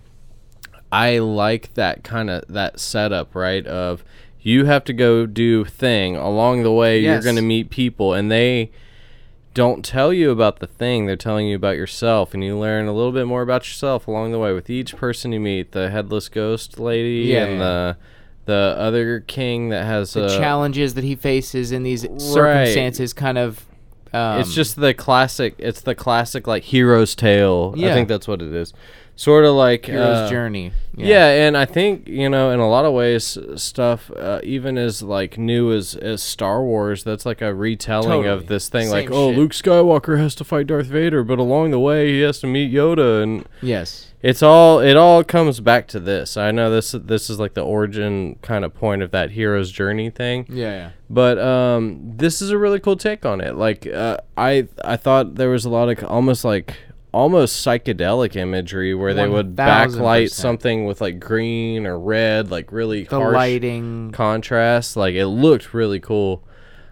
I 0.92 1.20
like 1.20 1.74
that 1.76 2.04
kind 2.04 2.30
of 2.30 2.46
that 2.50 2.80
setup, 2.80 3.36
right? 3.36 3.66
Of 3.66 4.04
you 4.42 4.66
have 4.66 4.84
to 4.86 4.94
go 4.94 5.26
do 5.26 5.66
thing 5.66 6.16
along 6.16 6.64
the 6.64 6.72
way. 6.72 7.00
You're 7.00 7.22
going 7.24 7.36
to 7.38 7.42
meet 7.42 7.70
people, 7.70 8.14
and 8.14 8.32
they 8.32 8.72
don't 9.54 9.86
tell 9.86 10.12
you 10.12 10.32
about 10.32 10.60
the 10.60 10.68
thing. 10.68 11.06
They're 11.06 11.16
telling 11.16 11.48
you 11.48 11.56
about 11.56 11.76
yourself, 11.76 12.34
and 12.34 12.44
you 12.44 12.58
learn 12.58 12.88
a 12.88 12.94
little 12.94 13.12
bit 13.12 13.28
more 13.28 13.42
about 13.42 13.68
yourself 13.68 14.08
along 14.08 14.32
the 14.32 14.40
way 14.40 14.54
with 14.54 14.70
each 14.70 14.96
person 14.96 15.32
you 15.32 15.40
meet. 15.40 15.72
The 15.72 15.90
headless 15.90 16.30
ghost 16.30 16.80
lady 16.80 17.30
Yeah, 17.30 17.46
and 17.46 17.52
yeah. 17.54 17.58
the 17.58 17.98
the 18.46 18.76
other 18.78 19.22
king 19.22 19.70
that 19.70 19.86
has 19.86 20.14
the 20.14 20.26
a 20.26 20.30
challenges 20.38 20.96
that 20.96 21.04
he 21.04 21.16
faces 21.16 21.72
in 21.72 21.84
these 21.84 22.02
circumstances, 22.18 23.14
kind 23.14 23.38
of. 23.38 23.66
Um, 24.12 24.40
it's 24.42 24.54
just 24.54 24.76
the 24.76 24.94
classic. 24.94 25.56
It's 25.58 25.82
the 25.82 25.96
classic 25.96 26.46
like 26.46 26.64
hero's 26.64 27.16
tale. 27.16 27.74
I 27.78 27.94
think 27.94 28.08
that's 28.08 28.28
what 28.28 28.42
it 28.42 28.54
is. 28.54 28.74
Sort 29.16 29.46
of 29.46 29.54
like 29.54 29.86
hero's 29.86 30.18
uh, 30.18 30.30
journey. 30.30 30.72
Yeah. 30.96 31.28
and 31.46 31.56
I 31.56 31.66
think 31.66 32.08
you 32.08 32.30
know, 32.30 32.50
in 32.50 32.60
a 32.60 32.68
lot 32.68 32.84
of 32.86 32.94
ways, 32.94 33.38
stuff 33.58 34.10
uh, 34.12 34.40
even 34.44 34.78
as 34.78 35.04
like 35.04 35.38
new 35.38 35.72
as 35.72 35.96
as 35.96 36.24
Star 36.24 36.64
Wars, 36.64 37.04
that's 37.04 37.26
like 37.26 37.42
a 37.42 37.54
retelling 37.54 38.10
Totally. 38.10 38.28
of 38.30 38.48
this 38.48 38.70
thing. 38.70 38.90
like, 38.90 39.10
Same 39.10 39.14
oh. 39.18 39.30
Luke 39.30 39.52
Skywalker 39.52 40.18
has 40.18 40.34
to 40.36 40.44
fight 40.44 40.66
Darth 40.68 40.88
Vader, 40.88 41.24
but 41.24 41.38
along 41.38 41.72
the 41.72 41.80
way, 41.80 42.10
he 42.12 42.22
has 42.22 42.40
to 42.40 42.48
meet 42.48 42.74
Yoda, 42.74 43.22
and 43.22 43.48
Yes. 43.62 44.12
it's 44.24 44.42
all 44.42 44.80
it 44.80 44.98
all 44.98 45.24
comes 45.24 45.60
back 45.60 45.88
to 45.90 46.00
this. 46.00 46.36
I 46.36 46.50
know 46.50 46.72
this 46.72 46.94
this 46.94 47.30
is 47.30 47.40
like 47.40 47.54
the 47.54 47.62
origin 47.64 48.38
kind 48.42 48.66
of 48.66 48.74
point 48.74 49.04
of 49.04 49.12
that 49.12 49.32
hero's 49.32 49.72
journey 49.72 50.10
thing. 50.10 50.48
Yeah. 50.50 50.64
Yeah. 50.74 50.90
But 51.08 51.38
um, 51.38 52.14
this 52.18 52.42
is 52.42 52.50
a 52.50 52.58
really 52.58 52.80
cool 52.80 52.96
take 52.98 53.26
on 53.28 53.42
it. 53.42 53.56
Like 53.56 53.86
uh, 53.86 54.18
I 54.36 54.68
I 54.84 54.98
thought 54.98 55.36
there 55.36 55.50
was 55.52 55.66
a 55.66 55.70
lot 55.70 55.88
of 55.90 56.04
almost 56.10 56.44
like 56.44 56.76
almost 57.14 57.66
psychedelic 57.66 58.36
imagery 58.36 58.94
where 58.94 59.14
they 59.14 59.28
would 59.28 59.56
1000%. 59.56 59.56
backlight 59.56 60.32
something 60.32 60.86
with 60.86 61.00
like 61.00 61.20
green 61.20 61.86
or 61.86 61.98
red, 62.00 62.52
like 62.52 62.72
really 62.72 63.04
The 63.04 63.18
harsh 63.20 63.34
lighting, 63.36 64.12
contrast. 64.12 64.98
Like 64.98 65.16
it 65.16 65.28
looked 65.28 65.74
really 65.74 66.00
cool. 66.00 66.44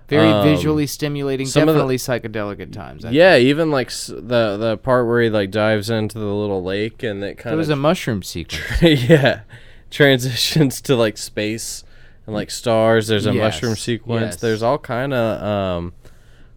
very 0.08 0.28
um, 0.30 0.44
visually 0.44 0.86
stimulating. 0.88 1.48
of 1.48 1.54
the- 1.54 1.60
Definitely 1.62 1.98
psychedelic 1.98 2.60
at 2.62 2.72
times. 2.72 3.04
I 3.06 3.10
Yeah, 3.12 3.38
even 3.38 3.72
like 3.72 3.88
s- 3.88 4.08
the 4.08 4.58
the 4.58 4.78
part 4.82 5.08
where 5.08 5.22
he 5.24 5.30
like 5.30 5.52
dives 5.52 5.90
into 5.90 6.20
the 6.20 6.26
little 6.26 6.62
lake 6.64 7.02
and 7.04 7.24
it 7.24 7.38
kind 7.38 7.40
of 7.40 7.44
kind 7.44 7.58
was 7.58 7.70
a 7.70 7.76
mushroom 7.76 8.22
sequence. 8.22 8.82
yeah 9.10 9.42
transitions 9.90 10.82
to 10.82 10.96
like 10.96 11.18
space 11.18 11.84
and 12.26 12.34
like 12.36 12.50
stars. 12.52 13.08
There's 13.08 13.26
a 13.26 13.34
Yes, 13.34 13.56
mushroom 13.56 13.76
sequence. 13.76 14.22
yes. 14.34 14.36
There's 14.38 14.64
all 14.64 14.78
kind 14.78 15.14
of 15.14 15.44
um, 15.44 15.94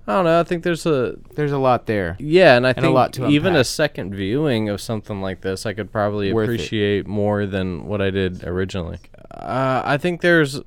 I 0.07 0.13
don't 0.15 0.25
know. 0.25 0.39
I 0.39 0.43
think 0.45 0.65
there's 0.65 0.85
a 0.87 1.17
There's 1.35 1.53
a 1.53 1.59
lot 1.59 1.87
there. 1.87 2.17
Yeah, 2.21 2.57
and 2.57 2.67
I 2.67 2.71
a 2.71 2.75
think 2.75 2.87
a 2.87 2.91
lot 2.91 3.13
to 3.15 3.29
even 3.29 3.57
a 3.57 3.65
second 3.65 4.15
viewing 4.15 4.69
of 4.69 4.81
something 4.81 5.21
like 5.23 5.41
this, 5.41 5.65
I 5.65 5.73
could 5.73 5.91
probably 5.91 6.33
Worth 6.33 6.49
it. 6.51 6.55
appreciate 6.55 7.07
more 7.07 7.47
than 7.47 7.87
what 7.87 8.03
I 8.03 8.11
did 8.11 8.45
originally. 8.45 8.99
Uh, 9.31 9.81
I 9.85 9.97
think 9.97 10.21
there's 10.21 10.61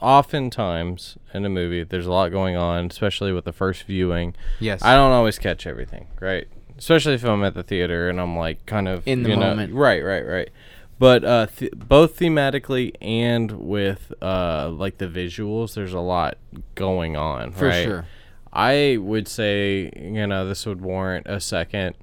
oftentimes 0.00 1.16
in 1.32 1.44
a 1.44 1.48
movie 1.48 1.82
there's 1.82 2.06
a 2.06 2.10
lot 2.12 2.30
going 2.30 2.56
on, 2.56 2.86
especially 2.86 3.32
with 3.32 3.44
the 3.44 3.52
first 3.52 3.84
viewing. 3.84 4.34
Yes. 4.60 4.82
I 4.82 4.94
don't 4.94 5.12
always 5.12 5.38
catch 5.38 5.66
everything, 5.66 6.06
right? 6.20 6.46
Especially 6.78 7.14
if 7.14 7.24
I'm 7.24 7.44
at 7.44 7.54
the 7.54 7.62
theater 7.62 8.08
and 8.08 8.20
I'm 8.20 8.36
like 8.36 8.64
kind 8.66 8.88
of 8.88 9.06
In 9.06 9.22
the 9.22 9.30
you 9.30 9.36
know- 9.36 9.50
moment. 9.50 9.72
right, 9.74 10.02
right, 10.04 10.26
right. 10.26 10.50
But 10.96 11.24
uh, 11.24 11.46
th- 11.46 11.72
both 11.74 12.18
thematically 12.18 12.92
and 13.02 13.50
with 13.50 14.12
uh, 14.22 14.68
like 14.70 14.98
the 14.98 15.08
visuals, 15.08 15.74
there's 15.74 15.92
a 15.92 15.98
lot 16.00 16.38
going 16.76 17.16
on. 17.16 17.50
For 17.50 17.66
right? 17.66 17.84
sure. 17.84 18.06
I 18.54 18.98
would 19.00 19.26
say, 19.26 19.90
you 19.96 20.26
know, 20.26 20.46
this 20.46 20.64
would 20.64 20.80
warrant 20.80 21.26
a 21.26 21.40
second, 21.40 21.96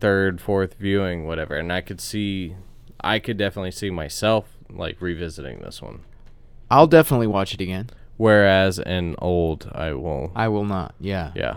third, 0.00 0.40
fourth 0.40 0.74
viewing, 0.74 1.26
whatever. 1.26 1.54
And 1.54 1.72
I 1.72 1.80
could 1.80 2.00
see, 2.00 2.56
I 3.00 3.20
could 3.20 3.36
definitely 3.36 3.70
see 3.70 3.90
myself 3.90 4.56
like 4.68 5.00
revisiting 5.00 5.60
this 5.60 5.80
one. 5.80 6.00
I'll 6.70 6.88
definitely 6.88 7.28
watch 7.28 7.54
it 7.54 7.60
again. 7.60 7.90
Whereas 8.16 8.78
in 8.78 9.14
old, 9.18 9.70
I 9.72 9.92
will, 9.92 10.32
I 10.34 10.48
will 10.48 10.64
not. 10.64 10.94
Yeah. 11.00 11.32
yeah, 11.34 11.56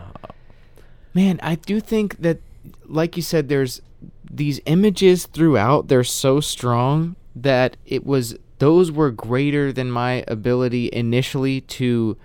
Man, 1.13 1.39
I 1.43 1.55
do 1.55 1.79
think 1.79 2.19
that, 2.21 2.39
like 2.85 3.17
you 3.17 3.23
said, 3.23 3.49
there's 3.49 3.81
these 4.29 4.61
images 4.65 5.25
throughout. 5.25 5.87
They're 5.87 6.03
so 6.03 6.39
strong 6.39 7.15
that 7.35 7.77
it 7.85 8.05
was 8.05 8.37
those 8.59 8.91
were 8.91 9.11
greater 9.11 9.73
than 9.73 9.91
my 9.91 10.23
ability 10.27 10.89
initially 10.93 11.61
to 11.61 12.15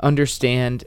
understand 0.00 0.84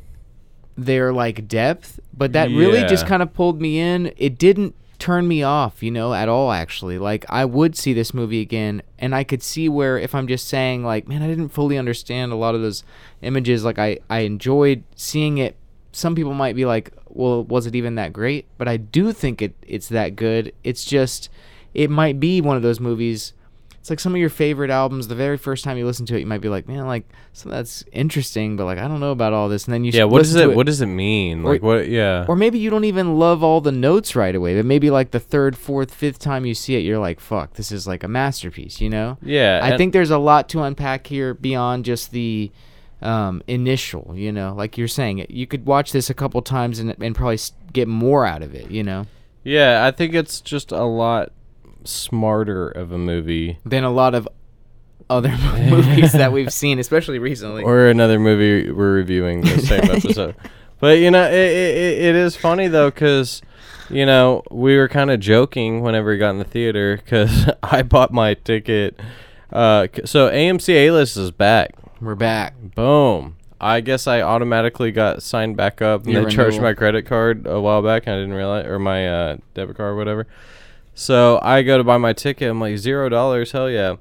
their 0.77 1.11
like 1.11 1.47
depth. 1.47 1.99
But 2.15 2.33
that 2.33 2.49
really 2.49 2.83
just 2.85 3.07
kind 3.07 3.21
of 3.21 3.33
pulled 3.33 3.61
me 3.61 3.79
in. 3.79 4.13
It 4.17 4.37
didn't 4.37 4.75
turn 4.97 5.27
me 5.27 5.41
off, 5.43 5.81
you 5.81 5.91
know, 5.91 6.13
at 6.13 6.29
all. 6.29 6.51
Actually, 6.51 6.97
like 6.97 7.25
I 7.29 7.45
would 7.45 7.75
see 7.75 7.93
this 7.93 8.13
movie 8.13 8.41
again, 8.41 8.81
and 8.97 9.15
I 9.15 9.23
could 9.23 9.41
see 9.41 9.69
where 9.69 9.97
if 9.97 10.13
I'm 10.13 10.27
just 10.27 10.47
saying 10.47 10.83
like, 10.83 11.07
man, 11.07 11.21
I 11.21 11.27
didn't 11.27 11.49
fully 11.49 11.77
understand 11.77 12.31
a 12.31 12.35
lot 12.35 12.55
of 12.55 12.61
those 12.61 12.83
images. 13.21 13.63
Like 13.63 13.79
I 13.79 13.99
I 14.09 14.19
enjoyed 14.19 14.83
seeing 14.95 15.37
it 15.37 15.55
some 15.91 16.15
people 16.15 16.33
might 16.33 16.55
be 16.55 16.65
like, 16.65 16.91
well, 17.07 17.43
was 17.43 17.65
it 17.65 17.75
even 17.75 17.95
that 17.95 18.13
great? 18.13 18.45
But 18.57 18.67
I 18.67 18.77
do 18.77 19.11
think 19.11 19.41
it 19.41 19.55
it's 19.67 19.89
that 19.89 20.15
good. 20.15 20.53
It's 20.63 20.85
just 20.85 21.29
it 21.73 21.89
might 21.89 22.19
be 22.19 22.41
one 22.41 22.57
of 22.57 22.63
those 22.63 22.79
movies. 22.79 23.33
It's 23.79 23.89
like 23.89 23.99
some 23.99 24.13
of 24.13 24.19
your 24.19 24.29
favorite 24.29 24.69
albums. 24.69 25.07
The 25.07 25.15
very 25.15 25.37
first 25.37 25.63
time 25.63 25.77
you 25.77 25.85
listen 25.85 26.05
to 26.07 26.15
it, 26.15 26.19
you 26.19 26.25
might 26.25 26.41
be 26.41 26.49
like, 26.49 26.67
man, 26.67 26.85
like 26.85 27.05
so 27.33 27.49
that's 27.49 27.83
interesting, 27.93 28.57
but 28.57 28.65
like 28.65 28.77
I 28.77 28.87
don't 28.87 28.99
know 28.99 29.11
about 29.11 29.31
all 29.33 29.47
this. 29.49 29.65
And 29.65 29.73
then 29.73 29.83
you 29.85 29.91
yeah. 29.93 30.03
What 30.03 30.19
does 30.19 30.33
listen 30.35 30.51
it, 30.51 30.55
What 30.55 30.65
does 30.65 30.81
it 30.81 30.85
mean? 30.87 31.43
Or- 31.45 31.53
Like 31.53 31.63
what? 31.63 31.87
Yeah. 31.87 32.25
or 32.27 32.35
maybe 32.35 32.59
you 32.59 32.69
don't 32.69 32.83
even 32.83 33.17
love 33.17 33.41
all 33.41 33.61
the 33.61 33.71
notes 33.71 34.15
right 34.15 34.35
away, 34.35 34.55
but 34.55 34.65
maybe 34.65 34.89
like 34.89 35.11
the 35.11 35.19
third, 35.19 35.55
fourth, 35.57 35.93
fifth 35.93 36.19
time 36.19 36.45
you 36.45 36.53
see 36.53 36.75
it, 36.75 36.79
you're 36.79 36.99
like, 36.99 37.19
fuck, 37.19 37.53
this 37.53 37.71
is 37.71 37.87
like 37.87 38.03
a 38.03 38.07
masterpiece, 38.09 38.81
you 38.81 38.89
know? 38.89 39.17
yeah. 39.21 39.61
I 39.63 39.77
think 39.77 39.93
there's 39.93 40.11
a 40.11 40.17
lot 40.17 40.49
to 40.49 40.61
unpack 40.63 41.07
here 41.07 41.33
beyond 41.33 41.85
just 41.85 42.11
the 42.11 42.51
um, 43.01 43.41
initial, 43.47 44.13
you 44.13 44.31
know, 44.31 44.53
like 44.57 44.77
you're 44.77 44.89
saying. 44.89 45.25
You 45.29 45.47
could 45.47 45.65
watch 45.65 45.93
this 45.93 46.09
a 46.09 46.13
couple 46.13 46.41
times 46.41 46.79
and, 46.79 46.93
and 47.01 47.15
probably 47.15 47.39
get 47.71 47.87
more 47.87 48.25
out 48.25 48.43
of 48.43 48.53
it, 48.53 48.69
you 48.69 48.83
know, 48.83 49.05
Yeah, 49.45 49.85
I 49.85 49.91
think 49.91 50.13
it's 50.13 50.41
just 50.41 50.73
a 50.73 50.83
lot 50.83 51.31
smarter 51.83 52.69
of 52.69 52.91
a 52.91 52.97
movie. 52.97 53.59
than 53.65 53.83
a 53.83 53.91
lot 53.91 54.15
of 54.15 54.27
other 55.09 55.29
movies 55.69 56.11
that 56.13 56.31
we've 56.31 56.53
seen, 56.53 56.79
especially 56.79 57.19
recently. 57.19 57.63
or 57.63 57.87
another 57.87 58.19
movie 58.19 58.71
we're 58.71 58.93
reviewing 58.93 59.41
the 59.41 59.59
same 59.61 59.83
episode. 59.89 60.35
But 60.79 60.99
you 60.99 61.11
know, 61.11 61.27
it, 61.27 61.33
it, 61.33 62.01
it 62.05 62.15
is 62.15 62.35
funny 62.35 62.67
though 62.67 62.89
because 62.89 63.41
you 63.89 64.05
know 64.05 64.43
we 64.51 64.77
were 64.77 64.87
kind 64.87 65.11
of 65.11 65.19
joking 65.19 65.81
whenever 65.81 66.11
we 66.11 66.17
got 66.17 66.31
in 66.31 66.37
the 66.37 66.43
theater 66.45 66.97
because 66.97 67.49
I 67.63 67.81
bought 67.81 68.11
my 68.11 68.35
ticket. 68.35 68.99
Uh, 69.51 69.87
so 70.05 70.29
AMC 70.29 70.69
A 70.69 70.91
List 70.91 71.17
is 71.17 71.31
back. 71.31 71.73
We're 71.99 72.15
back. 72.15 72.53
Boom. 72.75 73.35
I 73.61 73.81
guess 73.81 74.07
I 74.07 74.21
automatically 74.21 74.91
got 74.91 75.21
signed 75.21 75.57
back 75.57 75.81
up 75.81 76.05
and 76.05 76.13
Your 76.13 76.25
they 76.25 76.31
charged 76.31 76.61
my 76.61 76.73
credit 76.73 77.05
card 77.05 77.45
a 77.45 77.59
while 77.59 77.81
back. 77.81 78.03
And 78.05 78.15
I 78.15 78.19
didn't 78.19 78.35
realize, 78.35 78.65
or 78.65 78.79
my 78.79 79.07
uh, 79.07 79.37
debit 79.53 79.75
card, 79.75 79.93
or 79.93 79.95
whatever. 79.97 80.27
So 80.99 81.39
I 81.41 81.61
go 81.61 81.77
to 81.77 81.83
buy 81.85 81.95
my 81.97 82.11
ticket. 82.11 82.49
I'm 82.51 82.59
like 82.59 82.77
zero 82.77 83.07
dollars. 83.07 83.53
Hell 83.53 83.69
yeah. 83.69 83.95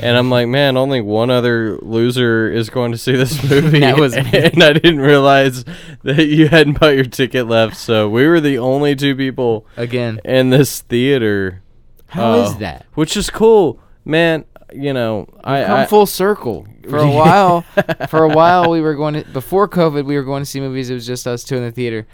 and 0.00 0.16
I'm 0.16 0.30
like, 0.30 0.46
man, 0.46 0.76
only 0.76 1.00
one 1.00 1.28
other 1.28 1.78
loser 1.82 2.48
is 2.50 2.70
going 2.70 2.92
to 2.92 2.96
see 2.98 3.16
this 3.16 3.42
movie. 3.50 3.80
That 3.80 3.98
was 3.98 4.14
and 4.16 4.62
I 4.62 4.72
didn't 4.72 5.00
realize 5.00 5.64
that 6.04 6.26
you 6.26 6.46
hadn't 6.48 6.78
bought 6.78 6.94
your 6.94 7.04
ticket 7.06 7.48
left, 7.48 7.76
so 7.76 8.08
we 8.08 8.26
were 8.28 8.40
the 8.40 8.56
only 8.58 8.94
two 8.94 9.16
people 9.16 9.66
Again, 9.76 10.20
in 10.24 10.50
this 10.50 10.80
theater. 10.80 11.60
how 12.06 12.40
is 12.42 12.52
Uh, 12.54 12.58
that? 12.58 12.86
Which 12.94 13.16
is 13.16 13.30
cool, 13.30 13.80
man. 14.04 14.44
You 14.72 14.92
know, 14.92 15.26
I, 15.42 15.64
come 15.64 15.78
I 15.80 15.86
full 15.86 16.06
circle. 16.06 16.66
For 16.88 16.98
a 16.98 17.10
while, 17.20 17.62
for 18.08 18.22
a 18.22 18.28
while 18.28 18.70
we 18.70 18.80
were 18.80 18.94
going 18.94 19.14
to 19.14 19.24
before 19.32 19.68
COVID, 19.68 20.04
we 20.04 20.14
were 20.14 20.22
going 20.24 20.42
to 20.42 20.46
see 20.48 20.60
movies. 20.60 20.88
It 20.88 20.94
was 20.94 21.06
just 21.06 21.26
us 21.26 21.42
two 21.42 21.56
in 21.56 21.62
the 21.64 21.72
theater. 21.72 22.06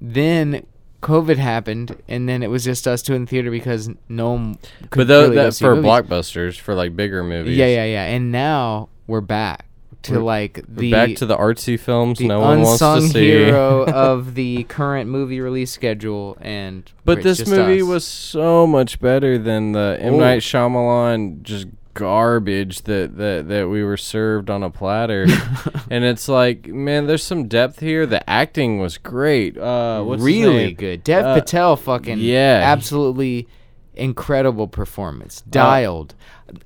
Then 0.00 0.66
COVID 1.06 1.36
happened, 1.36 1.96
and 2.08 2.28
then 2.28 2.42
it 2.42 2.48
was 2.50 2.64
just 2.64 2.86
us 2.88 3.00
two 3.02 3.14
in 3.14 3.24
the 3.24 3.28
theater 3.30 3.50
because 3.50 3.88
no 4.08 4.32
one 4.32 4.58
could 4.90 5.06
but 5.06 5.06
tho- 5.08 5.22
really 5.24 5.36
that 5.36 5.54
for 5.54 5.76
movies. 5.76 5.88
blockbusters, 5.90 6.58
for 6.58 6.74
like 6.74 6.96
bigger 6.96 7.22
movies. 7.22 7.56
Yeah, 7.56 7.66
yeah, 7.66 7.84
yeah. 7.84 8.04
And 8.04 8.32
now 8.32 8.88
we're 9.06 9.20
back 9.20 9.66
to 10.02 10.12
We're- 10.12 10.24
like 10.24 10.62
the 10.68 10.90
back 10.90 11.14
to 11.16 11.26
the 11.26 11.36
artsy 11.36 11.78
films 11.78 12.18
the 12.18 12.28
no 12.28 12.40
one 12.40 12.62
wants 12.62 12.78
to 12.80 13.00
see. 13.02 13.12
The 13.12 13.20
hero 13.46 13.84
of 13.86 14.34
the 14.34 14.64
current 14.64 15.08
movie 15.10 15.40
release 15.40 15.70
schedule. 15.72 16.36
And 16.40 16.90
But 17.04 17.22
this 17.22 17.46
movie 17.46 17.80
us. 17.82 17.86
was 17.88 18.04
so 18.04 18.66
much 18.66 19.00
better 19.00 19.38
than 19.38 19.72
the 19.72 19.96
M. 20.00 20.18
Night 20.18 20.42
Shyamalan 20.42 21.42
just 21.42 21.66
garbage 21.96 22.82
that, 22.82 23.16
that 23.16 23.48
that 23.48 23.68
we 23.68 23.82
were 23.82 23.96
served 23.96 24.50
on 24.50 24.62
a 24.62 24.70
platter. 24.70 25.26
and 25.90 26.04
it's 26.04 26.28
like, 26.28 26.66
man, 26.66 27.06
there's 27.06 27.24
some 27.24 27.48
depth 27.48 27.80
here. 27.80 28.06
The 28.06 28.28
acting 28.28 28.78
was 28.78 28.98
great. 28.98 29.58
Uh, 29.58 30.04
really 30.06 30.72
good. 30.72 31.02
Dev 31.02 31.24
Uh, 31.24 31.34
Patel, 31.34 31.76
fucking 31.76 32.18
yeah. 32.18 32.60
absolutely 32.64 33.48
incredible 33.94 34.68
performance. 34.68 35.42
Uh, 35.46 35.50
Dialed. 35.50 36.14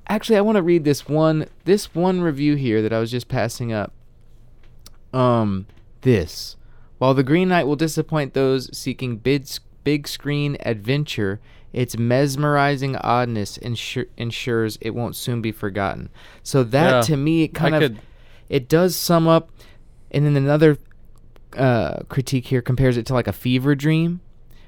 Actually, 0.07 0.37
I 0.37 0.41
want 0.41 0.57
to 0.57 0.61
read 0.61 0.83
this 0.83 1.07
one 1.07 1.47
this 1.63 1.95
one 1.95 2.21
review 2.21 2.55
here 2.55 2.81
that 2.81 2.93
I 2.93 2.99
was 2.99 3.09
just 3.09 3.27
passing 3.27 3.71
up. 3.73 3.93
Um, 5.13 5.65
this. 6.01 6.55
While 6.97 7.13
The 7.13 7.23
Green 7.23 7.49
Knight 7.49 7.65
will 7.65 7.75
disappoint 7.75 8.33
those 8.33 8.75
seeking 8.77 9.17
big, 9.17 9.47
big 9.83 10.07
screen 10.07 10.55
adventure, 10.59 11.39
its 11.73 11.97
mesmerizing 11.97 12.95
oddness 12.97 13.57
ensure, 13.57 14.05
ensures 14.17 14.77
it 14.81 14.91
won't 14.91 15.15
soon 15.15 15.41
be 15.41 15.51
forgotten. 15.51 16.09
So 16.43 16.63
that 16.65 16.89
Yeah, 16.91 17.01
to 17.01 17.17
me, 17.17 17.43
it 17.43 17.53
kind 17.53 17.75
I 17.75 17.77
of 17.79 17.91
could- 17.93 18.01
it 18.49 18.67
does 18.67 18.95
sum 18.95 19.27
up. 19.27 19.49
And 20.11 20.25
then 20.25 20.35
another 20.35 20.77
uh, 21.57 21.99
critique 22.09 22.47
here 22.47 22.61
compares 22.61 22.97
it 22.97 23.05
to 23.07 23.13
like 23.13 23.27
a 23.27 23.33
fever 23.33 23.75
dream, 23.75 24.21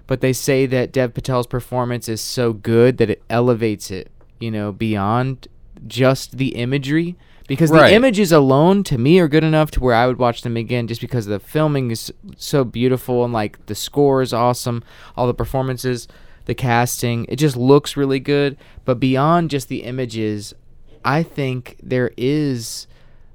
but 0.07 0.21
they 0.21 0.33
say 0.33 0.65
that 0.65 0.91
Dev 0.91 1.13
Patel's 1.13 1.47
performance 1.47 2.07
is 2.09 2.21
so 2.21 2.53
good 2.53 2.97
that 2.97 3.09
it 3.09 3.21
elevates 3.29 3.89
it, 3.91 4.09
you 4.39 4.51
know, 4.51 4.71
beyond 4.71 5.47
just 5.87 6.37
the 6.37 6.55
imagery. 6.55 7.15
Because 7.45 7.71
Right. 7.71 7.89
the 7.89 7.95
images 7.95 8.31
alone, 8.31 8.83
to 8.85 8.97
me, 8.97 9.19
are 9.19 9.27
good 9.27 9.43
enough 9.43 9.69
to 9.71 9.81
where 9.81 9.93
I 9.95 10.07
would 10.07 10.17
watch 10.17 10.43
them 10.43 10.55
again, 10.55 10.87
just 10.87 11.01
because 11.01 11.25
the 11.25 11.39
filming 11.39 11.91
is 11.91 12.11
so 12.37 12.63
beautiful 12.63 13.25
and 13.25 13.33
like 13.33 13.65
the 13.65 13.75
score 13.75 14.21
is 14.21 14.31
awesome, 14.33 14.81
all 15.17 15.27
the 15.27 15.33
performances, 15.33 16.07
the 16.45 16.53
casting, 16.55 17.25
it 17.29 17.37
just 17.37 17.55
looks 17.55 17.95
really 17.97 18.19
good. 18.19 18.57
But 18.85 18.99
beyond 18.99 19.49
just 19.49 19.67
the 19.69 19.83
images, 19.83 20.53
I 21.05 21.23
think 21.23 21.77
there 21.81 22.11
is 22.17 22.87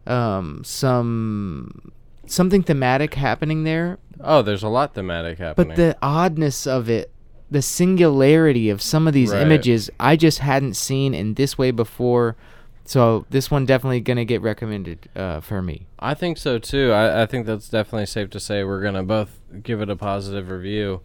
um, 0.07 0.63
some 0.65 1.93
something 2.27 2.63
thematic 2.63 3.15
happening 3.15 3.65
there 3.65 3.99
Oh, 4.21 4.43
there's 4.43 4.63
a 4.63 4.69
lot 4.69 4.95
thematic 4.95 5.39
happening. 5.39 5.69
but 5.69 5.77
the 5.77 5.97
oddness 6.03 6.67
of 6.67 6.91
it, 6.91 7.11
the 7.51 7.63
singularity 7.63 8.69
of 8.69 8.83
some 8.83 9.07
of 9.07 9.15
these 9.15 9.33
Right. 9.33 9.43
images, 9.43 9.91
I 10.01 10.17
just 10.17 10.41
hadn't 10.41 10.75
seen 10.75 11.15
in 11.15 11.35
this 11.35 11.57
way 11.57 11.71
before. 11.71 12.37
So 12.85 13.27
this 13.31 13.51
one 13.51 13.65
definitely 13.65 14.01
gonna 14.01 14.25
get 14.25 14.43
recommended 14.43 15.09
uh, 15.15 15.41
for 15.41 15.63
me. 15.63 15.87
I 15.99 16.15
think 16.15 16.37
so 16.39 16.59
too. 16.59 16.91
I, 16.93 17.23
I 17.23 17.27
think 17.27 17.47
that's 17.47 17.69
definitely 17.69 18.07
safe 18.07 18.29
to 18.31 18.41
say. 18.41 18.65
We're 18.65 18.83
gonna 18.83 19.03
both 19.05 19.39
give 19.63 19.81
it 19.81 19.89
a 19.91 19.97
positive 19.97 20.51
review. 20.51 21.01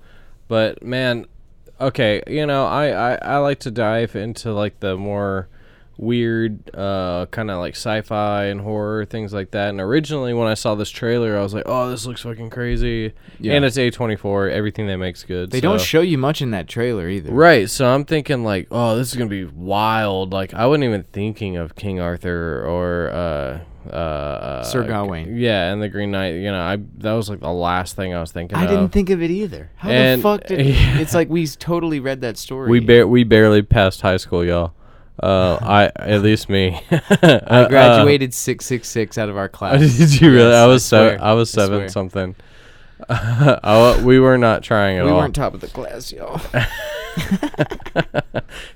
But 0.47 0.82
man, 0.84 1.26
okay, 1.80 2.21
you 2.28 2.45
know, 2.45 2.65
I, 2.65 3.13
I, 3.13 3.15
I 3.15 3.38
like 3.38 3.59
to 3.61 3.71
dive 3.71 4.15
into 4.15 4.53
like 4.53 4.80
the 4.80 4.97
more 4.97 5.47
weird, 5.97 6.73
uh, 6.75 7.25
kind 7.31 7.49
of 7.51 7.59
like 7.59 7.75
sci-fi 7.75 8.45
and 8.45 8.61
horror 8.61 9.05
things 9.05 9.33
like 9.33 9.51
that. 9.51 9.69
And 9.69 9.79
originally, 9.79 10.33
when 10.33 10.47
I 10.47 10.53
saw 10.53 10.75
this 10.75 10.89
trailer, 10.89 11.37
I 11.37 11.41
was 11.41 11.53
like, 11.53 11.63
"Oh, 11.65 11.89
this 11.89 12.05
looks 12.05 12.21
fucking 12.21 12.49
crazy." 12.49 13.13
Yeah. 13.39 13.53
And 13.53 13.65
it's 13.65 13.77
A 13.77 13.89
twenty 13.89 14.15
four. 14.15 14.49
Everything 14.49 14.87
they 14.87 14.95
make's 14.95 15.23
good. 15.23 15.51
They 15.51 15.61
don't 15.61 15.81
show 15.81 16.01
you 16.01 16.17
much 16.17 16.41
in 16.41 16.51
that 16.51 16.67
trailer 16.67 17.07
either. 17.07 17.31
Right, 17.31 17.69
so 17.69 17.85
I'm 17.87 18.05
thinking 18.05 18.43
like, 18.43 18.67
oh, 18.71 18.95
this 18.95 19.09
is 19.11 19.15
gonna 19.17 19.29
be 19.29 19.45
wild. 19.45 20.33
Like 20.33 20.53
I 20.53 20.65
wasn't 20.67 20.85
even 20.85 21.03
thinking 21.03 21.57
of 21.57 21.75
King 21.75 21.99
Arthur 21.99 22.65
or 22.65 23.09
uh, 23.11 23.59
uh, 23.89 23.95
uh, 23.95 24.63
Sir 24.63 24.83
Gawain. 24.83 25.35
Yeah, 25.37 25.71
and 25.71 25.81
the 25.81 25.89
Green 25.89 26.11
Knight. 26.11 26.35
You 26.35 26.51
know, 26.51 26.61
I 26.61 26.77
that 26.99 27.13
was 27.13 27.29
like 27.29 27.41
the 27.41 27.51
last 27.51 27.95
thing 27.95 28.13
I 28.13 28.21
was 28.21 28.31
thinking. 28.31 28.57
I 28.57 28.63
of. 28.63 28.69
didn't 28.69 28.89
think 28.89 29.09
of 29.09 29.21
it 29.21 29.29
either. 29.31 29.69
How 29.75 29.89
And- 29.89 30.19
the 30.19 30.23
fuck 30.23 30.45
did? 30.47 30.65
yeah. 30.65 30.99
It's 31.03 31.13
like 31.13 31.29
we 31.29 31.45
totally 31.47 31.99
read 31.99 32.21
that 32.21 32.37
story. 32.37 32.69
we 32.69 32.79
bar- 32.79 33.07
we 33.07 33.23
barely 33.23 33.61
passed 33.61 34.01
high 34.01 34.17
school, 34.17 34.43
y'all. 34.45 34.73
Uh, 35.20 35.57
I 35.61 35.91
at 35.95 36.22
least 36.22 36.49
me. 36.49 36.82
I 36.91 37.68
graduated 37.70 38.34
six 38.34 38.66
six 38.66 38.88
six 38.89 39.18
out 39.18 39.30
of 39.30 39.38
our 39.38 39.49
class. 39.57 39.80
Did 39.97 40.20
you 40.20 40.32
really? 40.32 40.49
Yes, 40.49 40.64
I 40.64 40.66
was 40.68 40.86
swear. 40.86 41.09
seven. 41.11 41.22
I 41.22 41.34
was 41.34 41.49
seven 41.49 41.80
swear. 41.80 41.89
something. 41.89 42.36
I, 43.09 44.01
we 44.03 44.20
were 44.20 44.38
not 44.38 44.64
trying 44.64 44.97
at 44.97 45.03
We 45.03 45.09
all. 45.11 45.18
We 45.18 45.22
weren't 45.22 45.36
top 45.36 45.53
of 45.53 45.61
the 45.61 45.68
class, 45.68 46.11
y'all. 46.11 46.39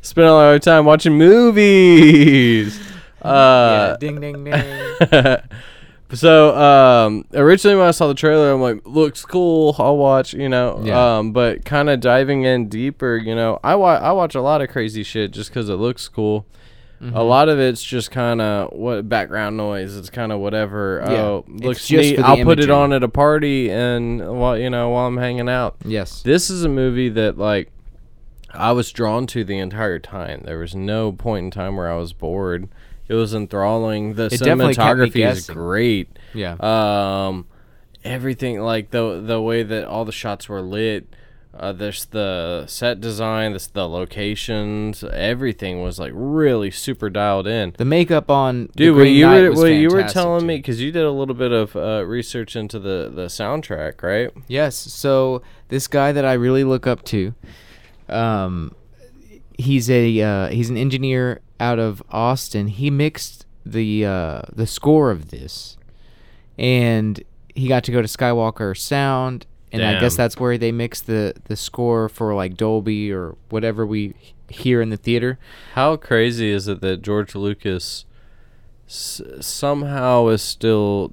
Spent 0.01 0.27
a 0.27 0.31
lot 0.33 0.55
of 0.55 0.61
time 0.61 0.85
watching 0.85 1.17
movies. 1.17 2.79
Uh, 3.21 3.89
yeah, 3.91 3.97
ding 3.99 4.19
ding 4.21 4.43
ding. 4.43 5.37
So 6.13 6.55
um, 6.57 7.25
originally 7.33 7.75
when 7.77 7.87
I 7.87 7.91
saw 7.91 8.07
the 8.07 8.13
trailer, 8.13 8.51
I'm 8.51 8.61
like, 8.61 8.85
looks 8.85 9.25
cool. 9.25 9.75
I'll 9.79 9.97
watch. 9.97 10.33
You 10.33 10.49
know. 10.49 10.81
Yeah. 10.83 11.17
Um, 11.17 11.31
but 11.33 11.65
kind 11.65 11.89
of 11.89 11.99
diving 11.99 12.43
in 12.43 12.69
deeper, 12.69 13.17
you 13.17 13.35
know, 13.35 13.59
I 13.63 13.75
wa- 13.75 13.95
I 14.01 14.11
watch 14.13 14.35
a 14.35 14.41
lot 14.41 14.61
of 14.61 14.69
crazy 14.69 15.03
shit 15.03 15.31
just 15.31 15.49
because 15.49 15.69
it 15.69 15.75
looks 15.75 16.07
cool. 16.07 16.45
Mm-hmm. 17.01 17.15
A 17.15 17.21
lot 17.21 17.47
of 17.47 17.59
it's 17.59 17.83
just 17.83 18.09
kind 18.09 18.41
of 18.41 18.73
what 18.73 19.07
background 19.07 19.55
noise. 19.55 19.95
It's 19.95 20.09
kind 20.09 20.31
of 20.31 20.39
whatever. 20.39 21.03
Yeah, 21.05 21.21
Oh, 21.21 21.45
looks 21.47 21.91
neat. 21.91 22.17
I'll 22.19 22.43
put 22.43 22.59
it 22.59 22.71
on 22.71 22.91
at 22.91 23.03
a 23.03 23.07
party 23.09 23.69
and 23.69 24.39
while 24.39 24.57
you 24.57 24.69
know 24.71 24.89
while 24.89 25.05
I'm 25.07 25.17
hanging 25.17 25.47
out. 25.49 25.75
yes. 25.85 26.23
This 26.23 26.49
is 26.49 26.63
a 26.63 26.69
movie 26.69 27.09
that 27.09 27.37
like 27.37 27.71
I 28.51 28.71
was 28.71 28.91
drawn 28.91 29.27
to 29.27 29.43
the 29.43 29.59
entire 29.59 29.99
time. 29.99 30.41
There 30.45 30.57
was 30.57 30.73
no 30.73 31.11
point 31.11 31.43
in 31.45 31.51
time 31.51 31.75
where 31.77 31.91
I 31.91 31.97
was 31.97 32.13
bored. 32.13 32.67
It 33.07 33.13
was 33.13 33.33
enthralling. 33.33 34.15
The 34.15 34.25
It 34.25 34.39
definitely 34.39 34.75
kept 34.75 34.99
me 34.99 35.05
cinematography 35.07 35.31
is 35.31 35.49
great. 35.49 36.09
Yeah. 36.33 36.55
Um, 36.59 37.47
everything 38.03 38.59
like 38.61 38.91
the 38.91 39.21
the 39.21 39.41
way 39.41 39.63
that 39.63 39.87
all 39.87 40.05
the 40.05 40.11
shots 40.11 40.49
were 40.49 40.61
lit. 40.61 41.07
Uh, 41.53 41.71
there's 41.73 42.05
the 42.05 42.65
set 42.67 43.01
design, 43.01 43.53
this 43.53 43.65
the 43.65 43.87
locations, 43.89 45.03
everything 45.03 45.81
was 45.81 45.97
like 45.97 46.11
really 46.13 46.69
super 46.69 47.09
dialed 47.09 47.47
in. 47.47 47.73
the 47.77 47.85
makeup 47.85 48.29
on 48.29 48.69
Dude, 48.75 48.95
what 48.95 49.03
you 49.03 49.25
were 49.25 49.51
what 49.53 49.67
you 49.69 49.89
were 49.89 50.03
telling 50.03 50.45
me 50.45 50.57
because 50.57 50.79
you 50.79 50.91
did 50.91 51.03
a 51.03 51.11
little 51.11 51.33
bit 51.33 51.51
of 51.51 51.75
uh, 51.75 52.05
research 52.05 52.55
into 52.55 52.77
the 52.77 53.11
the 53.13 53.25
soundtrack, 53.25 54.03
right? 54.03 54.29
Yes. 54.47 54.75
So 54.75 55.41
this 55.69 55.87
guy 55.87 56.11
that 56.11 56.25
I 56.25 56.33
really 56.33 56.63
look 56.63 56.85
up 56.85 57.03
to, 57.05 57.33
um, 58.07 58.75
he's 59.57 59.89
a 59.89 60.21
uh, 60.21 60.47
he's 60.49 60.69
an 60.69 60.77
engineer 60.77 61.41
out 61.59 61.79
of 61.79 62.01
Austin. 62.11 62.67
He 62.67 62.89
mixed 62.89 63.45
the 63.65 64.05
uh, 64.05 64.41
the 64.53 64.67
score 64.67 65.11
of 65.11 65.29
this, 65.29 65.77
and 66.57 67.21
he 67.55 67.67
got 67.67 67.83
to 67.85 67.91
go 67.91 68.01
to 68.01 68.07
Skywalker 68.07 68.77
Sound, 68.77 69.45
and 69.71 69.81
I 69.83 69.99
guess 69.99 70.15
that's 70.15 70.37
where 70.39 70.57
they 70.57 70.71
mix 70.71 71.01
the 71.01 71.33
the 71.45 71.55
score 71.55 72.09
for 72.09 72.33
like 72.35 72.55
Dolby 72.57 73.11
or 73.11 73.35
whatever 73.49 73.85
we 73.85 74.13
hear 74.49 74.81
in 74.81 74.89
the 74.89 74.97
theater. 74.97 75.37
How 75.73 75.97
crazy 75.97 76.49
is 76.51 76.67
it 76.67 76.79
that 76.81 77.01
George 77.01 77.35
Lucas 77.35 78.05
s- 78.87 79.21
somehow 79.41 80.27
is 80.27 80.41
still 80.41 81.11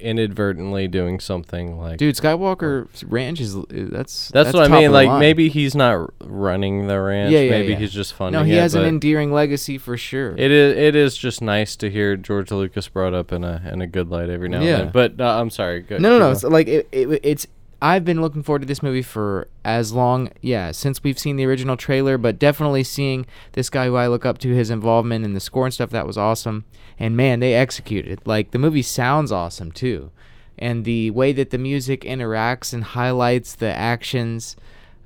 inadvertently 0.00 0.88
doing 0.88 1.20
something 1.20 1.78
like 1.78 1.98
Dude, 1.98 2.14
Skywalker 2.16 2.88
Ranch 3.06 3.40
is 3.40 3.54
that's 3.68 4.28
That's, 4.28 4.52
what 4.52 4.68
top 4.68 4.76
I 4.76 4.80
mean. 4.80 4.92
Like 4.92 5.08
line. 5.08 5.20
maybe 5.20 5.48
he's 5.48 5.74
not 5.74 6.10
running 6.20 6.86
the 6.86 7.00
ranch. 7.00 7.32
Yeah, 7.32 7.40
yeah, 7.40 7.50
maybe 7.50 7.72
yeah. 7.72 7.78
he's 7.78 7.92
just 7.92 8.14
funding 8.14 8.40
no, 8.40 8.44
he 8.44 8.52
it. 8.52 8.60
has 8.60 8.74
an 8.74 8.84
endearing 8.84 9.32
legacy 9.32 9.78
for 9.78 9.96
sure. 9.96 10.32
it 10.36 10.50
is. 10.50 10.76
It 10.76 10.96
is 10.96 11.16
just 11.16 11.42
nice 11.42 11.76
to 11.76 11.90
hear 11.90 12.16
George 12.16 12.50
Lucas 12.50 12.88
brought 12.88 13.14
up 13.14 13.32
in 13.32 13.44
a 13.44 13.62
in 13.70 13.80
a 13.82 13.86
good 13.86 14.08
light 14.08 14.28
every 14.30 14.48
now 14.48 14.60
Yeah. 14.60 14.68
and 14.70 14.80
then. 14.84 14.90
But 14.92 15.20
uh, 15.20 15.40
I'm 15.40 15.50
sorry. 15.50 15.84
No, 15.90 15.98
no, 15.98 16.18
no. 16.18 16.30
It's 16.30 16.42
like 16.42 16.68
it, 16.68 16.88
it, 16.92 17.20
it's. 17.22 17.46
I've 17.82 18.04
been 18.04 18.20
looking 18.20 18.42
forward 18.42 18.60
to 18.62 18.66
this 18.66 18.82
movie 18.82 19.02
for 19.02 19.48
as 19.64 19.92
long, 19.92 20.30
yeah, 20.42 20.70
since 20.70 21.02
we've 21.02 21.18
seen 21.18 21.36
the 21.36 21.46
original 21.46 21.76
trailer. 21.76 22.18
But 22.18 22.38
definitely 22.38 22.84
seeing 22.84 23.26
this 23.52 23.70
guy 23.70 23.86
who 23.86 23.96
I 23.96 24.06
look 24.06 24.26
up 24.26 24.38
to, 24.38 24.54
his 24.54 24.70
involvement 24.70 25.24
in 25.24 25.32
the 25.34 25.40
score 25.40 25.64
and 25.66 25.72
stuff, 25.74 25.90
that 25.90 26.06
was 26.06 26.18
awesome. 26.18 26.64
And 26.98 27.16
man, 27.16 27.40
they 27.40 27.54
executed. 27.54 28.20
Like 28.26 28.50
the 28.50 28.58
movie 28.58 28.82
sounds 28.82 29.32
awesome 29.32 29.72
too, 29.72 30.10
and 30.58 30.84
the 30.84 31.10
way 31.12 31.32
that 31.32 31.50
the 31.50 31.58
music 31.58 32.02
interacts 32.02 32.72
and 32.74 32.84
highlights 32.84 33.54
the 33.54 33.72
actions. 33.72 34.56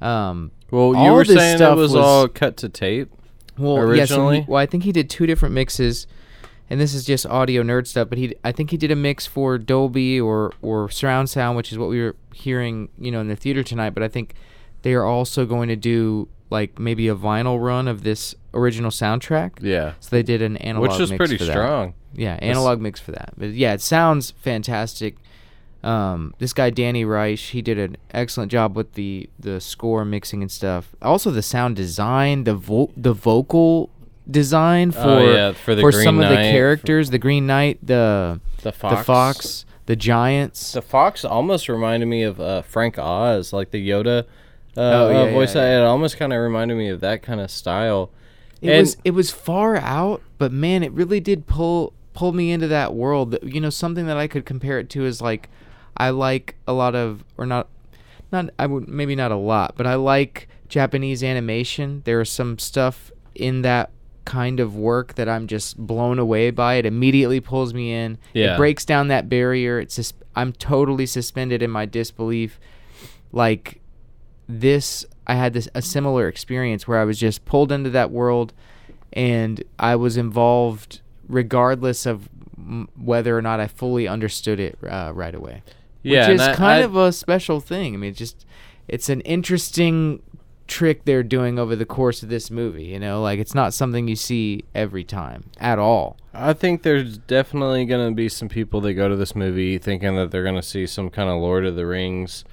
Um, 0.00 0.50
Well, 0.70 0.94
you 0.96 1.12
were 1.12 1.24
saying 1.24 1.62
it 1.62 1.76
was, 1.76 1.92
was- 1.92 1.94
all 1.94 2.28
cut 2.28 2.56
to 2.58 2.68
tape. 2.68 3.10
Well, 3.56 3.78
originally? 3.78 4.40
he, 4.40 4.46
well, 4.48 4.60
I 4.60 4.66
think 4.66 4.82
he 4.82 4.90
did 4.90 5.08
two 5.08 5.26
different 5.26 5.54
mixes, 5.54 6.08
and 6.70 6.80
this 6.80 6.94
is 6.94 7.04
just 7.04 7.26
audio 7.26 7.62
nerd 7.62 7.86
stuff. 7.86 8.08
But 8.08 8.18
he, 8.18 8.34
I 8.44 8.52
think 8.52 8.70
he 8.70 8.76
did 8.76 8.90
a 8.90 8.96
mix 8.96 9.26
for 9.26 9.58
Dolby 9.58 10.20
or 10.20 10.52
or 10.62 10.88
surround 10.90 11.30
sound, 11.30 11.56
which 11.56 11.72
is 11.72 11.78
what 11.78 11.88
we 11.88 12.00
were 12.00 12.16
hearing, 12.32 12.88
you 12.98 13.10
know, 13.10 13.20
in 13.20 13.28
the 13.28 13.36
theater 13.36 13.62
tonight. 13.62 13.90
But 13.90 14.02
I 14.02 14.08
think 14.08 14.34
they 14.82 14.94
are 14.94 15.04
also 15.04 15.46
going 15.46 15.68
to 15.68 15.76
do 15.76 16.28
like 16.50 16.78
maybe 16.78 17.08
a 17.08 17.14
vinyl 17.16 17.60
run 17.62 17.88
of 17.88 18.02
this 18.04 18.34
original 18.52 18.90
soundtrack. 18.90 19.52
Yeah. 19.60 19.94
So 20.00 20.08
they 20.10 20.22
did 20.22 20.42
an 20.42 20.56
analog, 20.58 20.90
Which 20.90 21.00
is 21.00 21.10
pretty 21.12 21.36
for 21.38 21.44
that. 21.44 21.52
strong. 21.52 21.94
Yeah, 22.12 22.34
analog 22.40 22.80
mix 22.80 23.00
for 23.00 23.10
that. 23.12 23.32
But 23.36 23.50
yeah, 23.50 23.72
it 23.72 23.80
sounds 23.80 24.30
fantastic. 24.30 25.16
Um, 25.82 26.32
this 26.38 26.52
guy 26.54 26.70
Danny 26.70 27.04
Reich, 27.04 27.38
he 27.38 27.60
did 27.60 27.78
an 27.78 27.96
excellent 28.12 28.50
job 28.50 28.74
with 28.76 28.94
the 28.94 29.28
the 29.38 29.60
score 29.60 30.04
mixing 30.04 30.40
and 30.40 30.50
stuff. 30.50 30.94
Also, 31.02 31.30
the 31.30 31.42
sound 31.42 31.76
design, 31.76 32.44
the 32.44 32.54
vo- 32.54 32.90
the 32.96 33.12
vocal 33.12 33.90
design 34.30 34.90
for 34.90 35.00
Oh, 35.00 35.32
yeah, 35.32 35.52
for 35.52 35.74
the 35.74 35.82
for 35.82 35.92
some 35.92 36.20
of 36.20 36.28
the 36.28 36.36
characters, 36.36 37.10
the 37.10 37.18
Green 37.18 37.46
Knight, 37.46 37.78
the 37.82 38.40
The 38.62 38.72
fox. 38.72 38.98
the 38.98 39.04
fox, 39.04 39.66
the 39.86 39.96
giants. 39.96 40.72
The 40.72 40.82
fox 40.82 41.24
almost 41.24 41.68
reminded 41.68 42.06
me 42.06 42.22
of 42.22 42.40
uh, 42.40 42.62
Frank 42.62 42.98
Oz, 42.98 43.52
like 43.52 43.70
the 43.70 43.86
Yoda 43.88 44.20
uh, 44.76 44.80
Oh, 44.80 45.10
yeah, 45.10 45.18
uh, 45.20 45.30
voice. 45.30 45.54
yeah. 45.54 45.80
It 45.80 45.84
almost 45.84 46.16
kind 46.16 46.32
of 46.32 46.40
reminded 46.40 46.76
me 46.76 46.88
of 46.88 47.00
that 47.00 47.22
kind 47.22 47.40
of 47.40 47.50
style. 47.50 48.10
It 48.60 48.70
And- 48.70 48.80
was 48.80 48.96
it 49.04 49.10
was 49.12 49.30
far 49.30 49.76
out, 49.76 50.22
but 50.38 50.52
man, 50.52 50.82
it 50.82 50.92
really 50.92 51.20
did 51.20 51.46
pull 51.46 51.92
pull 52.14 52.32
me 52.32 52.50
into 52.52 52.68
that 52.68 52.94
world. 52.94 53.36
You 53.42 53.60
know, 53.60 53.70
something 53.70 54.06
that 54.06 54.16
I 54.16 54.26
could 54.26 54.46
compare 54.46 54.78
it 54.78 54.88
to 54.90 55.04
is 55.04 55.20
like 55.20 55.48
I 55.96 56.10
like 56.10 56.54
a 56.66 56.72
lot 56.72 56.94
of 56.94 57.24
or 57.36 57.44
not 57.46 57.68
not 58.32 58.48
I 58.58 58.66
would 58.66 58.88
maybe 58.88 59.14
not 59.14 59.30
a 59.32 59.36
lot, 59.36 59.74
but 59.76 59.86
I 59.86 59.96
like 59.96 60.48
Japanese 60.68 61.22
animation. 61.22 62.00
There 62.04 62.20
is 62.22 62.30
some 62.30 62.58
stuff 62.58 63.12
in 63.34 63.62
that 63.62 63.90
kind 64.24 64.60
of 64.60 64.74
work 64.76 65.14
that 65.14 65.28
I'm 65.28 65.46
just 65.46 65.76
blown 65.78 66.18
away 66.18 66.50
by. 66.50 66.74
It 66.74 66.86
immediately 66.86 67.40
pulls 67.40 67.74
me 67.74 67.92
in. 67.92 68.18
Yeah. 68.32 68.54
It 68.54 68.56
breaks 68.56 68.84
down 68.84 69.08
that 69.08 69.28
barrier. 69.28 69.78
It's 69.80 69.96
just 69.96 70.14
I'm 70.36 70.52
totally 70.52 71.06
suspended 71.06 71.62
in 71.62 71.70
my 71.70 71.86
disbelief. 71.86 72.58
Like 73.32 73.80
this 74.48 75.04
I 75.26 75.34
had 75.34 75.54
this 75.54 75.68
a 75.74 75.80
similar 75.82 76.28
experience 76.28 76.86
where 76.86 76.98
I 76.98 77.04
was 77.04 77.18
just 77.18 77.44
pulled 77.44 77.72
into 77.72 77.90
that 77.90 78.10
world 78.10 78.52
and 79.12 79.62
I 79.78 79.96
was 79.96 80.16
involved 80.16 81.00
regardless 81.28 82.04
of 82.04 82.28
m- 82.58 82.88
whether 82.96 83.36
or 83.36 83.40
not 83.42 83.58
I 83.60 83.66
fully 83.66 84.06
understood 84.06 84.60
it 84.60 84.78
uh, 84.86 85.12
right 85.14 85.34
away. 85.34 85.62
Yeah, 86.02 86.28
Which 86.28 86.34
is 86.36 86.40
I- 86.42 86.54
kind 86.54 86.82
I- 86.82 86.84
of 86.86 86.96
a 86.96 87.12
special 87.12 87.60
thing. 87.60 87.94
I 87.94 87.96
mean, 87.96 88.12
just 88.14 88.44
it's 88.86 89.08
an 89.08 89.22
interesting 89.22 90.22
trick 90.66 91.04
they're 91.04 91.22
doing 91.22 91.58
over 91.58 91.76
the 91.76 91.84
course 91.84 92.22
of 92.22 92.28
this 92.28 92.50
movie, 92.50 92.84
you 92.84 92.98
know? 92.98 93.20
Like 93.22 93.38
it's 93.38 93.54
not 93.54 93.74
something 93.74 94.08
you 94.08 94.16
see 94.16 94.64
every 94.74 95.04
time 95.04 95.50
at 95.58 95.78
all. 95.78 96.16
I 96.32 96.52
think 96.52 96.82
there's 96.82 97.18
definitely 97.18 97.84
going 97.84 98.08
to 98.10 98.14
be 98.14 98.28
some 98.28 98.48
people 98.48 98.80
that 98.82 98.94
go 98.94 99.08
to 99.08 99.16
this 99.16 99.36
movie 99.36 99.78
thinking 99.78 100.16
that 100.16 100.30
they're 100.30 100.42
going 100.42 100.54
to 100.56 100.62
see 100.62 100.86
some 100.86 101.10
kind 101.10 101.30
of 101.30 101.40
Lord 101.40 101.64
of 101.64 101.76
the 101.76 101.86
Rings 101.86 102.44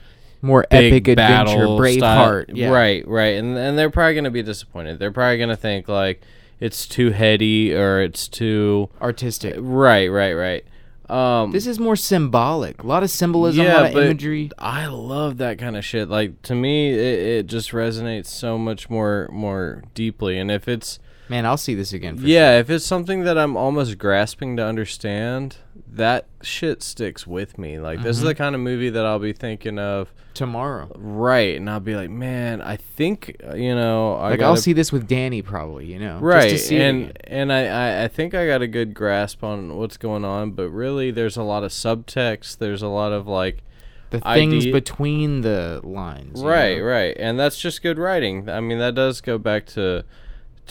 More 0.41 0.65
epic 0.69 1.07
adventure, 1.07 1.65
Braveheart. 1.65 2.51
Yeah. 2.53 2.69
Right, 2.69 3.07
right. 3.07 3.35
And 3.35 3.57
and 3.57 3.77
they're 3.77 3.89
probably 3.89 4.13
going 4.13 4.25
to 4.25 4.31
be 4.31 4.43
disappointed. 4.43 4.99
They're 4.99 5.11
probably 5.11 5.37
going 5.37 5.49
to 5.49 5.55
think 5.55 5.87
like 5.87 6.21
it's 6.59 6.85
too 6.87 7.09
heady 7.09 7.73
or 7.73 8.01
it's 8.01 8.27
too 8.27 8.89
Artistic. 9.01 9.55
Right, 9.57 10.07
right, 10.07 10.33
right. 10.33 10.65
Um 11.11 11.51
This 11.51 11.67
is 11.67 11.79
more 11.79 11.95
symbolic. 11.95 12.83
A 12.83 12.87
lot 12.87 13.03
of 13.03 13.09
symbolism, 13.09 13.65
a 13.65 13.73
lot 13.73 13.85
of 13.87 13.97
imagery. 13.97 14.49
I 14.57 14.85
love 14.87 15.37
that 15.37 15.57
kind 15.57 15.75
of 15.75 15.83
shit. 15.83 16.09
Like 16.09 16.41
to 16.43 16.55
me, 16.55 16.91
it, 16.91 17.19
it 17.37 17.47
just 17.47 17.71
resonates 17.71 18.27
so 18.27 18.57
much 18.57 18.89
more 18.89 19.27
more 19.31 19.83
deeply. 19.93 20.39
And 20.39 20.49
if 20.49 20.67
it's 20.67 20.99
Man, 21.29 21.45
I'll 21.45 21.57
see 21.57 21.75
this 21.75 21.93
again. 21.93 22.17
For 22.17 22.25
yeah, 22.25 22.59
if 22.59 22.69
it's 22.69 22.85
something 22.85 23.23
that 23.23 23.37
I'm 23.37 23.55
almost 23.55 23.97
grasping 23.97 24.57
to 24.57 24.65
understand, 24.65 25.57
that 25.89 26.25
shit 26.41 26.83
sticks 26.83 27.25
with 27.25 27.57
me. 27.57 27.79
Like 27.79 28.01
this 28.03 28.17
Mm-hmm. 28.17 28.23
is 28.25 28.29
the 28.29 28.35
kind 28.35 28.53
of 28.55 28.61
movie 28.61 28.89
that 28.89 29.05
I'll 29.05 29.19
be 29.19 29.31
thinking 29.33 29.79
of. 29.79 30.11
tomorrow. 30.33 30.91
Right, 30.95 31.55
and 31.55 31.69
I'll 31.69 31.79
be 31.79 31.95
like, 31.95 32.09
man, 32.09 32.61
I 32.61 32.75
think 32.75 33.37
uh, 33.47 33.53
you 33.55 33.73
know, 33.75 34.15
I 34.15 34.31
Like 34.31 34.39
gotta, 34.39 34.49
I'll 34.51 34.57
see 34.57 34.73
this 34.73 34.91
with 34.91 35.07
Danny 35.07 35.41
probably. 35.41 35.85
You 35.85 35.99
know, 35.99 36.13
just 36.15 36.23
right, 36.23 36.49
to 36.49 36.57
see 36.57 36.81
and 36.81 37.17
and 37.25 37.53
I, 37.53 37.65
I 37.67 38.03
I 38.03 38.07
think 38.09 38.33
I 38.33 38.45
got 38.47 38.61
a 38.61 38.67
good 38.67 38.93
grasp 38.93 39.41
on 39.43 39.77
what's 39.77 39.95
going 39.97 40.25
on, 40.25 40.51
but 40.51 40.69
really, 40.69 41.11
there's 41.11 41.37
a 41.37 41.43
lot 41.43 41.63
of 41.63 41.71
subtext. 41.71 42.57
There's 42.57 42.81
a 42.81 42.87
lot 42.89 43.13
of 43.13 43.25
like. 43.27 43.63
the 44.09 44.19
things 44.19 44.63
idea- 44.65 44.73
between 44.73 45.41
the 45.41 45.79
lines. 45.83 46.43
Right, 46.43 46.77
know? 46.79 46.83
right, 46.83 47.15
and 47.17 47.39
that's 47.39 47.57
just 47.57 47.81
good 47.81 47.97
writing. 47.97 48.49
I 48.49 48.59
mean, 48.59 48.79
that 48.79 48.95
does 48.95 49.21
go 49.21 49.37
back 49.37 49.65
to 49.77 50.03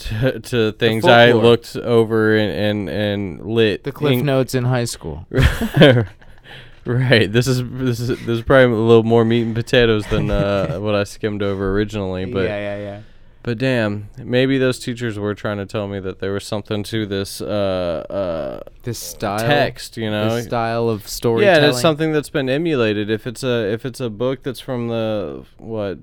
to, 0.01 0.39
to 0.39 0.71
things 0.73 1.05
I 1.05 1.31
looked 1.31 1.75
over 1.75 2.35
and 2.35 2.51
and, 2.51 2.89
and 2.89 3.45
lit 3.45 3.83
The 3.83 3.91
cliff 3.91 4.23
notes 4.23 4.55
in 4.55 4.65
high 4.65 4.85
school. 4.85 5.25
right. 6.85 7.31
This 7.31 7.47
is 7.47 7.63
this 7.63 7.99
is 7.99 8.07
this 8.09 8.27
is 8.27 8.41
probably 8.41 8.75
a 8.75 8.79
little 8.79 9.03
more 9.03 9.25
meat 9.25 9.43
and 9.43 9.55
potatoes 9.55 10.05
than 10.07 10.29
uh, 10.29 10.77
what 10.79 10.95
I 10.95 11.03
skimmed 11.03 11.43
over 11.43 11.71
originally. 11.71 12.25
But 12.25 12.45
yeah, 12.45 12.59
yeah. 12.59 12.77
yeah. 12.77 13.01
but 13.43 13.57
damn, 13.57 14.09
maybe 14.17 14.57
those 14.57 14.79
teachers 14.79 15.19
were 15.19 15.35
trying 15.35 15.57
to 15.57 15.65
tell 15.65 15.87
me 15.87 15.99
that 15.99 16.19
there 16.19 16.33
was 16.33 16.43
something 16.43 16.83
to 16.83 17.05
this 17.05 17.41
uh, 17.41 18.05
uh, 18.09 18.69
This 18.83 18.99
style, 18.99 19.39
text. 19.39 19.97
You 19.97 20.09
know, 20.09 20.35
this 20.35 20.45
style 20.45 20.89
of 20.89 21.01
yeah, 21.01 21.07
storytelling. 21.07 21.57
and 21.57 21.65
it's 21.65 21.81
something 21.81 22.11
that's 22.11 22.29
been 22.29 22.49
emulated. 22.49 23.09
If 23.09 23.27
it's 23.27 23.43
a 23.43 23.71
if 23.71 23.85
it's 23.85 23.99
a 23.99 24.09
book 24.09 24.43
that's 24.43 24.59
from 24.59 24.87
the 24.87 25.45
what, 25.57 25.99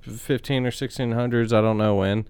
fifteen 0.00 0.66
or 0.66 0.70
sixteen 0.70 1.12
hundreds, 1.12 1.52
I 1.52 1.60
don't 1.60 1.78
know 1.78 1.96
when. 1.96 2.26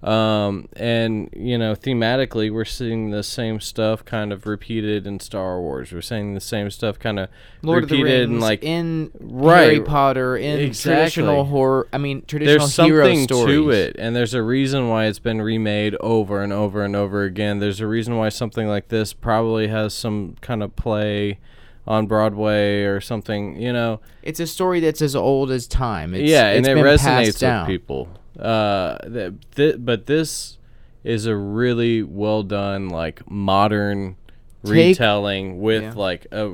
Um, 0.00 0.68
and 0.76 1.28
you 1.36 1.58
know, 1.58 1.74
thematically, 1.74 2.52
we're 2.52 2.64
seeing 2.64 3.10
the 3.10 3.24
same 3.24 3.58
stuff 3.58 4.04
kind 4.04 4.32
of 4.32 4.46
repeated 4.46 5.08
in 5.08 5.18
Star 5.18 5.60
Wars. 5.60 5.90
We're 5.92 6.02
seeing 6.02 6.34
the 6.34 6.40
same 6.40 6.70
stuff 6.70 7.00
kind 7.00 7.18
of 7.18 7.28
Lord 7.62 7.82
of 7.84 7.90
repeated 7.90 8.28
Rings, 8.28 8.30
and 8.30 8.40
like 8.40 8.62
in 8.62 9.10
Right. 9.18 9.62
Harry 9.64 9.80
Potter, 9.80 10.36
in 10.36 10.60
Exactly. 10.60 10.94
traditional 10.94 11.44
horror. 11.46 11.88
I 11.92 11.98
mean, 11.98 12.22
traditional 12.28 12.58
there's 12.60 12.74
something 12.74 13.24
stories. 13.24 13.54
to 13.56 13.70
it, 13.70 13.96
and 13.98 14.14
there's 14.14 14.34
a 14.34 14.42
reason 14.42 14.88
why 14.88 15.06
it's 15.06 15.18
been 15.18 15.42
remade 15.42 15.96
over 15.98 16.42
and 16.44 16.52
over 16.52 16.84
and 16.84 16.94
over 16.94 17.24
again. 17.24 17.58
There's 17.58 17.80
a 17.80 17.86
reason 17.88 18.16
why 18.16 18.28
something 18.28 18.68
like 18.68 18.88
this 18.88 19.12
probably 19.12 19.66
has 19.66 19.94
some 19.94 20.36
kind 20.40 20.62
of 20.62 20.76
play 20.76 21.40
on 21.88 22.06
Broadway 22.06 22.82
or 22.84 23.00
something. 23.00 23.60
You 23.60 23.72
know. 23.72 23.98
It's 24.22 24.38
a 24.38 24.46
story 24.46 24.78
that's 24.78 25.02
as 25.02 25.16
old 25.16 25.50
as 25.50 25.66
time. 25.66 26.14
It's, 26.14 26.30
yeah, 26.30 26.50
and 26.50 26.64
it 26.64 26.76
resonates 26.76 27.42
with 27.42 27.66
people. 27.66 28.08
Uh, 28.38 28.98
th- 29.08 29.32
th- 29.54 29.76
but 29.78 30.06
this 30.06 30.58
is 31.04 31.26
a 31.26 31.34
really 31.36 32.02
well 32.02 32.42
done, 32.42 32.88
like 32.88 33.28
modern 33.30 34.16
Take- 34.64 34.72
retelling 34.74 35.60
with 35.60 35.82
Yeah. 35.82 35.92
like 35.94 36.26
uh, 36.32 36.50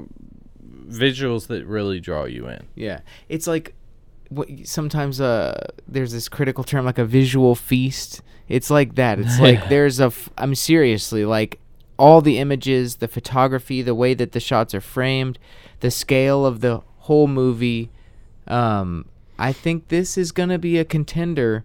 visuals 0.88 1.46
that 1.48 1.66
really 1.66 2.00
draw 2.00 2.24
you 2.24 2.48
in. 2.48 2.62
Yeah, 2.74 3.00
it's 3.28 3.46
like 3.46 3.74
what, 4.28 4.48
sometimes 4.64 5.20
uh, 5.20 5.68
there's 5.88 6.12
this 6.12 6.28
critical 6.28 6.64
term 6.64 6.84
like 6.84 6.98
a 6.98 7.04
visual 7.04 7.54
feast. 7.54 8.22
It's 8.48 8.70
like 8.70 8.94
that. 8.96 9.18
It's 9.18 9.40
like 9.40 9.68
there's 9.68 10.00
a. 10.00 10.06
F- 10.06 10.30
I'm 10.38 10.54
seriously 10.54 11.24
like 11.24 11.58
all 11.98 12.20
the 12.20 12.38
images, 12.38 12.96
the 12.96 13.08
photography, 13.08 13.80
the 13.82 13.94
way 13.94 14.14
that 14.14 14.32
the 14.32 14.40
shots 14.40 14.74
are 14.74 14.80
framed, 14.80 15.38
the 15.80 15.90
scale 15.90 16.44
of 16.44 16.60
the 16.60 16.82
whole 16.98 17.26
movie. 17.26 17.90
Um, 18.46 19.06
I 19.38 19.52
think 19.52 19.88
this 19.88 20.18
is 20.18 20.32
gonna 20.32 20.58
be 20.58 20.78
a 20.78 20.84
contender. 20.84 21.64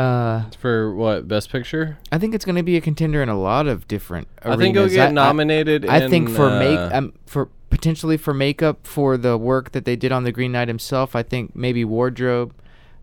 Uh, 0.00 0.44
For 0.58 0.94
what 0.94 1.28
best 1.28 1.50
picture? 1.50 1.98
I 2.10 2.18
think 2.18 2.34
it's 2.34 2.44
gonna 2.44 2.62
be 2.62 2.76
a 2.76 2.80
contender 2.80 3.22
in 3.22 3.28
a 3.28 3.38
lot 3.38 3.66
of 3.66 3.86
different. 3.86 4.28
I 4.42 4.56
think 4.56 4.74
it'll 4.76 4.88
get 4.88 5.08
I- 5.08 5.12
nominated. 5.12 5.86
I, 5.86 6.06
I 6.06 6.08
think 6.08 6.30
in, 6.30 6.34
for 6.34 6.48
uh, 6.48 6.58
make 6.58 6.78
um, 6.78 7.12
for 7.26 7.50
potentially 7.68 8.16
for 8.16 8.32
makeup 8.32 8.86
for 8.86 9.16
the 9.16 9.36
work 9.36 9.72
that 9.72 9.84
they 9.84 9.96
did 9.96 10.10
on 10.10 10.24
the 10.24 10.32
Green 10.32 10.52
Knight 10.52 10.68
himself. 10.68 11.14
I 11.14 11.22
think 11.22 11.54
maybe 11.54 11.84
wardrobe. 11.84 12.54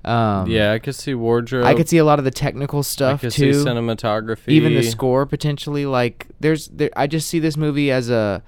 Um, 0.05 0.49
yeah, 0.49 0.71
I 0.71 0.79
could 0.79 0.95
see 0.95 1.13
wardrobe. 1.13 1.65
I 1.65 1.75
could 1.75 1.87
see 1.87 1.97
a 1.97 2.05
lot 2.05 2.17
of 2.17 2.25
the 2.25 2.31
technical 2.31 2.79
I 2.79 2.83
stuff 2.83 3.21
could 3.21 3.31
too. 3.31 3.53
see 3.53 3.59
cinematography. 3.59 4.47
even 4.49 4.73
the 4.73 4.83
score 4.83 5.25
potentially. 5.25 5.85
Like 5.85 6.27
there's 6.39 6.67
there. 6.69 6.89
I 6.95 7.05
just 7.05 7.29
see 7.29 7.39
this 7.39 7.57
movie 7.57 7.91
as 7.91 8.09
a 8.09 8.41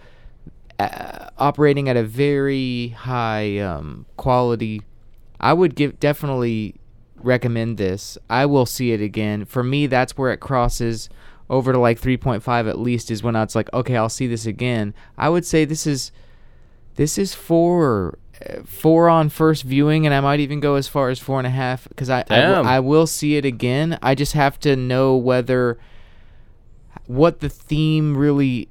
uh, 0.80 1.30
operating 1.38 1.88
at 1.90 1.98
a 1.98 2.04
very 2.04 2.90
high 2.90 3.60
um, 3.60 4.06
quality. 4.18 4.82
I 5.40 5.54
would 5.54 5.76
give 5.76 6.00
definitely 6.00 6.76
recommend 7.24 7.78
this. 7.78 8.18
I 8.30 8.46
will 8.46 8.66
see 8.66 8.92
it 8.92 9.02
again. 9.02 9.46
For 9.46 9.64
me, 9.64 9.88
that's 9.88 10.18
where 10.18 10.32
it 10.32 10.40
crosses 10.40 11.10
over 11.50 11.74
to 11.74 11.80
like 11.80 12.00
3.5 12.00 12.70
at 12.70 12.80
least 12.80 13.10
is 13.10 13.24
when 13.24 13.36
I 13.36 13.44
was 13.44 13.56
like, 13.56 13.72
okay, 13.74 13.98
I'll 13.98 14.10
see 14.10 14.28
this 14.28 14.46
again. 14.46 14.94
I 15.18 15.30
would 15.30 15.46
say 15.46 15.66
this 15.66 15.88
is 15.88 16.12
this 16.96 17.18
is 17.18 17.34
four 17.34 18.18
four 18.66 19.10
on 19.10 19.30
first 19.30 19.64
viewing, 19.64 20.06
and 20.06 20.14
I 20.14 20.22
might 20.22 20.40
even 20.40 20.60
go 20.60 20.76
as 20.76 20.88
far 20.88 21.10
as 21.10 21.20
four 21.20 21.40
and 21.40 21.48
a 21.48 21.52
half 21.52 21.88
because 21.90 22.10
I 22.10 22.24
I, 22.30 22.50
will, 22.50 22.68
I 22.68 22.80
will 22.80 23.08
see 23.08 23.36
it 23.36 23.46
again. 23.46 23.98
I 24.02 24.16
just 24.16 24.34
have 24.34 24.60
to 24.62 24.76
know 24.76 25.16
whether 25.16 25.78
what 27.08 27.40
the 27.40 27.50
theme 27.50 28.16
really. 28.16 28.70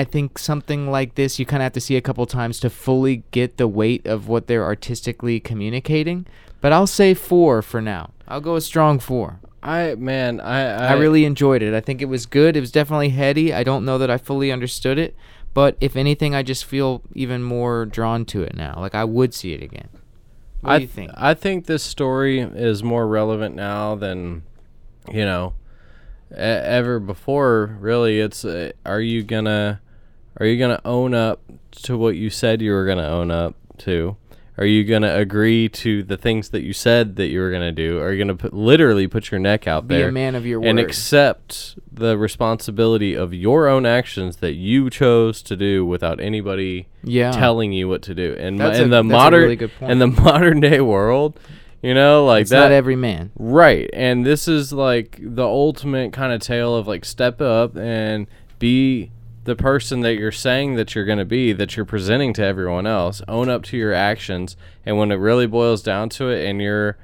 I, 0.00 0.04
think 0.04 0.38
something 0.38 0.90
like 0.90 1.14
this 1.14 1.38
you 1.38 1.46
kind 1.46 1.62
of 1.62 1.64
have 1.64 1.72
to 1.72 1.80
see 1.80 1.96
a 1.96 2.00
couple 2.00 2.26
times 2.26 2.60
to 2.60 2.70
fully 2.70 3.22
get 3.30 3.56
the 3.56 3.68
weight 3.68 4.06
of 4.06 4.28
what 4.28 4.46
they're 4.46 4.64
artistically 4.64 5.40
communicating. 5.40 6.26
But 6.60 6.72
I'll 6.72 6.86
say 6.86 7.14
four 7.14 7.62
for 7.62 7.80
now. 7.80 8.10
I'll 8.28 8.40
go 8.40 8.56
a 8.56 8.60
strong 8.60 8.98
four. 8.98 9.40
I 9.62 9.94
man, 9.96 10.40
I 10.40 10.60
I, 10.60 10.86
I 10.88 10.92
really 10.94 11.24
enjoyed 11.24 11.62
it. 11.62 11.74
I 11.74 11.80
think 11.80 12.00
it 12.00 12.06
was 12.06 12.26
good. 12.26 12.56
It 12.56 12.60
was 12.60 12.70
definitely 12.70 13.10
heady. 13.10 13.52
I 13.52 13.64
don't 13.64 13.84
know 13.84 13.98
that 13.98 14.10
I 14.10 14.16
fully 14.16 14.52
understood 14.52 14.98
it, 14.98 15.16
but 15.54 15.76
if 15.80 15.96
anything, 15.96 16.34
I 16.34 16.42
just 16.42 16.64
feel 16.64 17.02
even 17.14 17.42
more 17.42 17.84
drawn 17.86 18.24
to 18.26 18.42
it 18.42 18.54
now. 18.54 18.76
Like 18.78 18.94
I 18.94 19.04
would 19.04 19.34
see 19.34 19.54
it 19.54 19.62
again. 19.62 19.88
What 20.60 20.72
I 20.72 20.76
do 20.78 20.82
you 20.82 20.88
think? 20.88 21.10
I 21.14 21.34
think 21.34 21.66
this 21.66 21.82
story 21.82 22.40
is 22.40 22.82
more 22.82 23.06
relevant 23.06 23.54
now 23.54 23.94
than 23.94 24.42
you 25.12 25.24
know 25.24 25.54
ever 26.34 26.98
before. 26.98 27.76
Really, 27.80 28.20
it's 28.20 28.44
uh, 28.44 28.72
are 28.84 29.00
you 29.00 29.22
gonna 29.22 29.80
are 30.38 30.46
you 30.46 30.58
gonna 30.58 30.80
own 30.84 31.14
up 31.14 31.40
to 31.82 31.96
what 31.96 32.16
you 32.16 32.30
said 32.30 32.60
you 32.62 32.72
were 32.72 32.86
gonna 32.86 33.06
own 33.08 33.30
up 33.30 33.54
to? 33.78 34.16
Are 34.58 34.64
you 34.64 34.84
gonna 34.84 35.14
agree 35.16 35.68
to 35.68 36.02
the 36.02 36.16
things 36.16 36.48
that 36.48 36.62
you 36.62 36.72
said 36.72 37.16
that 37.16 37.26
you 37.28 37.40
were 37.40 37.50
gonna 37.50 37.72
do? 37.72 37.98
Are 38.00 38.10
you 38.12 38.18
gonna 38.24 38.36
put, 38.36 38.54
literally 38.54 39.06
put 39.06 39.30
your 39.30 39.38
neck 39.38 39.66
out 39.68 39.86
Be 39.86 39.96
there 39.96 40.08
a 40.08 40.12
man 40.12 40.34
of 40.34 40.46
your 40.46 40.60
word. 40.60 40.68
and 40.68 40.78
accept 40.78 41.78
the 41.92 42.16
responsibility 42.16 43.14
of 43.14 43.34
your 43.34 43.68
own 43.68 43.84
actions 43.84 44.36
that 44.38 44.54
you 44.54 44.88
chose 44.88 45.42
to 45.42 45.56
do 45.56 45.84
without 45.84 46.20
anybody 46.20 46.88
yeah. 47.04 47.32
telling 47.32 47.72
you 47.72 47.86
what 47.86 48.00
to 48.02 48.14
do. 48.14 48.34
And 48.38 48.58
That's 48.58 48.78
in 48.78 48.84
a- 48.84 48.88
the 48.88 49.02
that's 49.02 49.04
a 49.04 49.08
modern 49.08 49.42
really 49.42 49.56
good 49.56 49.72
point. 49.78 49.92
in 49.92 49.98
the 49.98 50.06
modern 50.22 50.60
day 50.60 50.80
world, 50.80 51.38
you 51.82 51.92
know, 51.92 52.24
like 52.24 52.42
it's 52.42 52.50
that 52.50 52.60
not 52.60 52.72
every 52.72 52.96
man. 52.96 53.32
right. 53.36 53.90
And 53.92 54.24
this 54.24 54.48
is 54.48 54.72
like 54.72 55.18
the 55.20 55.44
ultimate 55.44 56.14
kind 56.14 56.32
of 56.32 56.40
tale 56.40 56.74
of 56.74 56.86
like 56.88 57.04
step 57.04 57.42
up 57.42 57.76
and 57.76 58.26
be 58.58 59.10
the 59.46 59.56
person 59.56 60.00
that 60.00 60.14
you're 60.16 60.30
saying 60.32 60.74
that 60.74 60.94
you're 60.94 61.04
going 61.04 61.18
to 61.18 61.24
be 61.24 61.52
that 61.54 61.76
you're 61.76 61.86
presenting 61.86 62.32
to 62.34 62.44
everyone 62.44 62.86
else. 62.86 63.22
Own 63.26 63.48
up 63.48 63.62
to 63.64 63.76
your 63.76 63.92
actions 63.94 64.56
and 64.84 64.98
when 64.98 65.10
it 65.10 65.16
really 65.16 65.46
boils 65.46 65.82
down 65.82 66.08
to 66.10 66.28
it 66.28 66.44
and 66.46 66.60
you're 66.60 66.98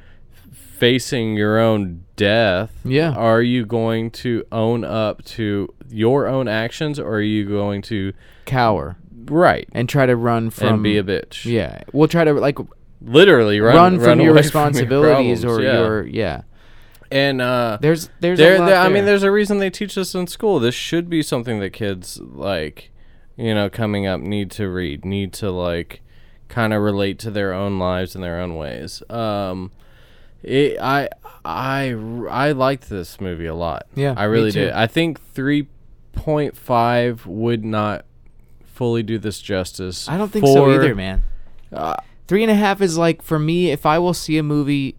facing 0.50 1.36
your 1.36 1.58
own 1.58 2.04
death, 2.16 2.70
Yeah. 2.84 3.12
are 3.12 3.40
you 3.42 3.64
going 3.64 4.10
to 4.10 4.44
own 4.50 4.84
up 4.84 5.24
to 5.26 5.72
your 5.88 6.26
own 6.26 6.48
actions 6.48 6.98
or 6.98 7.14
are 7.14 7.20
you 7.20 7.46
going 7.48 7.82
to 7.82 8.12
Cower 8.44 8.96
right 9.26 9.68
and 9.72 9.88
try 9.88 10.06
to 10.06 10.16
run 10.16 10.50
from. 10.50 10.68
and 10.74 10.82
be 10.82 10.98
a 10.98 11.04
bitch? 11.04 11.44
yeah, 11.44 11.82
we'll 11.92 12.08
try 12.08 12.24
to 12.24 12.32
like 12.34 12.58
literally 13.00 13.60
run, 13.60 13.76
run, 13.76 14.00
from 14.00 14.20
your 14.24 14.34
responsibilities 14.34 15.42
problems, 15.42 15.60
or 15.60 15.62
yeah. 15.62 15.78
your 15.78 16.06
yeah. 16.06 16.42
And 17.12 17.40
uh 17.42 17.78
There's 17.80 18.08
there's 18.20 18.38
there, 18.38 18.58
there- 18.58 18.76
I 18.76 18.88
mean 18.88 19.04
there's 19.04 19.22
a 19.22 19.30
reason 19.30 19.58
they 19.58 19.70
teach 19.70 19.94
this 19.94 20.14
in 20.14 20.26
school 20.26 20.58
this 20.60 20.74
should 20.74 21.08
be 21.10 21.22
something 21.22 21.60
that 21.60 21.70
kids 21.70 22.18
like 22.20 22.90
you 23.36 23.54
know 23.54 23.68
coming 23.70 24.06
up 24.06 24.20
need 24.20 24.50
to 24.52 24.68
read 24.68 25.04
need 25.04 25.32
to 25.34 25.50
like 25.50 26.00
kind 26.48 26.72
of 26.72 26.82
relate 26.82 27.18
to 27.20 27.30
their 27.30 27.52
own 27.52 27.78
lives 27.78 28.14
in 28.14 28.20
their 28.20 28.40
own 28.40 28.56
ways 28.56 29.02
um 29.10 29.70
it, 30.42 30.78
I 30.80 31.08
I 31.44 31.94
I 32.28 32.50
liked 32.52 32.88
this 32.90 33.20
movie 33.20 33.46
a 33.46 33.54
lot. 33.54 33.86
Yeah, 33.94 34.14
I 34.16 34.24
really 34.24 34.50
did. 34.50 34.72
I 34.72 34.88
think 34.88 35.20
3.5 36.16 37.26
would 37.26 37.64
not 37.64 38.04
fully 38.64 39.02
do 39.02 39.18
this 39.18 39.40
justice. 39.40 40.08
I 40.08 40.16
don't 40.16 40.30
think 40.30 40.46
so 40.46 40.70
either, 40.72 40.94
man. 40.94 41.22
Uh, 41.72 41.94
Three 42.28 42.42
and 42.42 42.50
a 42.50 42.54
half 42.54 42.80
is 42.80 42.96
like 42.96 43.20
for 43.22 43.38
me. 43.38 43.70
If 43.70 43.84
I 43.84 43.98
will 43.98 44.14
see 44.14 44.38
a 44.38 44.42
movie 44.42 44.96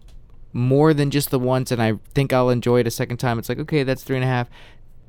more 0.54 0.94
than 0.94 1.10
just 1.10 1.30
the 1.30 1.38
once, 1.38 1.70
and 1.70 1.82
I 1.82 1.98
think 2.14 2.32
I'll 2.32 2.48
enjoy 2.48 2.80
it 2.80 2.86
a 2.86 2.90
second 2.90 3.18
time, 3.18 3.38
it's 3.38 3.48
like 3.50 3.58
okay, 3.58 3.82
that's 3.82 4.02
three 4.02 4.16
and 4.16 4.24
a 4.24 4.28
half. 4.28 4.48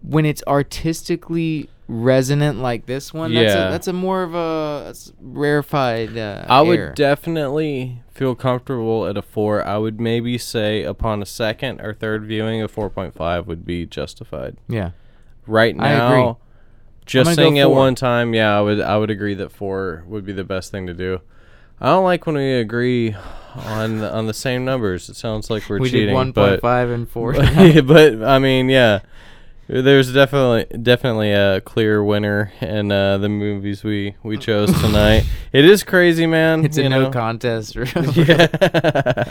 When 0.02 0.26
it's 0.26 0.44
artistically 0.48 1.70
resonant 1.88 2.60
like 2.60 2.86
this 2.88 3.14
one, 3.14 3.34
that's 3.34 3.54
Yeah. 3.56 3.68
a, 3.68 3.72
that's 3.72 3.88
a 3.88 3.94
more 3.94 4.24
of 4.24 4.34
a 4.36 4.94
rarefied. 5.22 6.18
Uh, 6.18 6.44
I 6.48 6.62
would 6.62 6.80
air. 6.80 6.94
definitely 6.96 8.02
feel 8.12 8.34
comfortable 8.36 9.06
at 9.08 9.18
a 9.18 9.22
four. 9.22 9.64
I 9.66 9.78
would 9.78 10.00
maybe 10.00 10.38
say 10.38 10.84
upon 10.84 11.22
a 11.22 11.26
second 11.26 11.82
or 11.82 11.94
third 11.94 12.26
viewing, 12.26 12.62
a 12.64 12.68
four 12.68 12.90
point 12.90 13.14
five 13.14 13.48
would 13.48 13.66
be 13.66 13.86
justified. 13.86 14.58
yeah. 14.68 14.92
Right 15.48 15.76
now, 15.76 16.40
just 17.06 17.36
seeing 17.36 17.58
it 17.58 17.70
one 17.70 17.94
time, 17.94 18.34
yeah, 18.34 18.58
I 18.58 18.62
would 18.62 18.82
I 18.82 18.98
would 18.98 19.12
agree 19.12 19.36
that 19.36 19.52
four 19.52 20.04
would 20.08 20.26
be 20.26 20.34
the 20.34 20.44
best 20.44 20.72
thing 20.72 20.88
to 20.88 20.94
do. 20.96 21.22
I 21.80 21.88
don't 21.88 22.04
like 22.04 22.26
when 22.26 22.36
we 22.36 22.54
agree 22.54 23.16
on 23.56 24.00
the, 24.00 24.14
on 24.14 24.28
the 24.28 24.34
same 24.34 24.66
numbers. 24.66 25.10
It 25.10 25.16
sounds 25.16 25.50
like 25.50 25.70
we're 25.70 25.80
we 25.80 25.90
cheating. 25.90 26.08
did 26.08 26.14
one 26.14 26.32
but 26.32 26.62
point 26.62 26.90
and 26.92 27.10
four. 27.10 27.34
but 27.84 28.24
I 28.24 28.40
mean, 28.40 28.70
yeah. 28.70 29.00
There's 29.68 30.14
definitely 30.14 30.78
definitely 30.78 31.32
a 31.32 31.60
clear 31.60 32.04
winner 32.04 32.54
in 32.62 32.92
uh, 32.92 33.18
the 33.18 33.30
movies 33.30 33.84
we, 33.84 34.14
we 34.22 34.38
chose 34.38 34.72
tonight. 34.82 35.26
it 35.52 35.66
is 35.66 35.84
crazy, 35.84 36.28
man. 36.28 36.64
it's 36.66 36.78
a 36.78 36.84
you 36.84 36.90
no 36.90 37.04
know? 37.06 37.10
contest. 37.12 37.76
yeah. 38.16 39.26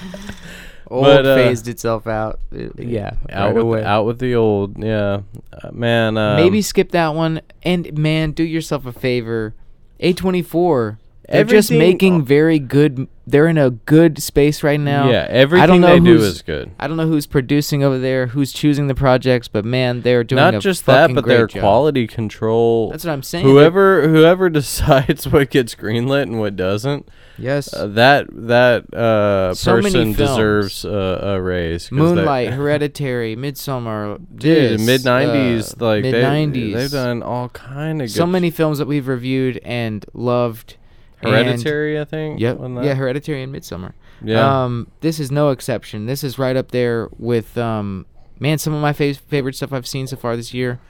Old 0.89 1.05
But, 1.05 1.25
uh, 1.27 1.37
phased 1.37 1.69
itself 1.69 2.07
out. 2.07 2.41
Uh, 2.55 2.69
Yeah, 2.77 3.13
out 3.31 3.47
right 3.47 3.55
with 3.55 3.63
away. 3.63 3.85
out 3.85 4.05
with 4.07 4.19
the 4.19 4.35
old. 4.35 4.83
Yeah, 4.83 5.21
uh, 5.53 5.71
man. 5.73 6.19
Um, 6.19 6.37
Maybe 6.37 6.61
skip 6.63 6.91
that 6.91 7.15
one. 7.15 7.41
And 7.63 7.97
man, 7.97 8.33
do 8.33 8.43
yourself 8.43 8.87
a 8.87 8.93
favor. 8.93 9.55
A24. 10.01 10.99
They're 11.29 11.45
just 11.45 11.71
making 11.71 12.25
very 12.25 12.59
good. 12.59 13.09
They're 13.27 13.47
in 13.49 13.57
a 13.57 13.71
good 13.71 14.23
space 14.23 14.63
right 14.63 14.79
now. 14.79 15.09
Yeah, 15.11 15.27
everything 15.31 15.63
I 15.63 15.67
don't 15.67 15.81
know 15.81 15.95
they 15.95 16.01
do 16.01 16.23
is 16.23 16.43
good. 16.43 16.71
I 16.79 16.87
don't 16.87 16.99
know 16.99 17.07
who's 17.07 17.27
producing 17.27 17.83
over 17.83 17.99
there, 17.99 18.27
who's 18.27 18.53
choosing 18.53 18.87
the 18.87 18.95
projects, 18.95 19.49
but 19.49 19.65
man, 19.65 20.03
they're 20.03 20.23
doing 20.25 20.37
Not 20.43 20.61
just 20.61 20.85
that, 20.85 21.15
but 21.15 21.25
their 21.25 21.47
job. 21.47 21.61
quality 21.61 22.07
control. 22.07 22.91
That's 22.91 23.05
what 23.07 23.13
I'm 23.13 23.23
saying. 23.23 23.47
whoever 23.47 24.07
whoever 24.09 24.51
decides 24.61 25.27
what 25.27 25.49
gets 25.49 25.75
greenlit 25.75 26.25
and 26.25 26.39
what 26.39 26.55
doesn't, 26.57 27.09
yes, 27.39 27.73
uh, 27.73 27.87
that 27.87 28.27
that 28.31 28.93
uh, 28.93 29.55
So 29.55 29.77
person 29.81 30.13
deserves 30.13 30.85
a, 30.85 30.91
a 31.23 31.41
raise. 31.41 31.89
they- 31.89 31.97
Moonlight, 31.97 32.53
Hereditary, 32.53 33.37
Midsommar, 33.37 34.21
Dude, 34.37 34.81
mid 34.81 35.01
'90s, 35.01 35.81
uh, 35.81 35.87
like 35.87 36.03
mid-90s. 36.03 36.75
they've 36.75 36.91
done 36.91 37.23
all 37.23 37.49
kind 37.49 38.03
of 38.03 38.09
good. 38.09 38.15
so 38.15 38.27
many 38.27 38.51
films 38.51 38.77
that 38.77 38.87
we've 38.87 39.09
reviewed 39.09 39.59
and 39.65 40.05
loved. 40.13 40.77
And- 41.25 41.47
Hereditary, 41.47 42.01
I 42.01 42.05
think. 42.05 42.41
Yep. 42.41 42.59
Yeah, 42.83 42.95
Hereditary 42.95 43.43
and 43.43 43.55
Midsommar. 43.55 43.93
yeah. 44.23 44.65
Um, 44.65 44.89
this 45.01 45.19
is 45.21 45.31
no 45.31 45.51
exception. 45.51 46.07
This 46.07 46.23
is 46.25 46.39
right 46.39 46.57
up 46.57 46.71
there 46.71 47.09
with 47.19 47.57
um, 47.59 48.07
man, 48.39 48.59
some 48.59 48.75
of 48.75 48.81
my 48.83 48.93
fav- 48.93 49.19
favorite 49.29 49.55
stuff 49.57 49.73
I've 49.73 49.87
seen 49.87 50.07
so 50.07 50.17
far 50.17 50.37
this 50.37 50.53
year. 50.55 50.81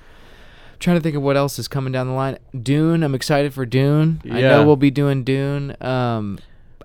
trying 0.80 0.96
to 0.96 1.02
think 1.02 1.16
of 1.16 1.22
what 1.22 1.36
else 1.36 1.58
is 1.58 1.68
coming 1.68 1.92
down 1.92 2.06
the 2.08 2.12
line. 2.12 2.38
Dune. 2.62 3.02
I'm 3.02 3.14
excited 3.14 3.54
for 3.54 3.64
Dune. 3.64 4.20
Yeah. 4.24 4.34
I 4.36 4.40
know 4.40 4.66
we'll 4.66 4.76
be 4.76 4.90
doing 4.90 5.24
Dune. 5.24 5.76
Um, 5.80 6.38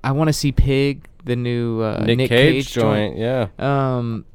I 0.03 0.11
want 0.13 0.27
to 0.29 0.33
see 0.33 0.51
Pig, 0.51 1.07
the 1.25 1.35
new 1.35 1.81
uh, 1.81 2.03
Nick, 2.05 2.29
Cage, 2.29 2.71
joint. 2.71 3.17
Yeah. 3.17 3.47
Um, 3.59 4.25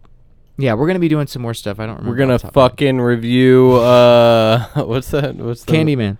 yeah, 0.58 0.74
we're 0.74 0.86
gonna 0.86 0.98
be 1.00 1.08
doing 1.08 1.26
some 1.26 1.42
more 1.42 1.54
stuff. 1.54 1.80
I 1.80 1.86
don't 1.86 1.96
remember. 1.96 2.10
We're 2.10 2.16
gonna 2.16 2.34
off 2.34 2.42
the 2.42 2.48
top 2.48 2.50
of 2.52 2.56
my 2.56 2.62
head. 2.64 2.70
fucking 2.72 3.00
review. 3.00 3.72
Uh, 3.72 4.66
what's 4.84 5.10
that? 5.10 5.34
What's 5.36 5.64
the 5.64 5.72
Candyman. 5.72 6.18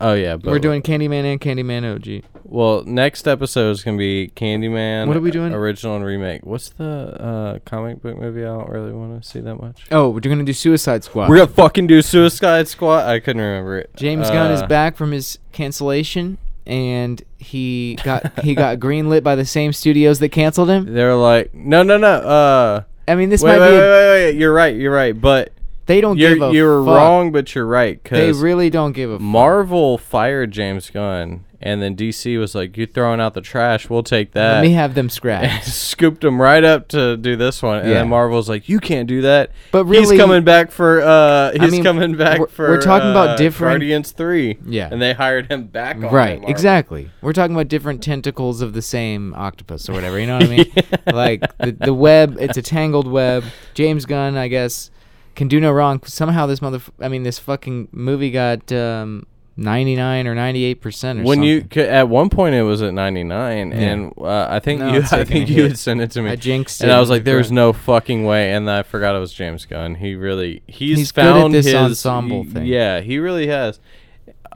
Oh 0.00 0.14
yeah, 0.14 0.36
but 0.36 0.50
We're 0.50 0.58
doing 0.60 0.80
Candyman 0.82 1.24
and 1.24 1.40
Candyman 1.40 1.94
OG. 1.94 2.24
Well, 2.44 2.84
next 2.84 3.26
episode 3.26 3.70
is 3.72 3.82
gonna 3.82 3.98
be 3.98 4.30
Candyman. 4.36 5.08
What 5.08 5.16
are 5.16 5.20
we 5.20 5.30
doing? 5.32 5.52
Original 5.52 5.96
and 5.96 6.04
remake. 6.04 6.46
What's 6.46 6.68
the 6.70 6.84
uh, 7.20 7.58
comic 7.64 8.00
book 8.00 8.16
movie? 8.16 8.42
I 8.42 8.46
don't 8.46 8.68
really 8.68 8.92
want 8.92 9.20
to 9.20 9.28
see 9.28 9.40
that 9.40 9.56
much. 9.56 9.86
Oh, 9.90 10.10
we're 10.10 10.20
gonna 10.20 10.44
do 10.44 10.52
Suicide 10.52 11.02
Squad. 11.02 11.28
We're 11.28 11.38
gonna 11.38 11.48
fucking 11.48 11.88
do 11.88 12.00
Suicide 12.00 12.68
Squad. 12.68 13.06
I 13.08 13.18
couldn't 13.18 13.42
remember 13.42 13.78
it. 13.78 13.90
James 13.96 14.30
Gunn 14.30 14.52
is 14.52 14.62
Uh, 14.62 14.66
back 14.68 14.96
from 14.96 15.10
his 15.10 15.38
cancellation, 15.52 16.38
and 16.64 17.20
he 17.38 17.98
got 18.04 18.38
he 18.44 18.54
got 18.54 18.78
greenlit 18.80 19.24
by 19.24 19.34
the 19.34 19.44
same 19.44 19.72
studios 19.72 20.20
that 20.20 20.28
canceled 20.30 20.70
him. 20.70 20.94
They're 20.94 21.16
like, 21.16 21.52
no, 21.52 21.82
no, 21.82 21.98
no. 21.98 22.08
Uh, 22.08 22.82
I 23.08 23.14
mean, 23.16 23.30
this 23.30 23.42
wait, 23.42 23.58
might 23.58 23.60
wait, 23.60 23.70
be. 23.70 23.76
wait, 23.76 23.80
a, 23.80 23.90
wait, 23.90 24.24
wait. 24.26 24.36
You're 24.36 24.52
right. 24.54 24.76
You're 24.76 24.94
right. 24.94 25.18
But 25.18 25.52
they 25.88 26.00
don't 26.00 26.16
give 26.16 26.38
you're 26.38 26.48
a 26.50 26.52
you're 26.52 26.84
fuck. 26.84 26.94
wrong, 26.96 27.32
but 27.32 27.52
you're 27.54 27.66
right. 27.66 28.02
They 28.04 28.26
Because 28.26 28.40
really 28.40 28.70
don't 28.70 28.92
give 28.92 29.10
a. 29.10 29.14
fuck. 29.14 29.20
Marvel 29.22 29.98
fired 29.98 30.52
James 30.52 30.88
Gunn, 30.90 31.44
and 31.60 31.82
then 31.82 31.96
DC 31.96 32.38
was 32.38 32.54
like, 32.54 32.76
you're 32.76 32.86
throwing 32.86 33.20
out 33.20 33.34
the 33.34 33.40
trash? 33.40 33.90
We'll 33.90 34.02
take 34.04 34.32
that." 34.32 34.54
Let 34.56 34.62
me 34.62 34.72
have 34.72 34.94
them 34.94 35.08
scratch. 35.08 35.64
scooped 35.88 36.22
him 36.22 36.40
right 36.40 36.62
up 36.62 36.86
to 36.88 37.16
do 37.16 37.34
this 37.34 37.62
one, 37.62 37.78
and 37.80 37.88
Yeah. 37.88 37.94
then 37.94 38.08
Marvel's 38.10 38.48
like, 38.48 38.68
"You 38.68 38.78
can't 38.78 39.08
do 39.08 39.22
that." 39.22 39.50
But 39.72 39.84
he's 39.86 40.02
really- 40.02 40.16
coming 40.18 40.44
back 40.44 40.70
for. 40.70 41.00
uh 41.00 41.52
He's 41.58 41.72
mean, 41.72 41.82
coming 41.82 42.14
back 42.16 42.38
we're- 42.38 42.50
for. 42.50 42.68
we're 42.68 42.80
talking 42.80 43.10
about 43.10 43.30
uh, 43.30 43.36
different- 43.36 43.72
Guardians 43.80 44.12
three. 44.12 44.58
Yeah. 44.66 44.88
and 44.92 45.02
they 45.02 45.14
hired 45.14 45.50
him 45.50 45.64
back. 45.66 45.96
On 45.96 46.02
Right, 46.02 46.34
Marvel. 46.38 46.50
exactly. 46.50 47.10
We're 47.22 47.32
talking 47.32 47.56
about 47.56 47.68
different 47.68 48.02
tentacles 48.02 48.60
of 48.60 48.72
the 48.74 48.82
same 48.82 49.34
octopus 49.34 49.88
or 49.88 49.94
whatever. 49.94 50.20
You 50.20 50.26
know 50.28 50.34
what 50.38 50.44
I 50.44 50.56
mean? 50.56 50.72
Like 51.12 51.40
the 51.58 51.72
the 51.72 51.94
web, 51.94 52.36
it's 52.38 52.56
a 52.58 52.62
tangled 52.62 53.08
web. 53.10 53.42
James 53.74 54.04
Gunn, 54.04 54.36
I 54.36 54.46
guess, 54.48 54.90
can 55.38 55.48
do 55.48 55.58
no 55.60 55.72
wrong. 55.72 56.02
Somehow 56.04 56.44
this 56.46 56.60
mother, 56.60 56.80
I 57.00 57.08
mean, 57.08 57.22
this 57.22 57.38
fucking 57.38 57.88
movie 57.92 58.30
got 58.30 58.70
um, 58.72 59.24
ninety 59.56 59.96
nine 59.96 60.26
or 60.26 60.34
ninety 60.34 60.64
eight 60.64 60.80
percent 60.82 61.24
When 61.24 61.38
something. 61.38 61.68
you 61.74 61.82
at 61.84 62.08
one 62.08 62.28
point 62.28 62.54
it 62.54 62.62
was 62.62 62.82
at 62.82 62.92
ninety 62.92 63.24
nine, 63.24 63.70
Yeah. 63.70 63.76
and 63.78 64.12
uh, 64.18 64.46
I 64.50 64.58
think 64.60 64.80
No, 64.80 64.92
you 64.92 65.00
I 65.12 65.24
think 65.24 65.48
you 65.48 65.62
had 65.62 65.78
sent 65.78 66.00
it 66.00 66.10
to 66.12 66.22
me. 66.22 66.30
I 66.32 66.36
jinxed 66.36 66.82
and 66.82 66.90
it. 66.90 66.94
I 66.94 67.00
was 67.00 67.08
like, 67.08 67.24
"There's 67.24 67.50
no 67.50 67.72
fucking 67.72 68.24
way," 68.24 68.52
and 68.52 68.68
I 68.70 68.82
forgot 68.82 69.16
it 69.16 69.20
was 69.20 69.32
James 69.32 69.64
Gunn. 69.64 69.94
He 69.94 70.14
really 70.14 70.62
he's, 70.66 70.98
He's 70.98 71.10
found 71.12 71.54
this 71.54 71.66
his 71.66 71.74
ensemble 71.74 72.42
y- 72.44 72.50
thing. 72.52 72.66
Yeah, 72.66 73.00
he 73.00 73.18
really 73.18 73.46
has. 73.46 73.80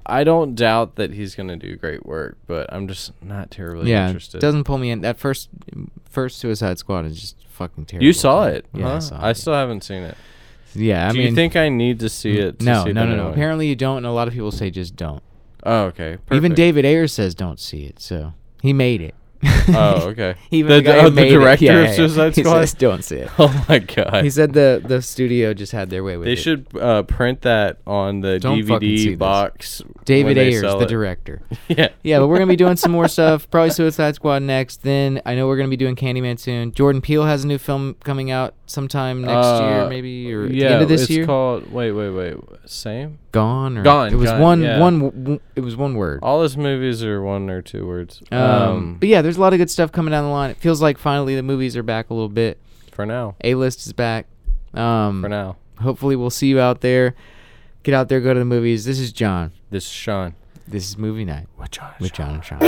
I 0.05 0.25
don't 0.25 0.57
doubt 0.57 0.97
that 0.97 1.13
he's 1.13 1.37
gonna 1.37 1.57
do 1.57 1.77
great 1.77 2.05
work, 2.05 2.37
but 2.49 2.73
I'm 2.73 2.89
just 2.89 3.13
not 3.23 3.53
terribly 3.53 3.89
yeah, 3.91 4.09
interested. 4.09 4.41
doesn't 4.41 4.65
pull 4.65 4.79
me 4.79 4.91
in. 4.91 5.01
That 5.03 5.17
first 5.17 5.49
first 6.11 6.39
Suicide 6.39 6.79
Squad 6.79 7.05
is 7.07 7.21
just 7.21 7.37
fucking 7.51 7.87
terrible. 7.87 8.05
you 8.07 8.13
saw 8.13 8.47
it? 8.49 8.67
Yeah, 8.75 8.89
I 8.89 8.91
huh? 8.95 9.01
saw 9.01 9.21
I 9.21 9.31
it. 9.31 9.37
still 9.37 9.55
haven't 9.55 9.85
seen 9.85 10.03
it. 10.03 10.17
Yeah, 10.75 11.09
I 11.09 11.13
do 11.13 11.19
mean, 11.19 11.29
you 11.29 11.35
think 11.35 11.57
I 11.57 11.69
need 11.69 12.01
to 12.01 12.09
see 12.09 12.39
it? 12.39 12.59
To 12.61 12.65
no, 12.65 12.85
see 12.85 12.93
no, 12.93 13.07
the 13.07 13.15
no, 13.15 13.25
no. 13.25 13.29
Apparently 13.31 13.67
you 13.69 13.77
don't, 13.77 13.99
and 13.99 14.07
a 14.07 14.13
lot 14.13 14.29
of 14.29 14.35
people 14.35 14.51
say 14.51 14.71
just 14.71 14.97
don't. 14.97 15.23
Oh, 15.65 15.85
okay. 15.85 16.13
Even 16.31 16.41
perfect. 16.53 16.57
David 16.57 16.85
Ayers 16.85 17.13
says 17.13 17.35
don't 17.35 17.61
see 17.61 17.85
it, 17.85 18.01
so 18.01 18.35
he 18.63 18.73
made 18.73 19.01
it. 19.01 19.15
Oh, 19.69 20.03
okay. 20.11 20.37
Even 20.53 20.69
The- 20.69 20.75
the, 20.77 20.83
guy 20.83 20.99
oh, 20.99 21.05
the 21.11 21.11
made 21.11 21.33
it- 21.33 21.37
director 21.37 21.65
yeah, 21.65 21.73
of 21.73 21.83
yeah, 21.85 21.91
yeah. 21.91 21.97
Suicide 21.97 22.35
He 22.37 22.43
Squad? 22.43 22.61
says 22.61 22.75
don't 22.75 23.03
see 23.05 23.17
it. 23.17 23.31
Oh 23.41 23.67
my 23.69 23.81
god. 23.81 24.23
He 24.23 24.31
said 24.31 24.53
the 24.53 24.81
the 24.85 25.03
studio 25.03 25.53
just 25.53 25.73
had 25.73 25.91
their 25.91 26.05
way 26.05 26.17
with 26.17 26.27
it. 26.27 26.31
They 26.31 26.33
it. 26.35 26.37
should 26.45 26.67
uh, 26.81 27.03
print 27.03 27.43
that 27.43 27.79
on 27.87 28.21
the 28.21 28.39
Don't 28.39 28.63
fucking 28.65 28.81
see 28.97 29.07
DVD 29.07 29.11
this. 29.11 29.19
box. 29.19 29.81
when 29.85 29.95
David 30.05 30.37
they 30.37 30.53
Ayers, 30.53 30.61
sell 30.61 30.79
the 30.79 30.85
it. 30.85 30.89
director. 30.89 31.43
Yeah. 31.69 31.89
Yeah, 32.05 32.21
but 32.21 32.29
we're 32.29 32.37
gonna 32.39 32.47
be 32.47 32.57
doing 32.57 32.77
some 32.77 32.93
more 32.93 33.09
stuff. 33.09 33.51
Probably 33.51 33.71
Suicide 33.71 34.15
Squad 34.15 34.43
next. 34.43 34.83
Then 34.85 35.21
I 35.27 35.35
know 35.35 35.49
we're 35.49 35.57
gonna 35.57 35.69
be 35.69 35.77
doing 35.77 35.97
Candyman 35.97 36.39
soon. 36.39 36.71
Jordan 36.73 37.01
Peele 37.03 37.25
has 37.27 37.43
a 37.43 37.47
new 37.49 37.59
film 37.59 37.95
coming 38.05 38.31
out 38.31 38.55
sometime 38.73 39.23
next 39.23 39.47
Uh, 39.47 39.61
year, 39.63 39.89
maybe 39.89 40.33
or 40.33 40.45
at 40.47 40.51
yeah, 40.53 40.69
the 40.69 40.75
end 40.75 40.83
of 40.83 40.89
this 40.89 41.03
it's 41.03 41.11
year. 41.11 41.27
called. 41.27 41.71
Wait, 41.73 41.93
wait, 41.93 42.11
wait. 42.11 42.35
Same. 42.67 43.19
Gone 43.33 43.79
or 43.79 43.83
Gone, 43.83 44.13
It 44.13 44.17
was 44.17 44.31
Gone, 44.31 44.41
one 44.41 44.63
yeah. 44.63 44.79
one 44.81 44.99
w- 45.01 45.41
It 45.55 45.61
was 45.61 45.77
one 45.77 45.95
word. 45.95 46.21
All 46.23 46.43
his 46.43 46.57
movies 46.57 47.05
are 47.05 47.23
one 47.23 47.49
or 47.51 47.63
two 47.63 47.87
words. 47.87 48.23
Um, 48.33 48.97
but 48.99 49.09
yeah, 49.09 49.23
there's 49.23 49.37
a 49.37 49.41
lot 49.41 49.53
of 49.53 49.59
good 49.59 49.71
stuff 49.71 49.93
coming 49.93 50.11
down 50.13 50.25
the 50.25 50.31
line. 50.31 50.51
It 50.51 50.57
feels 50.57 50.81
like 50.83 50.99
finally 50.99 51.35
the 51.37 51.43
movies 51.43 51.77
are 51.77 51.83
back 51.83 52.11
a 52.11 52.15
little 52.15 52.29
bit. 52.29 52.59
for 52.93 53.07
now. 53.07 53.37
A 53.45 53.55
list 53.55 53.87
is 53.87 53.93
back. 53.93 54.27
Um, 54.75 55.23
For 55.23 55.29
now. 55.29 55.57
hopefully 55.81 56.17
we'll 56.17 56.31
see 56.31 56.47
you 56.49 56.59
out 56.61 56.81
there. 56.81 57.15
Get 57.85 57.95
out 57.95 58.09
there, 58.09 58.21
go 58.21 58.33
to 58.33 58.39
the 58.39 58.45
movies. 58.45 58.85
This 58.85 58.99
is 58.99 59.13
John. 59.13 59.53
This 59.71 59.85
is 59.85 59.91
Sean. 59.91 60.35
This 60.69 60.89
is 60.89 60.97
movie 60.97 61.25
night 61.25 61.47
With 61.59 61.71
John. 61.73 61.91
with 62.01 62.13
John 62.13 62.35
and 62.37 62.45
Sean. 62.45 62.59